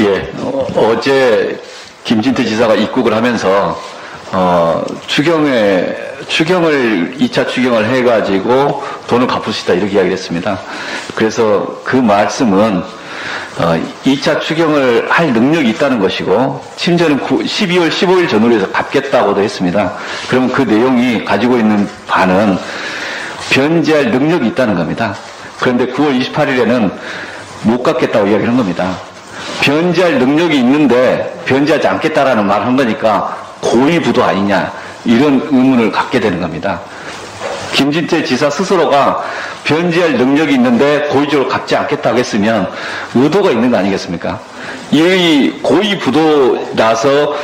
[0.00, 1.60] 예, 어, 제
[2.04, 3.80] 김진태 지사가 입국을 하면서
[4.32, 5.94] 어, 추경에
[6.32, 10.58] 추경을 2차 추경을 해가지고 돈을 갚으시다 이렇게 이야기를 했습니다.
[11.14, 12.82] 그래서 그 말씀은
[13.58, 19.92] 어, 2차 추경을 할 능력이 있다는 것이고 심지어는 12월 15일 전후로 해서 갚겠다고도 했습니다.
[20.30, 22.56] 그러면 그 내용이 가지고 있는 바는
[23.50, 25.14] 변제할 능력이 있다는 겁니다.
[25.60, 26.90] 그런데 9월 28일에는
[27.64, 28.96] 못 갚겠다고 이야기한 겁니다.
[29.60, 34.72] 변제할 능력이 있는데 변제하지 않겠다라는 말을 한 거니까 고의부도 아니냐
[35.04, 36.80] 이런 의문을 갖게 되는 겁니다.
[37.72, 39.24] 김진태 지사 스스로가
[39.64, 42.70] 변제할 능력이 있는데 고의적으로 갚지 않겠다고 했으면
[43.14, 44.40] 의도가 있는 거 아니겠습니까?
[44.90, 47.34] 이 고의 부도라서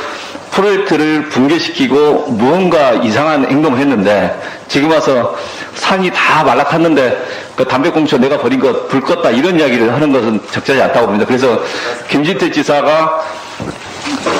[0.51, 5.35] 프로젝트를 붕괴시키고 무언가 이상한 행동을 했는데 지금 와서
[5.75, 11.07] 산이 다 말라탔는데 그 담배꽁초 내가 버린 거불 껐다 이런 이야기를 하는 것은 적절하지 않다고
[11.07, 11.25] 봅니다.
[11.25, 11.61] 그래서
[12.09, 13.23] 김진태 지사가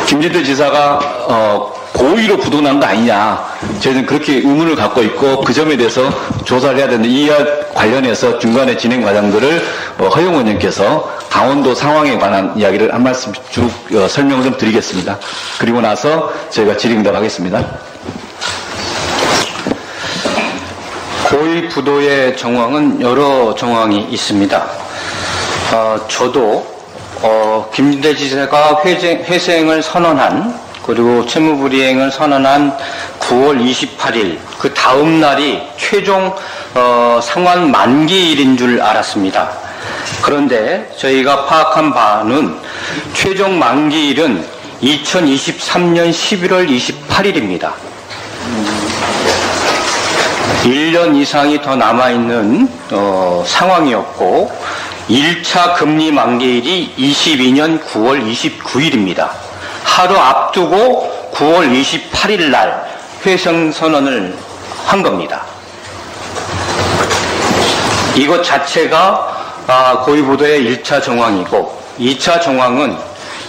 [0.08, 3.44] 김진태 지사가 어, 고의로 부도난 거 아니냐
[3.80, 6.10] 저희는 그렇게 의문을 갖고 있고 그 점에 대해서
[6.46, 7.36] 조사를 해야 되는데 이와
[7.74, 9.62] 관련해서 중간에 진행 과정들을
[10.00, 15.18] 어, 허용 의원님께서 강원도 상황에 관한 이야기를 한 말씀 쭉 어, 설명을 좀 드리겠습니다.
[15.60, 17.66] 그리고 나서 저희가 질의응답하겠습니다.
[21.30, 24.68] 고의 부도의 정황은 여러 정황이 있습니다.
[25.74, 26.66] 어, 저도
[27.22, 32.76] 어, 김진대 지사가 회생, 회생을 선언한 그리고 채무불이행을 선언한
[33.20, 36.36] 9월 28일 그 다음 날이 최종
[36.74, 39.52] 어, 상환 만기일인 줄 알았습니다.
[40.24, 42.58] 그런데 저희가 파악한 바는
[43.14, 44.44] 최종 만기일은
[44.82, 47.74] 2023년 11월 28일입니다.
[50.64, 54.52] 1년 이상이 더 남아있는 어, 상황이었고
[55.08, 59.49] 1차 금리 만기일이 22년 9월 29일입니다.
[59.84, 62.90] 하루 앞두고 9월 28일 날
[63.26, 64.36] 회생 선언을
[64.86, 65.44] 한 겁니다.
[68.16, 69.38] 이것 자체가
[69.68, 72.98] 아, 고위보도의 1차 정황이고 2차 정황은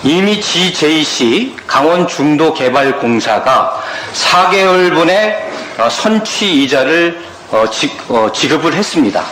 [0.03, 3.81] 이미 GJC 강원 중도 개발 공사가
[4.15, 5.37] 4개월분의
[5.79, 9.25] 어, 선취 이자를 어, 지, 어, 지급을 했습니다.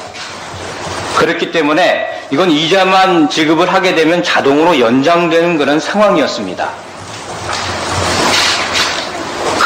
[1.17, 6.88] 그렇기 때문에 이건 이자만 지급을 하게 되면 자동으로 연장되는 그런 상황이었습니다.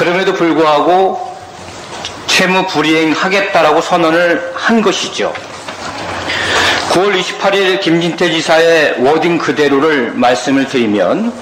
[0.03, 1.33] 그럼에도 불구하고
[2.27, 5.33] 채무 불이행하겠다라고 선언을 한 것이죠.
[6.91, 11.33] 9월 28일 김진태 지사의 워딩 그대로를 말씀을 드리면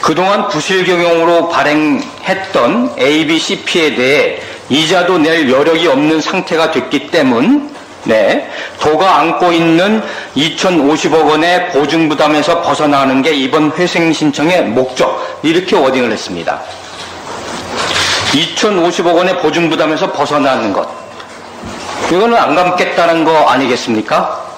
[0.00, 4.40] 그동안 부실 경영으로 발행했던 ABCP에 대해
[4.70, 7.70] 이자도 낼 여력이 없는 상태가 됐기 때문
[8.04, 8.48] 네,
[8.80, 10.02] 도가 안고 있는
[10.34, 16.62] 2,050억 원의 보증 부담에서 벗어나는 게 이번 회생 신청의 목적 이렇게 워딩을 했습니다.
[18.32, 20.88] 2,050억 원의 보증 부담에서 벗어나는 것
[22.10, 24.48] 이거는 안 갚겠다는 거 아니겠습니까?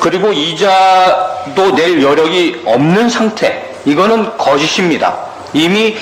[0.00, 3.72] 그리고 이자도 낼 여력이 없는 상태.
[3.84, 5.16] 이거는 거짓입니다.
[5.52, 5.96] 이미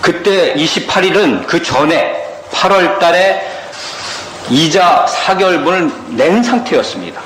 [0.00, 2.14] 그때 28일은 그 전에
[2.52, 3.46] 8월 달에
[4.48, 7.20] 이자 4개월분을 낸 상태였습니다.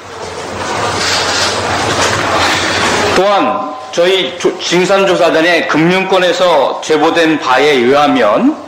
[3.15, 8.68] 또한 저희 징산조사단의 금융권에서 제보된 바에 의하면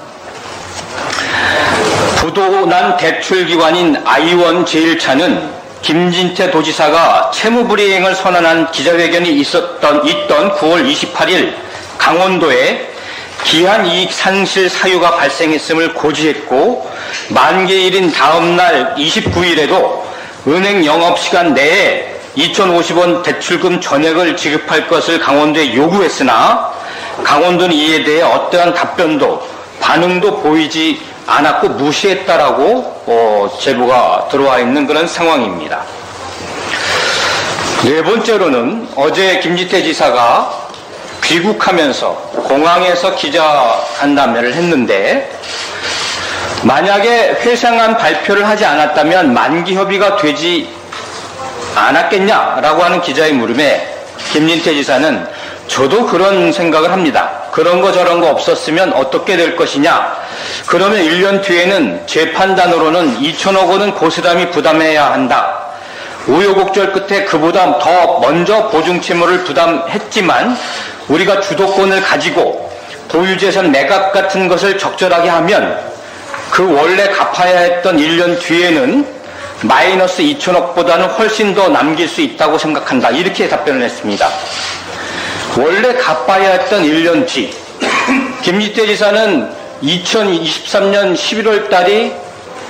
[2.16, 11.54] 부도난 대출기관인 아이원 제1차는 김진태 도지사가 채무불이행을 선언한 기자회견이 있었던 있던 9월 28일
[11.96, 12.90] 강원도에
[13.44, 16.90] 기한 이익 상실 사유가 발생했음을 고지했고
[17.30, 20.02] 만기일인 다음 날 29일에도
[20.46, 26.70] 은행 영업 시간 내에 2,050원 대출금 전액을 지급할 것을 강원도에 요구했으나
[27.24, 35.82] 강원도는 이에 대해 어떠한 답변도 반응도 보이지 않았고 무시했다라고 어, 제보가 들어와 있는 그런 상황입니다.
[37.84, 40.68] 네 번째로는 어제 김지태 지사가
[41.24, 42.12] 귀국하면서
[42.44, 45.30] 공항에서 기자 간담회를 했는데
[46.62, 50.68] 만약에 회상안 발표를 하지 않았다면 만기 협의가 되지
[51.74, 53.96] 않았겠냐라고 하는 기자의 물음에
[54.32, 55.26] 김진태 지사는
[55.68, 57.39] 저도 그런 생각을 합니다.
[57.52, 60.16] 그런 거 저런 거 없었으면 어떻게 될 것이냐.
[60.66, 65.66] 그러면 1년 뒤에는 제 판단으로는 2천억 원은 고스란히 부담해야 한다.
[66.26, 70.56] 우여곡절 끝에 그 부담 더 먼저 보증 채무를 부담했지만
[71.08, 72.70] 우리가 주도권을 가지고
[73.08, 75.80] 보유재산 매각 같은 것을 적절하게 하면
[76.50, 79.20] 그 원래 갚아야 했던 1년 뒤에는
[79.62, 83.10] 마이너스 2천억보다는 훨씬 더 남길 수 있다고 생각한다.
[83.10, 84.28] 이렇게 답변을 했습니다.
[85.56, 87.52] 원래 갚아야 했던 1년 뒤
[88.42, 89.52] 김기태 지사는
[89.82, 92.12] 2023년 11월 달이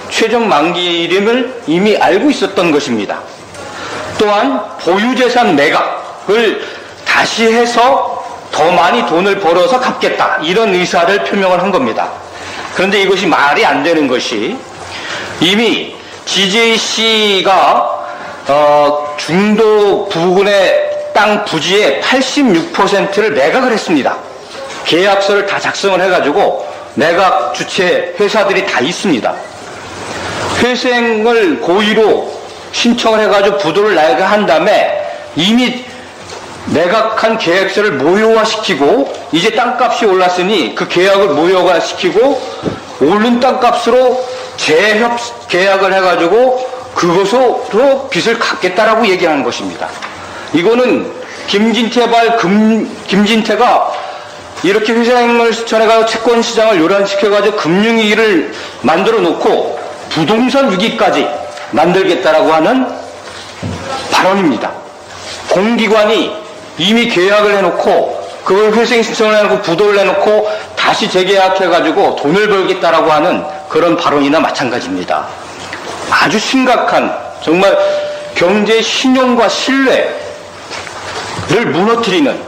[0.08, 3.20] 최종 만기임을 이미 알고 있었던 것입니다.
[4.18, 6.62] 또한 보유재산 매각을
[7.04, 12.10] 다시 해서 더 많이 돈을 벌어서 갚겠다 이런 의사를 표명을 한 겁니다.
[12.74, 14.56] 그런데 이것이 말이 안 되는 것이
[15.40, 18.00] 이미 GJC가
[18.48, 24.16] 어, 중도 부근의 땅 부지의 86%를 매각을 했습니다.
[24.84, 29.34] 계약서를 다 작성을 해가지고 매각 주체 회사들이 다 있습니다.
[30.62, 32.40] 회생을 고의로
[32.72, 35.00] 신청을 해가지고 부도를 나게 한 다음에
[35.36, 35.84] 이미
[36.66, 42.40] 매각한 계약서를 무효화시키고 이제 땅값이 올랐으니 그 계약을 무효화시키고
[43.00, 44.24] 오른 땅값으로
[44.56, 45.16] 재협
[45.48, 49.88] 계약을 해가지고 그것으로 빚을 갚겠다라고 얘기하는 것입니다.
[50.52, 51.10] 이거는
[51.46, 53.92] 김진태발 금, 김진태가
[54.62, 58.52] 이렇게 회장을 실천해가지고 채권 시장을 요란시켜가지고 금융위기를
[58.82, 61.26] 만들어 놓고 부동산 위기까지
[61.70, 62.86] 만들겠다라고 하는
[64.10, 64.70] 발언입니다.
[65.48, 66.36] 공기관이
[66.78, 73.96] 이미 계약을 해놓고 그걸 회생 신청을 해놓고 부도를 해놓고 다시 재계약해가지고 돈을 벌겠다라고 하는 그런
[73.96, 75.26] 발언이나 마찬가지입니다.
[76.10, 77.76] 아주 심각한 정말
[78.34, 80.29] 경제 신용과 신뢰
[81.48, 82.40] 를 무너뜨리는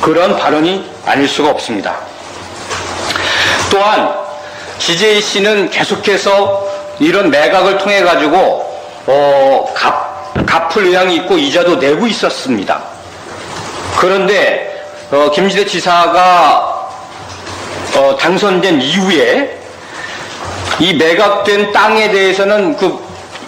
[0.00, 1.96] 그런 발언이 아닐 수가 없습니다.
[3.70, 4.14] 또한
[4.78, 6.68] 지제이 씨는 계속해서
[6.98, 8.68] 이런 매각을 통해 가지고
[9.06, 12.82] 어, 갚, 갚을 의향이 있고 이자도 내고 있었습니다.
[13.98, 16.90] 그런데 어, 김지대 지사가
[17.96, 19.58] 어, 당선된 이후에
[20.78, 22.98] 이 매각된 땅에 대해서는 그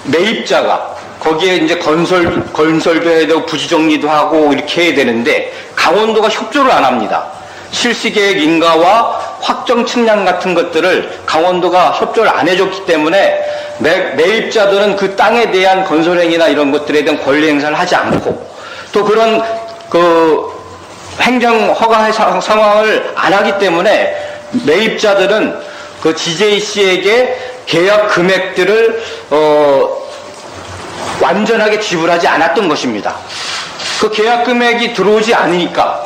[0.04, 0.91] 매입자가
[1.22, 6.84] 거기에 이제 건설, 건설도 해야 되고 부지 정리도 하고 이렇게 해야 되는데 강원도가 협조를 안
[6.84, 7.26] 합니다.
[7.70, 13.40] 실시계획 인가와 확정 측량 같은 것들을 강원도가 협조를 안 해줬기 때문에
[13.78, 18.50] 매, 매입자들은 그 땅에 대한 건설행위나 이런 것들에 대한 권리 행사를 하지 않고
[18.92, 19.42] 또 그런
[19.88, 20.50] 그
[21.20, 24.16] 행정 허가 사- 상황을 안 하기 때문에
[24.66, 25.56] 매입자들은
[26.02, 27.36] 그 GJC에게
[27.66, 30.01] 계약 금액들을 어,
[31.20, 33.16] 완전하게 지불하지 않았던 것입니다.
[34.00, 36.04] 그 계약 금액이 들어오지 않으니까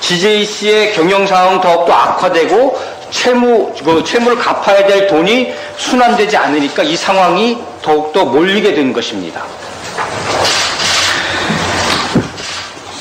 [0.00, 7.58] GJC의 경영 상황 더욱더 악화되고 채무 그 채무를 갚아야 될 돈이 순환되지 않으니까 이 상황이
[7.82, 9.42] 더욱더 몰리게 된 것입니다.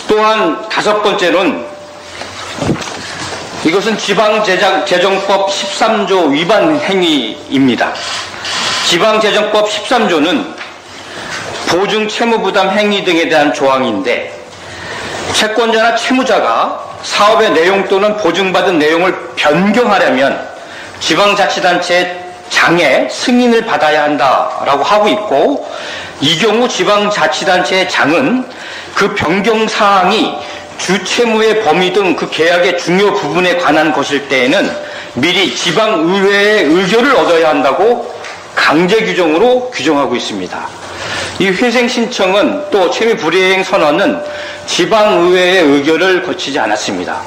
[0.07, 1.65] 또한 다섯 번째는
[3.65, 7.93] 이것은 지방재정법 13조 위반 행위입니다.
[8.85, 10.56] 지방재정법 13조는
[11.67, 14.33] 보증 채무 부담 행위 등에 대한 조항인데
[15.33, 20.47] 채권자나 채무자가 사업의 내용 또는 보증받은 내용을 변경하려면
[20.99, 25.69] 지방자치단체 장의 승인을 받아야 한다라고 하고 있고
[26.21, 28.45] 이 경우 지방자치단체의 장은
[28.95, 30.35] 그 변경 사항이
[30.77, 34.71] 주채무의 범위 등 그 계약의 중요 부분에 관한 것일 때에는
[35.15, 38.15] 미리 지방의회의 의결을 얻어야 한다고
[38.55, 40.86] 강제 규정으로 규정하고 있습니다.
[41.39, 44.21] 이 회생 신청은 또 채무 불이행 선언은
[44.65, 47.21] 지방의회의 의결을 거치지 않았습니다.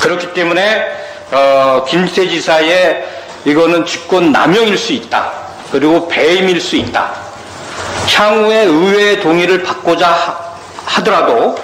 [0.00, 0.86] 그렇기 때문에
[1.30, 3.06] 어, 김태 지사의
[3.44, 5.32] 이거는 직권 남용일 수 있다.
[5.70, 7.12] 그리고 배임일 수 있다.
[8.14, 10.38] 향후에 의회의 동의를 받고자 하-
[10.86, 11.56] 하더라도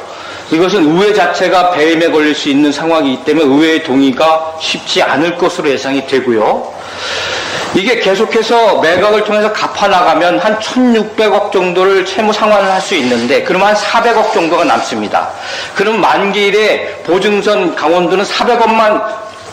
[0.50, 6.06] 이것은 의회 자체가 배임에 걸릴 수 있는 상황이기 때문에 의회의 동의가 쉽지 않을 것으로 예상이
[6.06, 6.72] 되고요.
[7.74, 13.74] 이게 계속해서 매각을 통해서 갚아나가면 한 1,600억 정도를 채무 상환을 할 수 있는데 그러면 한
[13.74, 15.28] 400억 정도가 남습니다.
[15.74, 19.02] 그럼 만기일에 보증선 강원도는 400억만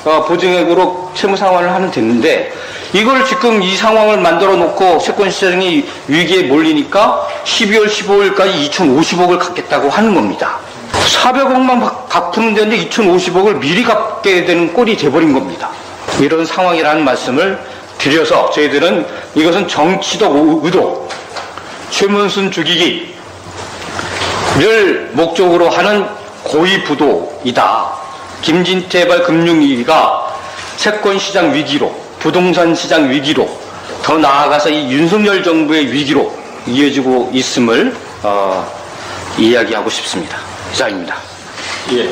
[0.06, 2.54] 어, 보증액으로 채무 상환을 하면 됐는데
[2.94, 10.14] 이걸 지금 이 상황을 만들어 놓고 채권 시장이 위기에 몰리니까 12월 15일까지 2,050억을 갚겠다고 하는
[10.14, 10.60] 겁니다.
[11.04, 15.70] 400억만 갚으면 되는데 2,050억을 미리 갚게 되는 꼴이 돼버린 겁니다.
[16.20, 17.60] 이런 상황이라는 말씀을
[17.98, 19.06] 드려서 저희들은
[19.36, 21.08] 이것은 정치적 의도,
[21.90, 23.14] 최문순 죽이기를
[25.14, 26.08] 목적으로 하는
[26.44, 27.96] 고위부도이다.
[28.42, 30.36] 김진태발 금융위기가
[30.78, 33.50] 채권시장 위기로, 부동산 시장 위기로,
[34.04, 36.32] 더 나아가서 이 윤석열 정부의 위기로
[36.68, 38.72] 이어지고 있음을 어,
[39.38, 40.55] 이야기하고 싶습니다.
[40.74, 41.16] 이상입니다.
[41.94, 42.10] 예.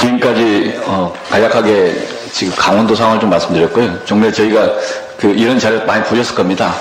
[0.00, 4.04] 지금까지 어, 간략하게 지금 강원도 상황을 좀 말씀드렸고요.
[4.04, 4.72] 정말 저희가
[5.18, 6.74] 그 이런 자료 많이 보셨을 겁니다.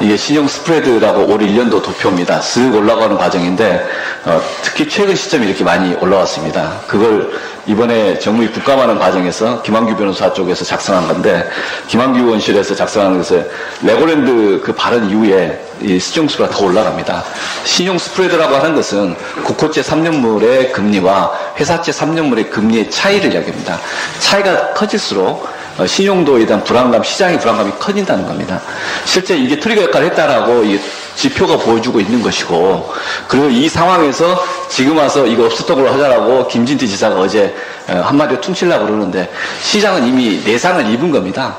[0.00, 2.40] 이게 신용 스프레드라고 올 1년도 도표입니다.
[2.40, 3.86] 쓱 올라가는 과정인데
[4.24, 6.80] 어, 특히 최근 시점이 이렇게 많이 올라왔습니다.
[6.88, 7.30] 그걸
[7.66, 11.48] 이번에 정무위 국감하는 과정에서 김한규 변호사 쪽에서 작성한 건데
[11.86, 13.48] 김한규 의원실에서 작성한 것에
[13.82, 17.24] 레고랜드 그 발언 이후에 이 수치가 더 올라갑니다.
[17.64, 23.78] 신용 스프레드라고 하는 것은 국고채 3년물의 금리와 회사채 3년물의 금리의 차이를 이야기합니다.
[24.18, 25.53] 차이가 커질수록 어,
[25.86, 28.60] 신용도에 대한 불안감, 시장의 불안감이 커진다는 겁니다.
[29.04, 30.80] 실제 이게 트리거 역할을 했다라고 이
[31.16, 32.92] 지표가 보여주고 있는 것이고,
[33.28, 37.54] 그리고 이 상황에서 지금 와서 이거 걸로 하자라고 김진태 지사가 어제
[37.88, 39.30] 어, 한마디로 퉁치려고 그러는데,
[39.62, 41.56] 시장은 이미 내상을 입은 겁니다.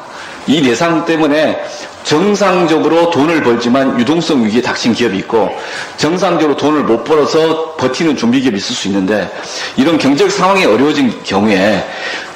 [0.48, 1.64] 이 내상 때문에
[2.06, 5.50] 정상적으로 돈을 벌지만 유동성 위기에 닥친 기업이 있고
[5.98, 9.28] 정상적으로 돈을 못 벌어서 버티는 준비 기업이 있을 수 있는데
[9.76, 11.84] 이런 경제적 상황이 어려워진 경우에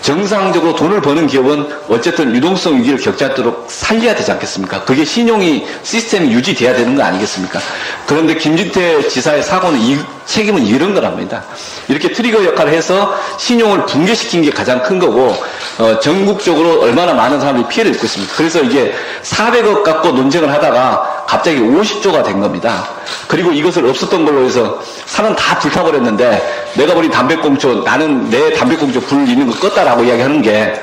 [0.02, 4.84] 정상적으로 돈을 버는 기업은 어쨌든 유동성 위기를 겪지 않도록 살려야 되지 않겠습니까?
[4.86, 7.60] 그게 신용이 시스템이 유지돼야 되는 거 아니겠습니까?
[8.06, 11.44] 그런데 김진태 지사의 사고는 이 책임은 이런 거랍니다.
[11.88, 15.36] 이렇게 트리거 역할을 해서 신용을 붕괴시킨 게 가장 큰 거고
[15.80, 18.34] 어, 전국적으로 얼마나 많은 사람들이 피해를 입고 있습니까?
[18.36, 18.94] 그래서 이게
[19.24, 22.90] 400억 갖고 논쟁을 하다가 갑자기 50조가 된 겁니다.
[23.28, 29.30] 그리고 이것을 없었던 걸로 해서 산은 다 불타버렸는데 내가 버린 담배꽁초 나는 내 담배꽁초 불
[29.30, 30.74] 있는 거 껐다라고 이야기하는 게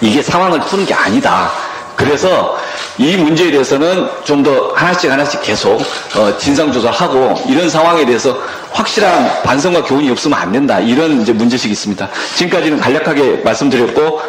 [0.00, 1.50] 이게 상황을 푸는 게 아니다.
[1.96, 2.56] 그래서
[2.98, 5.80] 이 문제에 대해서는 좀 더 하나씩 하나씩 계속
[6.16, 8.38] 어, 진상조사하고 이런 상황에 대해서
[8.70, 10.78] 확실한 반성과 교훈이 없으면 안 된다.
[10.78, 12.08] 이런 이제 문제식이 있습니다.
[12.36, 14.20] 지금까지는 간략하게 말씀드렸고,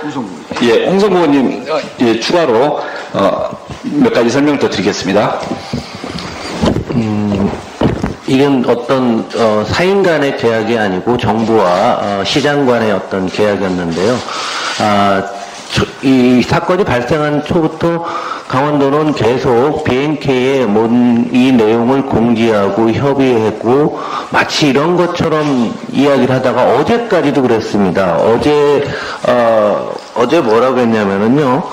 [0.63, 2.81] 예, 홍성구 의원님, 어, 예, 추가로
[3.13, 5.39] 어, 몇 가지 설명을 더 드리겠습니다.
[6.91, 7.49] 음,
[8.27, 14.17] 이건 어떤 어, 사인 간의 계약이 아니고 정부와 어, 시장 간의 어떤 계약이었는데요.
[14.81, 15.23] 아,
[15.71, 18.03] 초- 이 사건이 발생한 초부터
[18.47, 20.65] 강원도는 계속 BNK에
[21.31, 23.99] 이 내용을 공지하고 협의했고
[24.31, 28.15] 마치 이런 것처럼 이야기를 하다가 어제까지도 그랬습니다.
[28.17, 28.83] 어제
[29.27, 31.63] 어, 어제 뭐라고 했냐면은요.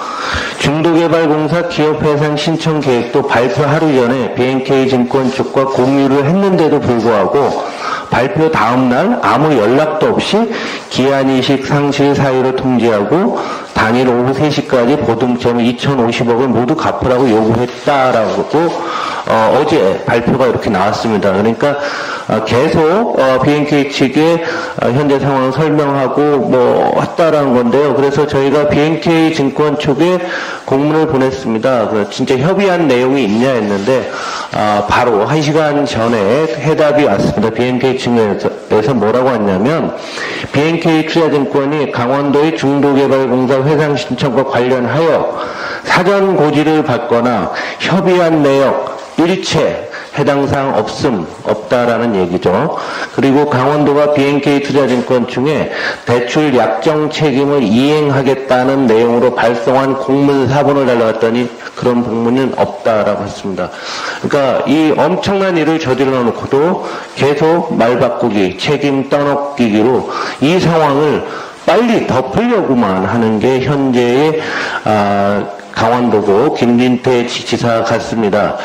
[0.59, 7.64] 중도개발공사 기업해상 신청 계획도 발표 하루 전에 BNK 증권 쪽과 공유를 했는데도 불구하고
[8.09, 10.48] 발표 다음 날 아무 연락도 없이
[10.90, 13.39] 기한이식 상실 사유를 통지하고
[13.74, 18.47] 당일 오후 3시까지 보증점 2,050억을 모두 갚으라고 요구했다라고
[19.28, 21.32] 어, 제 발표가 이렇게 나왔습니다.
[21.32, 21.74] 그러니까 어,
[22.44, 24.44] 계속 어, BNK 측에
[24.82, 27.94] 어, 현재 상황을 설명하고 뭐 했다라는 건데요.
[27.94, 30.19] 그래서 저희가 BNK 증권 쪽에
[30.65, 31.89] 공문을 보냈습니다.
[31.89, 34.11] 그 진짜 협의한 내용이 있냐 했는데
[34.53, 37.51] 아, 바로 한 시간 전에 해답이 왔습니다.
[37.55, 39.97] BNK 측에서 뭐라고 했냐면
[40.53, 45.39] BNK 투자증권이 강원도의 중도개발공사 회상 신청과 관련하여
[45.85, 49.86] 사전 고지를 받거나 협의한 내역 일체
[50.19, 52.77] 해당 사항 없음 없다라는 얘기죠.
[53.15, 55.71] 그리고 강원도가 BNK 투자증권 중에
[56.07, 63.71] 대출 약정 책임을 이행하겠다는 내용으로 발송한 공문 사본을 달라왔더니 그런 공문은 없다라고 했습니다.
[64.23, 70.11] 그러니까 이 엄청난 일을 저질러 놓고도 계속 말 바꾸기, 책임 떠넘기기로
[70.41, 71.25] 이 상황을
[71.67, 74.41] 빨리 덮으려고만 하는 게 현재의
[74.85, 78.57] 아, 강원도고 김진태 지사 같습니다.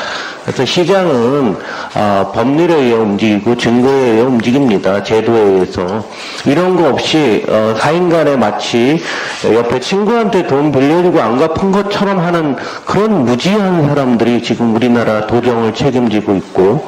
[0.44, 1.56] 그래서 시장은
[1.94, 5.02] 아, 법률에 의해 움직이고 증거에 의해 움직입니다.
[5.02, 6.04] 제도에 의해서
[6.44, 9.00] 이런 거 없이 어, 사인간에 마치
[9.44, 16.34] 옆에 친구한테 돈 빌려주고 안 갚은 것처럼 하는 그런 무지한 사람들이 지금 우리나라 도정을 책임지고
[16.36, 16.84] 있고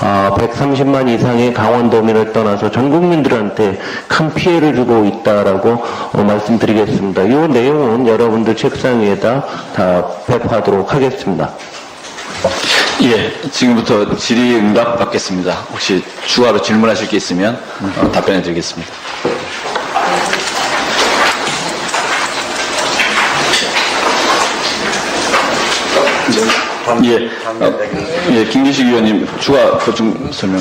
[0.00, 7.22] 아, 130만 이상의 강원도민을 떠나서 전 국민들한테 큰 피해를 주고 있다라고 어, 말씀드리겠습니다.
[7.22, 9.44] 이 내용은 여러분들 책상 위에다
[9.74, 11.50] 다 배포하도록 하겠습니다.
[13.02, 15.52] 예, 지금부터 질의응답 받겠습니다.
[15.70, 18.92] 혹시 추가로 질문하실 게 있으면 어, 답변해 드리겠습니다.
[27.04, 27.28] 예,
[27.64, 27.78] 어,
[28.32, 30.60] 예, 김기식 의원님 추가 보충 설명.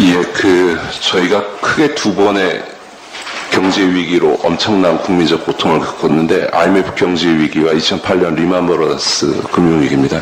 [0.00, 2.62] 예, 그 저희가 크게 두 번의
[3.56, 10.20] 경제 위기로 엄청난 국민적 고통을 겪었는데 IMF 경제 위기와 2008년 리만 브러더스 금융 위기입니다.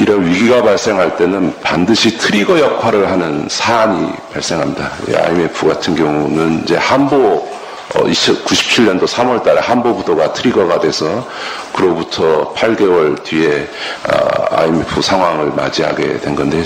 [0.00, 4.90] 이런 위기가 발생할 때는 반드시 트리거 역할을 하는 사안이 발생합니다.
[5.08, 7.48] 이 IMF 같은 경우는 이제 한보
[7.94, 11.28] 어, 97년도 3월 달에 한보부도가 트리거가 돼서
[11.72, 13.68] 그로부터 8개월 뒤에
[14.08, 16.64] 아, IMF 상황을 맞이하게 된 건데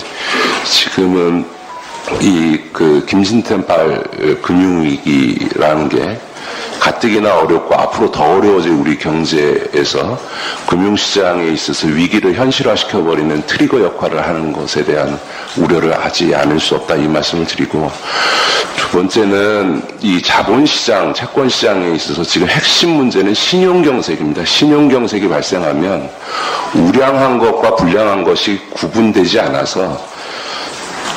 [0.65, 1.58] 지금은
[2.21, 6.21] 이 그 김신태발 금융위기라는 게
[6.79, 10.17] 가뜩이나 어렵고 앞으로 더 어려워질 우리 경제에서
[10.69, 15.19] 금융시장에 있어서 위기를 현실화시켜버리는 트리거 역할을 하는 것에 대한
[15.57, 17.91] 우려를 하지 않을 수 없다 이 말씀을 드리고
[18.77, 24.45] 두 번째는 이 자본시장, 채권시장에 있어서 지금 핵심 문제는 신용경색입니다.
[24.45, 26.09] 신용경색이 발생하면
[26.75, 30.01] 우량한 것과 불량한 것이 구분되지 않아서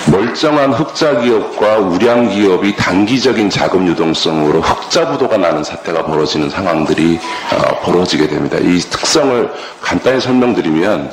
[0.10, 7.20] 멀쩡한 흑자 기업과 우량 기업이 단기적인 자금 유동성으로 흑자 부도가 나는 사태가 벌어지는 상황들이
[7.54, 8.58] 어, 벌어지게 됩니다.
[8.60, 11.12] 이 특성을 간단히 설명드리면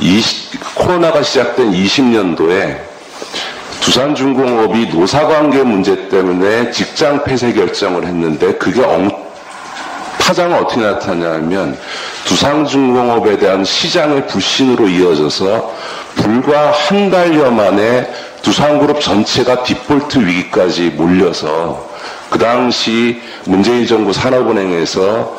[0.00, 0.22] 이
[0.74, 2.80] 코로나가 시작된 20년도에
[3.80, 9.08] 두산중공업이 노사관계 문제 때문에 직장 폐쇄 결정을 했는데 그게 엉,
[10.18, 11.78] 파장은 어떻게 나타나냐면
[12.24, 15.74] 두산중공업에 대한 시장의 불신으로 이어져서
[16.16, 18.10] 불과 한 달여 만에
[18.42, 21.88] 두산그룹 전체가 디폴트 위기까지 몰려서
[22.30, 25.36] 그 당시 문재인 정부 산업은행에서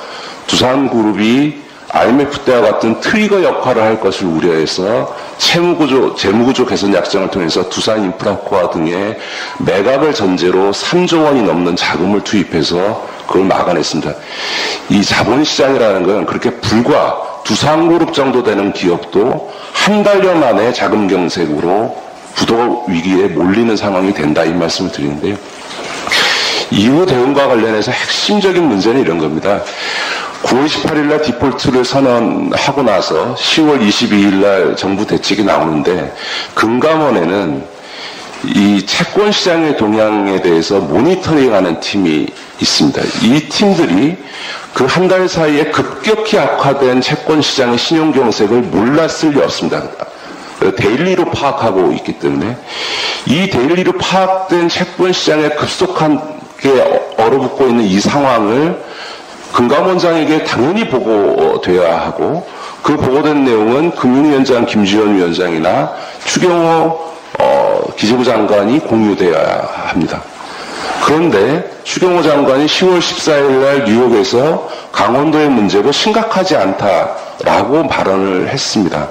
[0.47, 1.61] 두산그룹이
[1.93, 8.69] IMF 때와 같은 트리거 역할을 할 것을 우려해서 채무구조, 재무구조 개선 약정을 통해서 두산 인프라코아
[8.69, 9.17] 등의
[9.59, 14.13] 매각을 전제로 3조 원이 넘는 자금을 투입해서 그걸 막아냈습니다.
[14.89, 21.97] 이 자본시장이라는 건 그렇게 불과 두산 그룹 정도 되는 기업도 한 달여 만에 자금 경색으로
[22.35, 25.35] 부도 위기에 몰리는 상황이 된다 이 말씀을 드리는데요.
[26.71, 29.61] 이후 대응과 관련해서 핵심적인 문제는 이런 겁니다.
[30.43, 36.13] 9월 18일 날 디폴트를 선언하고 나서 10월 22일 날 정부 대책이 나오는데
[36.55, 37.63] 금감원에는
[38.45, 42.27] 이 채권 시장의 동향에 대해서 모니터링하는 팀이
[42.59, 43.01] 있습니다.
[43.23, 44.17] 이 팀들이
[44.73, 49.83] 그 한 달 사이에 급격히 악화된 채권 시장의 신용 경색을 몰랐을 리 없습니다.
[50.77, 52.55] daily로 파악하고 있기 때문에
[53.25, 58.81] 이 daily로 파악된 채권 시장에 급속하게 얼어붙고 있는 이 상황을
[59.53, 62.47] 금감원장에게 당연히 보고돼야 하고
[62.81, 65.91] 그 보고된 내용은 금융위원장 김주현 위원장이나
[66.25, 67.11] 추경호
[67.41, 70.21] 어, 기재부 장관이 공유돼야 합니다.
[71.03, 79.07] 그런데 추경호 장관이 10월 14일 날 뉴욕에서 강원도의 문제가 심각하지 않다라고 발언을 했습니다.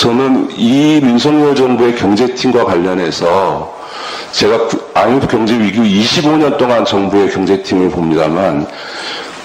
[0.00, 3.80] 저는 이 윤석열 정부의 경제팀과 관련해서
[4.32, 8.66] 제가 IMF 경제 위기 25년 동안 정부의 경제팀을 봅니다만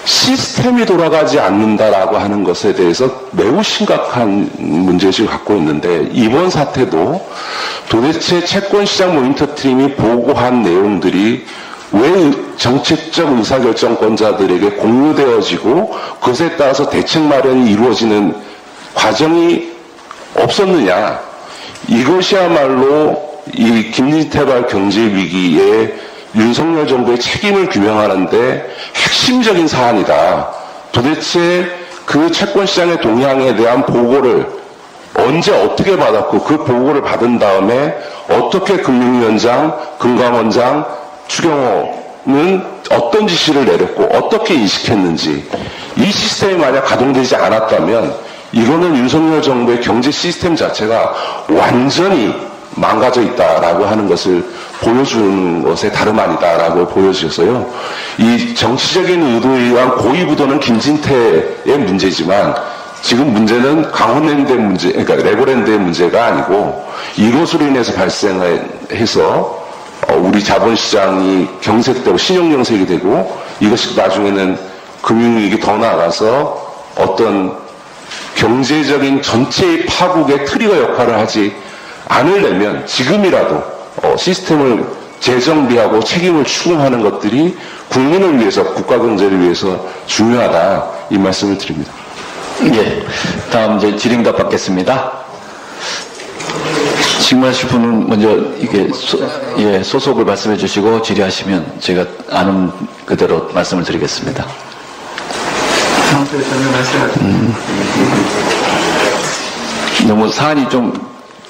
[0.06, 7.26] 시스템이 돌아가지 않는다라고 하는 것에 대해서 매우 심각한 문제의식을 갖고 있는데 이번 사태도
[7.88, 11.44] 도대체 채권시장 모니터팀이 보고한 내용들이
[11.90, 18.34] 왜 정책적 의사결정권자들에게 공유되어지고 그것에 따라서 대책 마련이 이루어지는
[18.94, 19.72] 과정이
[20.36, 21.20] 없었느냐?
[21.88, 25.94] 이것이야말로 이 김진태발 경제 위기에
[26.36, 30.50] 윤석열 정부의 책임을 규명하는데 핵심적인 사안이다.
[30.92, 31.66] 도대체
[32.04, 34.46] 그 채권 시장의 동향에 대한 보고를
[35.16, 37.96] 언제 어떻게 받았고 그 보고를 받은 다음에
[38.28, 40.86] 어떻게 금융위원장, 금감원장,
[41.26, 45.48] 추경호는 어떤 지시를 내렸고 어떻게 인식했는지
[45.96, 48.14] 이 시스템이 만약 가동되지 않았다면
[48.52, 51.14] 이거는 윤석열 정부의 경제 시스템 자체가
[51.48, 52.34] 완전히
[52.76, 54.44] 망가져 있다라고 하는 것을
[54.80, 57.66] 보여주는 것에 다름 아니다라고 보여주셔서요.
[58.18, 62.54] 이 정치적인 의도에 의한 고의부도는 김진태의 문제지만
[63.02, 66.86] 지금 문제는 강원랜드의 문제, 그러니까 레고랜드의 문제가 아니고
[67.16, 69.66] 이것으로 인해서 발생해서
[70.18, 74.58] 우리 자본시장이 경색되고 신용경색이 되고 이것이 나중에는
[75.02, 76.66] 금융위기 더 나아가서
[76.96, 77.56] 어떤
[78.34, 81.54] 경제적인 전체의 파국의 트리거 역할을 하지
[82.08, 83.62] 않으려면 지금이라도
[84.02, 84.86] 어, 시스템을
[85.20, 87.56] 재정비하고 책임을 추궁하는 것들이
[87.88, 91.92] 국민을 위해서 국가 경제를 위해서 중요하다 이 말씀을 드립니다.
[92.64, 93.02] 예.
[93.50, 95.12] 다음 이제 질의응답 받겠습니다.
[97.20, 98.28] 질문하실 분은 먼저
[98.58, 99.18] 이게 소,
[99.58, 102.70] 예, 소속을 말씀해 주시고 질의하시면 제가 아는
[103.04, 104.46] 그대로 말씀을 드리겠습니다.
[107.20, 107.54] 음,
[110.06, 110.92] 너무 사안이 좀,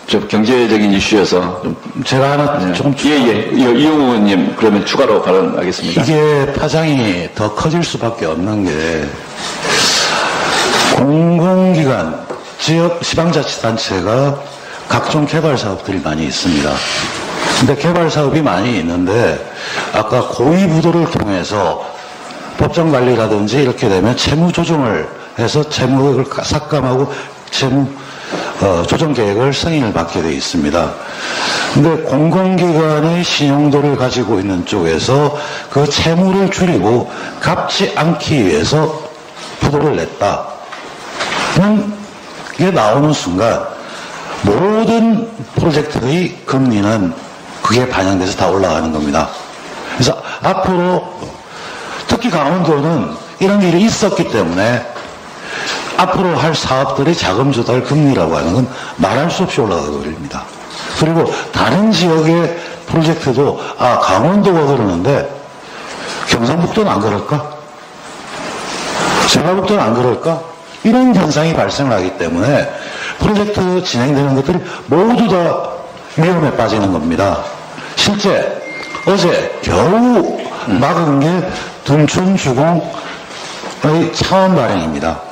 [0.07, 6.03] 좀 경제적인 이슈여서 좀 제가 하나 조금 예예 이용호 의원님 그러면 추가로 발언하겠습니다.
[6.03, 9.09] 이게 파장이 더 커질 수밖에 없는 게
[10.97, 12.25] 공공기관,
[12.61, 14.41] 지역 지방자치단체가
[14.89, 16.71] 각종 개발 사업들이 많이 있습니다.
[17.59, 19.53] 근데 개발 사업이 많이 있는데
[19.93, 21.85] 아까 고위부도를 통해서
[22.59, 25.09] 법정 관리라든지 이렇게 되면 채무 조정을
[25.39, 27.13] 해서 채무를 삭감하고
[27.51, 27.89] 채무
[28.61, 30.95] 어, 조정 계획을 승인을 받게 되어 있습니다.
[31.75, 35.37] 근데 공공기관의 신용도를 가지고 있는 쪽에서
[35.71, 37.11] 그 채무를 줄이고
[37.41, 39.07] 갚지 않기 위해서
[39.61, 40.57] 부도를 냈다.
[42.59, 43.67] 이게 나오는 순간
[44.43, 47.13] 모든 프로젝트의 금리는
[47.63, 49.29] 그게 반영돼서 다 올라가는 겁니다.
[49.95, 51.19] 그래서 앞으로
[52.07, 53.11] 특히 강원도는
[53.41, 54.96] 이런 일이 있었기 때문에
[55.97, 60.45] 앞으로 할 사업들의 자금 조달 금리라고 하는 건 말할 수 없이 올라가 버립니다.
[60.99, 65.29] 그리고 다른 지역의 프로젝트도 아 강원도가 그러는데
[66.29, 67.57] 경상북도는 안 그럴까?
[69.29, 70.41] 전라북도는 안 그럴까?
[70.85, 72.71] 이런 현상이 발생을 하기 때문에
[73.19, 75.71] 프로젝트 진행되는 것들이 모두 다
[76.17, 77.39] 위험에 빠지는 겁니다.
[77.97, 78.63] 실제
[79.07, 81.49] 어제 겨우 막은 게
[81.85, 82.83] 둔촌주공의
[84.15, 85.26] 차원 발행입니다.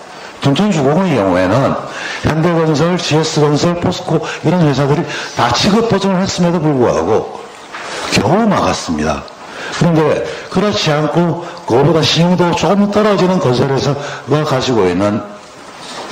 [0.45, 1.75] 둔촌주공의 경우에는
[2.23, 5.03] 현대건설, GS건설, 포스코 이런 회사들이
[5.37, 7.41] 다 지급 보증을 했음에도 불구하고
[8.12, 9.23] 겨우 막았습니다.
[9.79, 15.23] 그런데 그렇지 않고 그거보다 신용도 조금 떨어지는 건설회사가 가지고 있는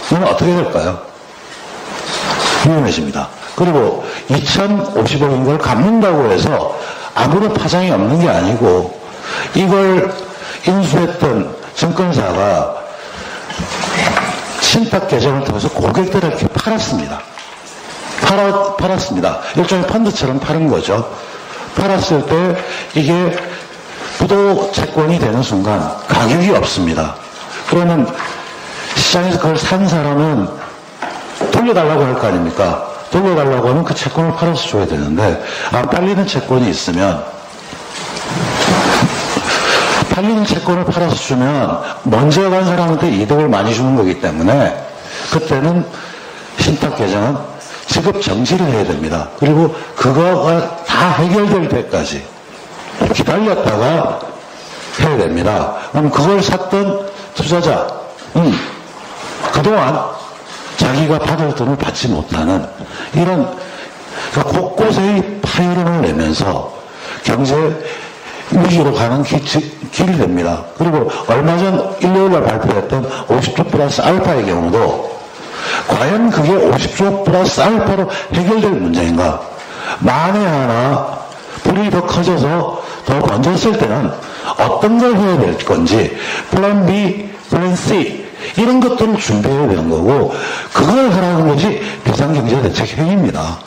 [0.07, 0.99] 이건 어떻게 될까요?
[2.67, 3.29] 위험해집니다.
[3.55, 6.79] 그리고 2,050억인 걸 갚는다고 해서
[7.15, 8.99] 아무런 파장이 없는 게 아니고
[9.55, 10.13] 이걸
[10.67, 12.82] 인수했던 증권사가
[14.73, 17.21] 신탁 계정을 통해서 고객들에게 팔았습니다.
[18.23, 19.41] 팔았, 팔았습니다.
[19.55, 21.15] 일종의 펀드처럼 파는 거죠.
[21.77, 22.57] 팔았을 때
[22.95, 23.37] 이게
[24.17, 25.79] 부도 채권이 되는 순간
[26.09, 27.17] 가격이 없습니다.
[27.69, 28.11] 그러면
[28.97, 30.49] 시장에서 그걸 산 사람은
[31.53, 32.89] 돌려달라고 할 거 아닙니까?
[33.11, 37.23] 돌려달라고 하면 그 채권을 팔아서 줘야 되는데 안 팔리는 채권이 있으면
[40.13, 44.77] 팔리는 채권을 팔아서 주면 먼저 간 사람한테 이득을 많이 주는 거기 때문에
[45.33, 45.87] 그때는
[46.59, 47.37] 신탁 계정은
[47.87, 49.29] 지급 정지를 해야 됩니다.
[49.39, 52.25] 그리고 그거가 다 해결될 때까지
[53.15, 54.21] 기다렸다가
[55.01, 55.77] 해야 됩니다.
[55.91, 57.87] 그럼 그걸 샀던 투자자,
[58.37, 58.55] 음,
[59.53, 59.99] 그동안
[60.77, 62.67] 자기가 받을 돈을 받지 못하는
[63.15, 63.57] 이런
[64.33, 66.73] 그러니까 곳곳에 파열음을 내면서
[67.25, 67.55] 경제
[68.51, 69.41] 위기로 가는 기,
[69.93, 70.65] 길이 됩니다.
[70.77, 75.13] 그리고 얼마 전 일요일 날 발표했던 50조 플러스 알파의 경우도
[75.87, 79.41] 과연 그게 50조 플러스 알파로 해결될 문제인가?
[80.01, 81.19] 만에 하나
[81.63, 84.11] 불이 더 커져서 더 번졌을 때는
[84.59, 86.17] 어떤 걸 해야 될 건지
[86.51, 90.35] 플랜 B, 플랜 C 이런 것들을 준비해야 되는 거고
[90.73, 93.59] 그걸 하라는 것이 비상경제대책 회의입니다.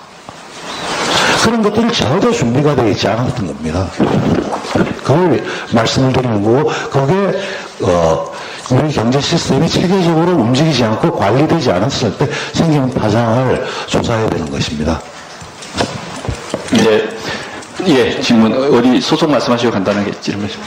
[1.44, 3.88] 그런 것들이 전혀 준비가 되어 있지 않았던 겁니다.
[4.84, 5.44] 그걸
[5.74, 7.40] 말씀을 드리는 거고 그게
[7.82, 8.32] 어,
[8.72, 15.00] 우리 경제 시스템이 체계적으로 움직이지 않고 관리되지 않았을 때 생기는 파장을 조사해야 되는 것입니다.
[16.80, 17.10] 예,
[17.88, 20.66] 예, 질문 어디 소속 말씀하시고 간단하게 질문해 주세요.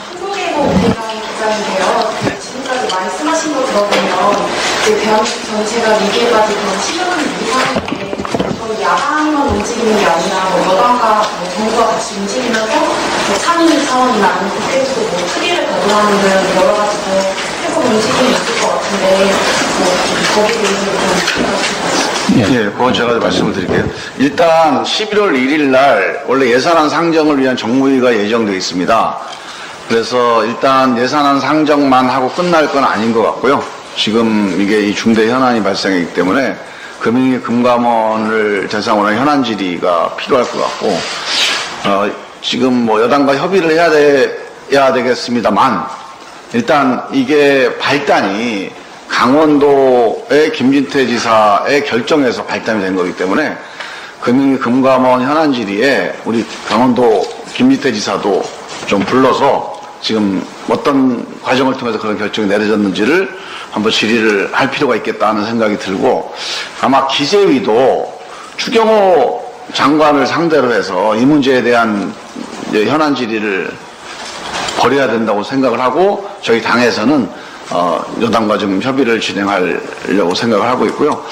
[1.39, 2.39] 기자인데요.
[2.41, 4.49] 지금까지 말씀하신 거 들어보면
[4.85, 7.98] 그 대한민국 전체가 위기에 빠지고 치료는 이상인데 저희
[8.89, 15.01] 야당만 움직이는 게 아니라 뭐 여당과 뭐 정부가 같이 움직이면서 뭐 상위 차원이나 아니면 국회에서도
[15.01, 17.11] 뭐 특위를 거부하는 등 여러 가지 더
[17.65, 19.31] 해서 움직임이 있을 것 같은데
[19.79, 23.85] 뭐 거기에 대해서 좀 예, 그건 제가 말씀을 드릴게요.
[24.19, 29.19] 일단 11월 1일 날 원래 예산안 상정을 위한 정무위가 예정되어 있습니다.
[29.89, 33.63] 그래서 일단 예산안 상정만 하고 끝날 건 아닌 것 같고요.
[33.97, 36.57] 지금 이게 이 중대 현안이 발생했기 때문에
[37.01, 40.87] 금융위 금감원을 대상으로 한 현안 질의가 필요할 것 같고,
[41.87, 42.11] 어,
[42.43, 45.87] 지금 뭐 여당과 협의를 해야 돼야 되겠습니다만,
[46.55, 48.71] 일단 이게 발단이
[49.09, 53.57] 강원도의 김진태 지사의 결정에서 발단이 된 거기 때문에
[54.21, 57.23] 금융위 금감원 현안 질의에 우리 강원도
[57.55, 58.43] 김진태 지사도
[58.87, 63.37] 좀 불러서 지금 어떤 과정을 통해서 그런 결정이 내려졌는지를
[63.71, 66.35] 한번 질의를 할 필요가 있겠다는 생각이 들고
[66.81, 68.21] 아마 기재위도
[68.57, 72.13] 추경호 장관을 상대로 해서 이 문제에 대한
[72.73, 73.71] 현안 질의를
[74.79, 77.29] 벌여야 된다고 생각을 하고 저희 당에서는
[77.71, 81.23] 어, 여당과 좀 협의를 진행하려고 생각을 하고 있고요.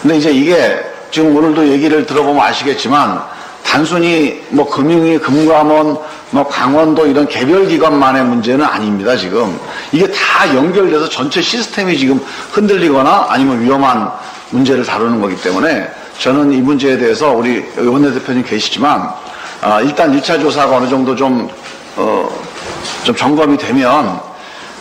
[0.00, 0.80] 근데 이제 이게
[1.10, 3.22] 지금 오늘도 얘기를 들어보면 아시겠지만
[3.64, 5.98] 단순히 뭐 금융위, 금감원,
[6.30, 9.58] 뭐 강원도 이런 개별 기관만의 문제는 아닙니다, 지금.
[9.92, 12.20] 이게 다 연결돼서 전체 시스템이 지금
[12.52, 14.10] 흔들리거나 아니면 위험한
[14.50, 19.10] 문제를 다루는 거기 때문에 저는 이 문제에 대해서 우리 원내대표님 계시지만
[19.62, 21.48] 아, 일단 1차 조사가 어느 정도 좀,
[21.96, 22.28] 어,
[23.04, 24.20] 좀 점검이 되면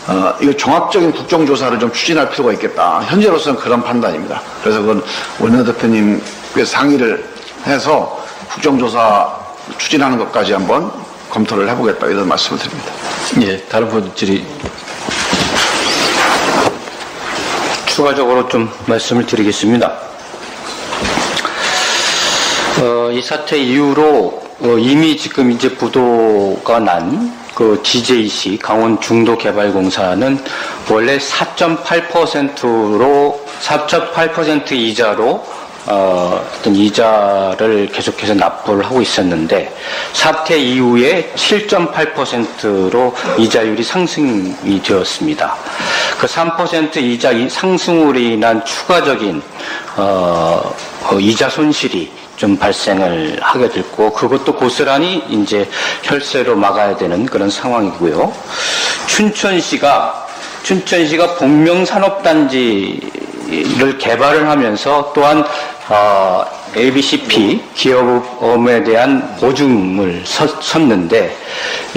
[0.07, 3.01] 어, 이거 종합적인 국정조사를 좀 추진할 필요가 있겠다.
[3.03, 4.41] 현재로서는 그런 판단입니다.
[4.63, 5.03] 그래서 그건
[5.39, 7.23] 원내대표님께 상의를
[7.67, 8.20] 해서
[8.53, 9.39] 국정조사
[9.77, 10.91] 추진하는 것까지 한번
[11.29, 12.91] 검토를 해보겠다 이런 말씀을 드립니다.
[13.41, 14.43] 예, 다른 분들이
[17.85, 19.93] 추가적으로 좀 말씀을 드리겠습니다.
[22.81, 30.43] 어, 이 사태 이후로 어, 이미 지금 이제 부도가 난그 DJC 강원 중도개발공사는
[30.89, 39.75] 원래 4.8%로 4.8% 이자로 어, 어떤 이자를 계속해서 납부를 하고 있었는데
[40.13, 45.55] 사태 이후에 7.8%로 이자율이 상승이 되었습니다.
[46.19, 49.41] 그 3% 이자 상승으로 인한 추가적인
[49.97, 55.67] 어, 어, 이자 손실이 좀 발생을 하게 됐고 그것도 고스란히 이제
[56.03, 58.33] 혈세로 막아야 되는 그런 상황이고요.
[59.07, 60.27] 춘천시가
[60.63, 62.99] 춘천시가 복명산업단지
[63.51, 65.45] 를 개발을 하면서 또한
[65.89, 66.45] 어,
[66.75, 71.35] ABCP 기업음에 대한 보증을 섰, 섰는데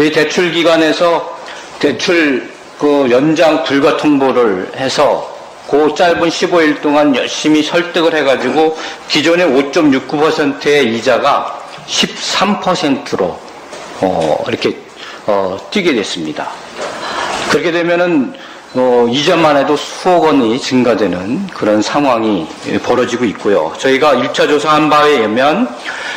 [0.01, 1.39] 이 대출 기관에서
[1.78, 5.32] 대출 그 연장 불가 통보를 해서
[5.70, 8.76] 그 짧은 15일 동안 열심히 설득을 해가지고
[9.09, 13.39] 기존의 5.69%의 이자가 13%로
[14.01, 14.76] 어, 이렇게
[15.26, 16.48] 어, 뛰게 됐습니다.
[17.48, 18.35] 그렇게 되면은
[18.76, 22.46] 어, 이자만 해도 수억 원이 증가되는 그런 상황이
[22.82, 23.72] 벌어지고 있고요.
[23.78, 25.68] 저희가 1차 조사한 바에 의하면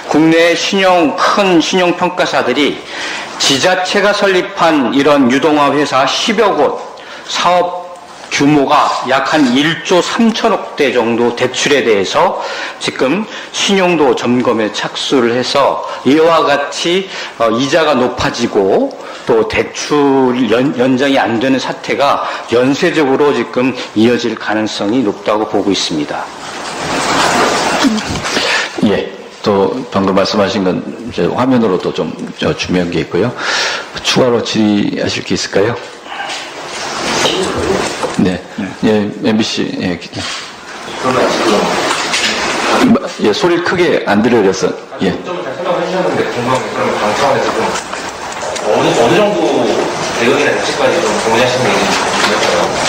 [0.07, 2.81] 국내 신용, 큰 신용평가사들이
[3.37, 6.97] 지자체가 설립한 이런 유동화 회사 10여 곳
[7.27, 7.86] 사업
[8.31, 12.41] 규모가 약 한 1조 3천억 대 정도 대출에 대해서
[12.79, 21.39] 지금 신용도 점검에 착수를 해서 이와 같이 어, 이자가 높아지고 또 대출 연, 연장이 안
[21.39, 22.23] 되는 사태가
[22.53, 26.25] 연쇄적으로 지금 이어질 가능성이 높다고 보고 있습니다.
[28.85, 29.11] 예,
[29.43, 33.33] 또 방금 말씀하신 건 화면으로도 좀 저, 준비한 게 있고요.
[34.03, 35.75] 추가로 질의하실 게 있을까요?
[38.17, 38.41] 네.
[38.83, 39.77] 예, MBC.
[39.81, 39.99] 예,
[43.21, 44.69] 예, 소리 크게 안 들려서
[45.01, 45.11] 예.
[45.11, 47.65] 설명해 주셨는데 궁금한 게 그럼 당 차원에서 좀
[48.73, 49.65] 어느, 어느 정도
[50.19, 52.86] 대응이나 대책까지 좀 고민하시는 게 있는지 궁금해서요.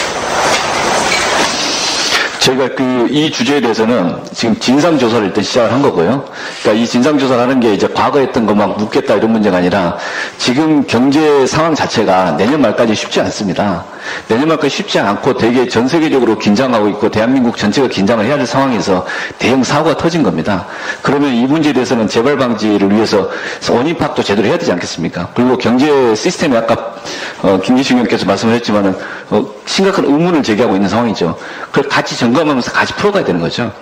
[2.48, 6.24] 저희가 그 이 주제에 대해서는 지금 진상 조사를 일단 시작을 한 거고요.
[6.62, 9.96] 그러니까 이 진상 조사를 하는 게 이제 과거에 했던 것만 묻겠다 이런 문제가 아니라
[10.36, 13.84] 지금 경제 상황 자체가 내년 말까지 쉽지 않습니다.
[14.28, 19.06] 내년 말까지 쉽지 않고 되게 전 세계적으로 긴장하고 있고 대한민국 전체가 긴장을 해야 될 상황에서
[19.38, 20.66] 대형 사고가 터진 겁니다.
[21.02, 23.28] 그러면 이 문제에 대해서는 재발 방지를 위해서
[23.70, 25.30] 원인 파악도 제대로 해야 되지 않겠습니까?
[25.34, 26.94] 그리고 경제 시스템이 아까
[27.42, 28.96] 어, 김기식 의원께서 말씀을 했지만은
[29.30, 31.38] 어, 심각한 의문을 제기하고 있는 상황이죠.
[31.70, 33.73] 그걸 같이 점검 하면서 같이 풀어가야 되는 거죠.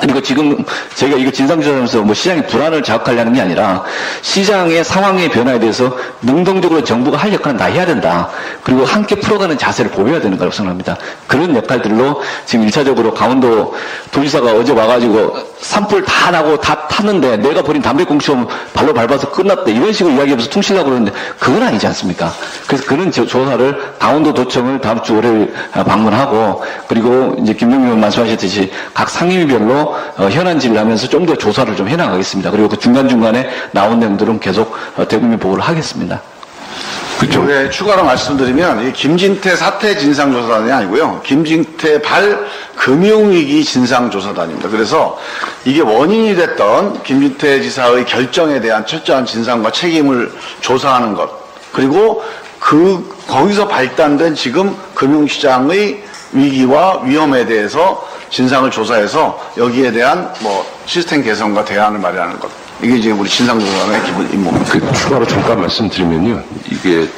[0.00, 0.64] 그리고 지금
[0.96, 3.84] 저희가 이거 진상조사하면서 뭐 시장의 불안을 자극하려는 게 아니라
[4.22, 8.28] 시장의 상황의 변화에 대해서 능동적으로 정부가 할 역할은 다 해야 된다.
[8.62, 10.96] 그리고 함께 풀어가는 자세를 보여야 되는 거라고 생각합니다.
[11.26, 13.74] 그런 역할들로 지금 일차적으로 강원도
[14.10, 19.72] 도지사가 어제 와가지고 산불 다 나고 다 탔는데 내가 버린 담배꽁초 발로 밟아서 끝났대.
[19.72, 22.32] 이런 식으로 이야기하면서 퉁치려고 그러는데 그건 아니지 않습니까?
[22.66, 28.00] 그래서 그런 조- 조사를 강원도 도청을 다음 주 월요일 어, 방문하고 그리고 이제 김명민 의원
[28.00, 32.50] 말씀하셨듯이 각 상임위별로 어, 현안질을 하면서 좀 더 조사를 좀 해나가겠습니다.
[32.50, 36.20] 그리고 그 중간중간에 나온 내용들은 계속 어, 대국민 보고를 하겠습니다.
[37.24, 37.42] 그렇죠.
[37.46, 41.22] 네, 추가로 말씀드리면 이 김진태 사태 진상조사단이 아니고요.
[41.24, 42.46] 김진태 발
[42.76, 44.68] 금융위기 진상조사단입니다.
[44.68, 45.18] 그래서
[45.64, 51.30] 이게 원인이 됐던 김진태 지사의 결정에 대한 철저한 진상과 책임을 조사하는 것
[51.72, 52.22] 그리고
[52.60, 61.64] 그 거기서 발단된 지금 금융시장의 위기와 위험에 대해서 진상을 조사해서 여기에 대한 뭐 시스템 개선과
[61.64, 64.72] 대안을 마련하는 것 이게 이제 우리 진상조사단의 기본 임무입니다.
[64.72, 66.42] 그 추가로 잠깐 말씀드리면요.
[66.70, 67.08] 이게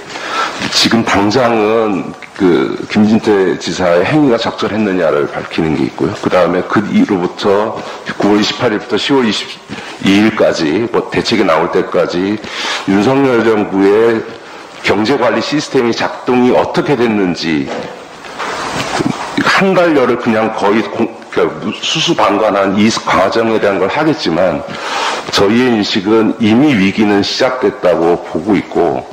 [0.72, 6.14] 지금 당장은 그 김진태 지사의 행위가 적절했느냐를 밝히는 게 있고요.
[6.22, 7.82] 그 다음에 그 이후로부터
[8.18, 9.32] 9월 28일부터 10월
[10.04, 12.36] 22일까지 뭐 대책이 나올 때까지
[12.88, 14.22] 윤석열 정부의
[14.82, 17.68] 경제관리 시스템이 작동이 어떻게 됐는지
[19.42, 24.62] 한 달여를 그냥 거의 공- 그러니까 수수방관한 이 과정에 대한 걸 하겠지만
[25.32, 29.06] 저희의 인식은 이미 위기는 시작됐다고 보고 있고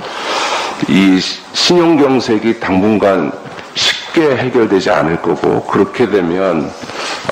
[0.88, 1.20] 이
[1.52, 3.34] 신용경색이 당분간
[3.76, 6.72] 쉽게 해결되지 않을 거고 그렇게 되면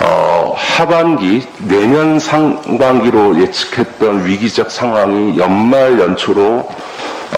[0.01, 6.67] 어, 하반기 내년 상반기로 예측했던 위기적 상황이 연말 연초로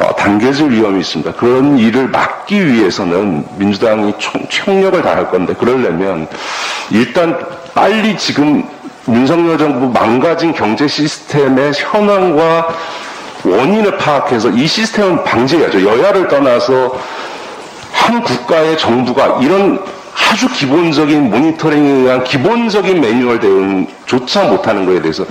[0.01, 1.33] 어, 당겨질 위험이 있습니다.
[1.33, 6.27] 그런 일을 막기 위해서는 민주당이 총, 총력을 다할 건데 그러려면
[6.89, 7.37] 일단
[7.73, 8.63] 빨리 지금
[9.07, 12.69] 윤석열 정부 망가진 경제 시스템의 현황과
[13.43, 15.85] 원인을 파악해서 이 시스템을 방지해야죠.
[15.85, 16.97] 여야를 떠나서
[17.91, 19.83] 한 국가의 정부가 이런
[20.15, 25.25] 아주 기본적인 모니터링에 의한 기본적인 매뉴얼 대응조차 못하는 것에 대해서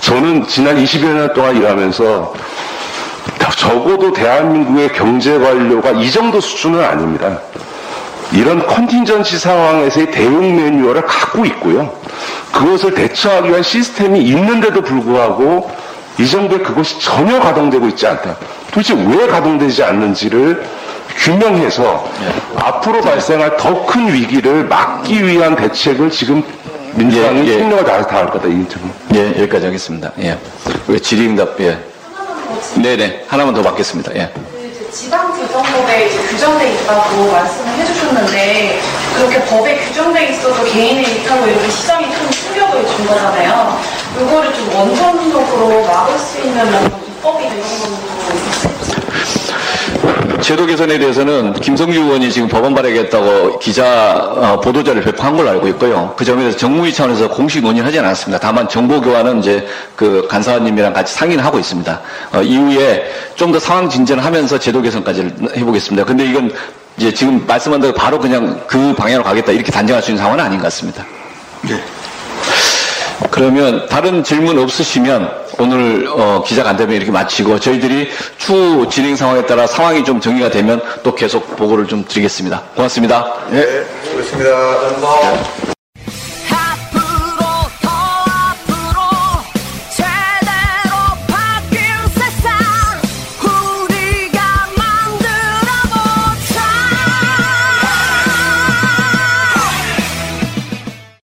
[0.00, 2.34] 저는 지난 20여 년 동안 일하면서
[3.56, 7.38] 적어도 대한민국의 경제 관료가 이 정도 수준은 아닙니다.
[8.32, 11.92] 이런 컨틴전시 상황에서의 대응 매뉴얼을 갖고 있고요.
[12.52, 15.70] 그것을 대처하기 위한 시스템이 있는데도 불구하고
[16.18, 18.36] 이 정도에 그것이 전혀 가동되고 있지 않다.
[18.70, 20.64] 도대체 왜 가동되지 않는지를
[21.16, 22.08] 규명해서
[22.56, 26.42] 앞으로 발생할 더 큰 위기를 막기 위한 대책을 지금
[26.94, 27.68] 민주당이 예, 예.
[27.70, 28.48] 다해서 다할 거다.
[28.48, 28.90] 이 점은.
[29.14, 30.10] 예, 여기까지 하겠습니다.
[30.20, 30.38] 예.
[30.88, 31.78] 왜 질의응답, 예.
[32.82, 33.24] 네네.
[33.28, 34.14] 하나만 더 받겠습니다.
[34.16, 34.30] 예.
[34.34, 38.80] 그 지방재정법에 이제 규정돼 있다고 말씀을 해주셨는데
[39.16, 43.78] 그렇게 법에 규정돼 있어도 개인의 일탈로 이렇게 시장이 큰 충격을 준 거잖아요.
[44.20, 47.66] 이거를 좀 원천적으로 막을 수 있는 뭔가 입법이나 이런
[50.10, 50.25] 것도.
[50.40, 56.14] 제도 개선에 대해서는 김성주 의원이 지금 법원 발의하겠다고 기자 어, 보도자를 배포한 걸로 알고 있고요.
[56.16, 58.38] 그 점에 대해서 정무위 차원에서 공식 논의하지 않았습니다.
[58.40, 62.00] 다만 정보 교환은 이제 그 간사님이랑 같이 상의를 하고 있습니다.
[62.32, 66.04] 어, 이후에 좀 더 상황 진전하면서 제도 개선까지 해보겠습니다.
[66.04, 66.52] 근데 이건
[66.98, 70.58] 이제 지금 말씀한 대로 바로 그냥 그 방향으로 가겠다 이렇게 단정할 수 있는 상황은 아닌
[70.58, 71.06] 것 같습니다.
[71.62, 71.80] 네.
[73.30, 79.66] 그러면 다른 질문 없으시면 오늘 어, 기자 간담회 이렇게 마치고 저희들이 추후 진행 상황에 따라
[79.66, 82.62] 상황이 좀 정리가 되면 또 계속 보고를 좀 드리겠습니다.
[82.74, 83.34] 고맙습니다.
[83.52, 85.75] 예, 고맙습니다.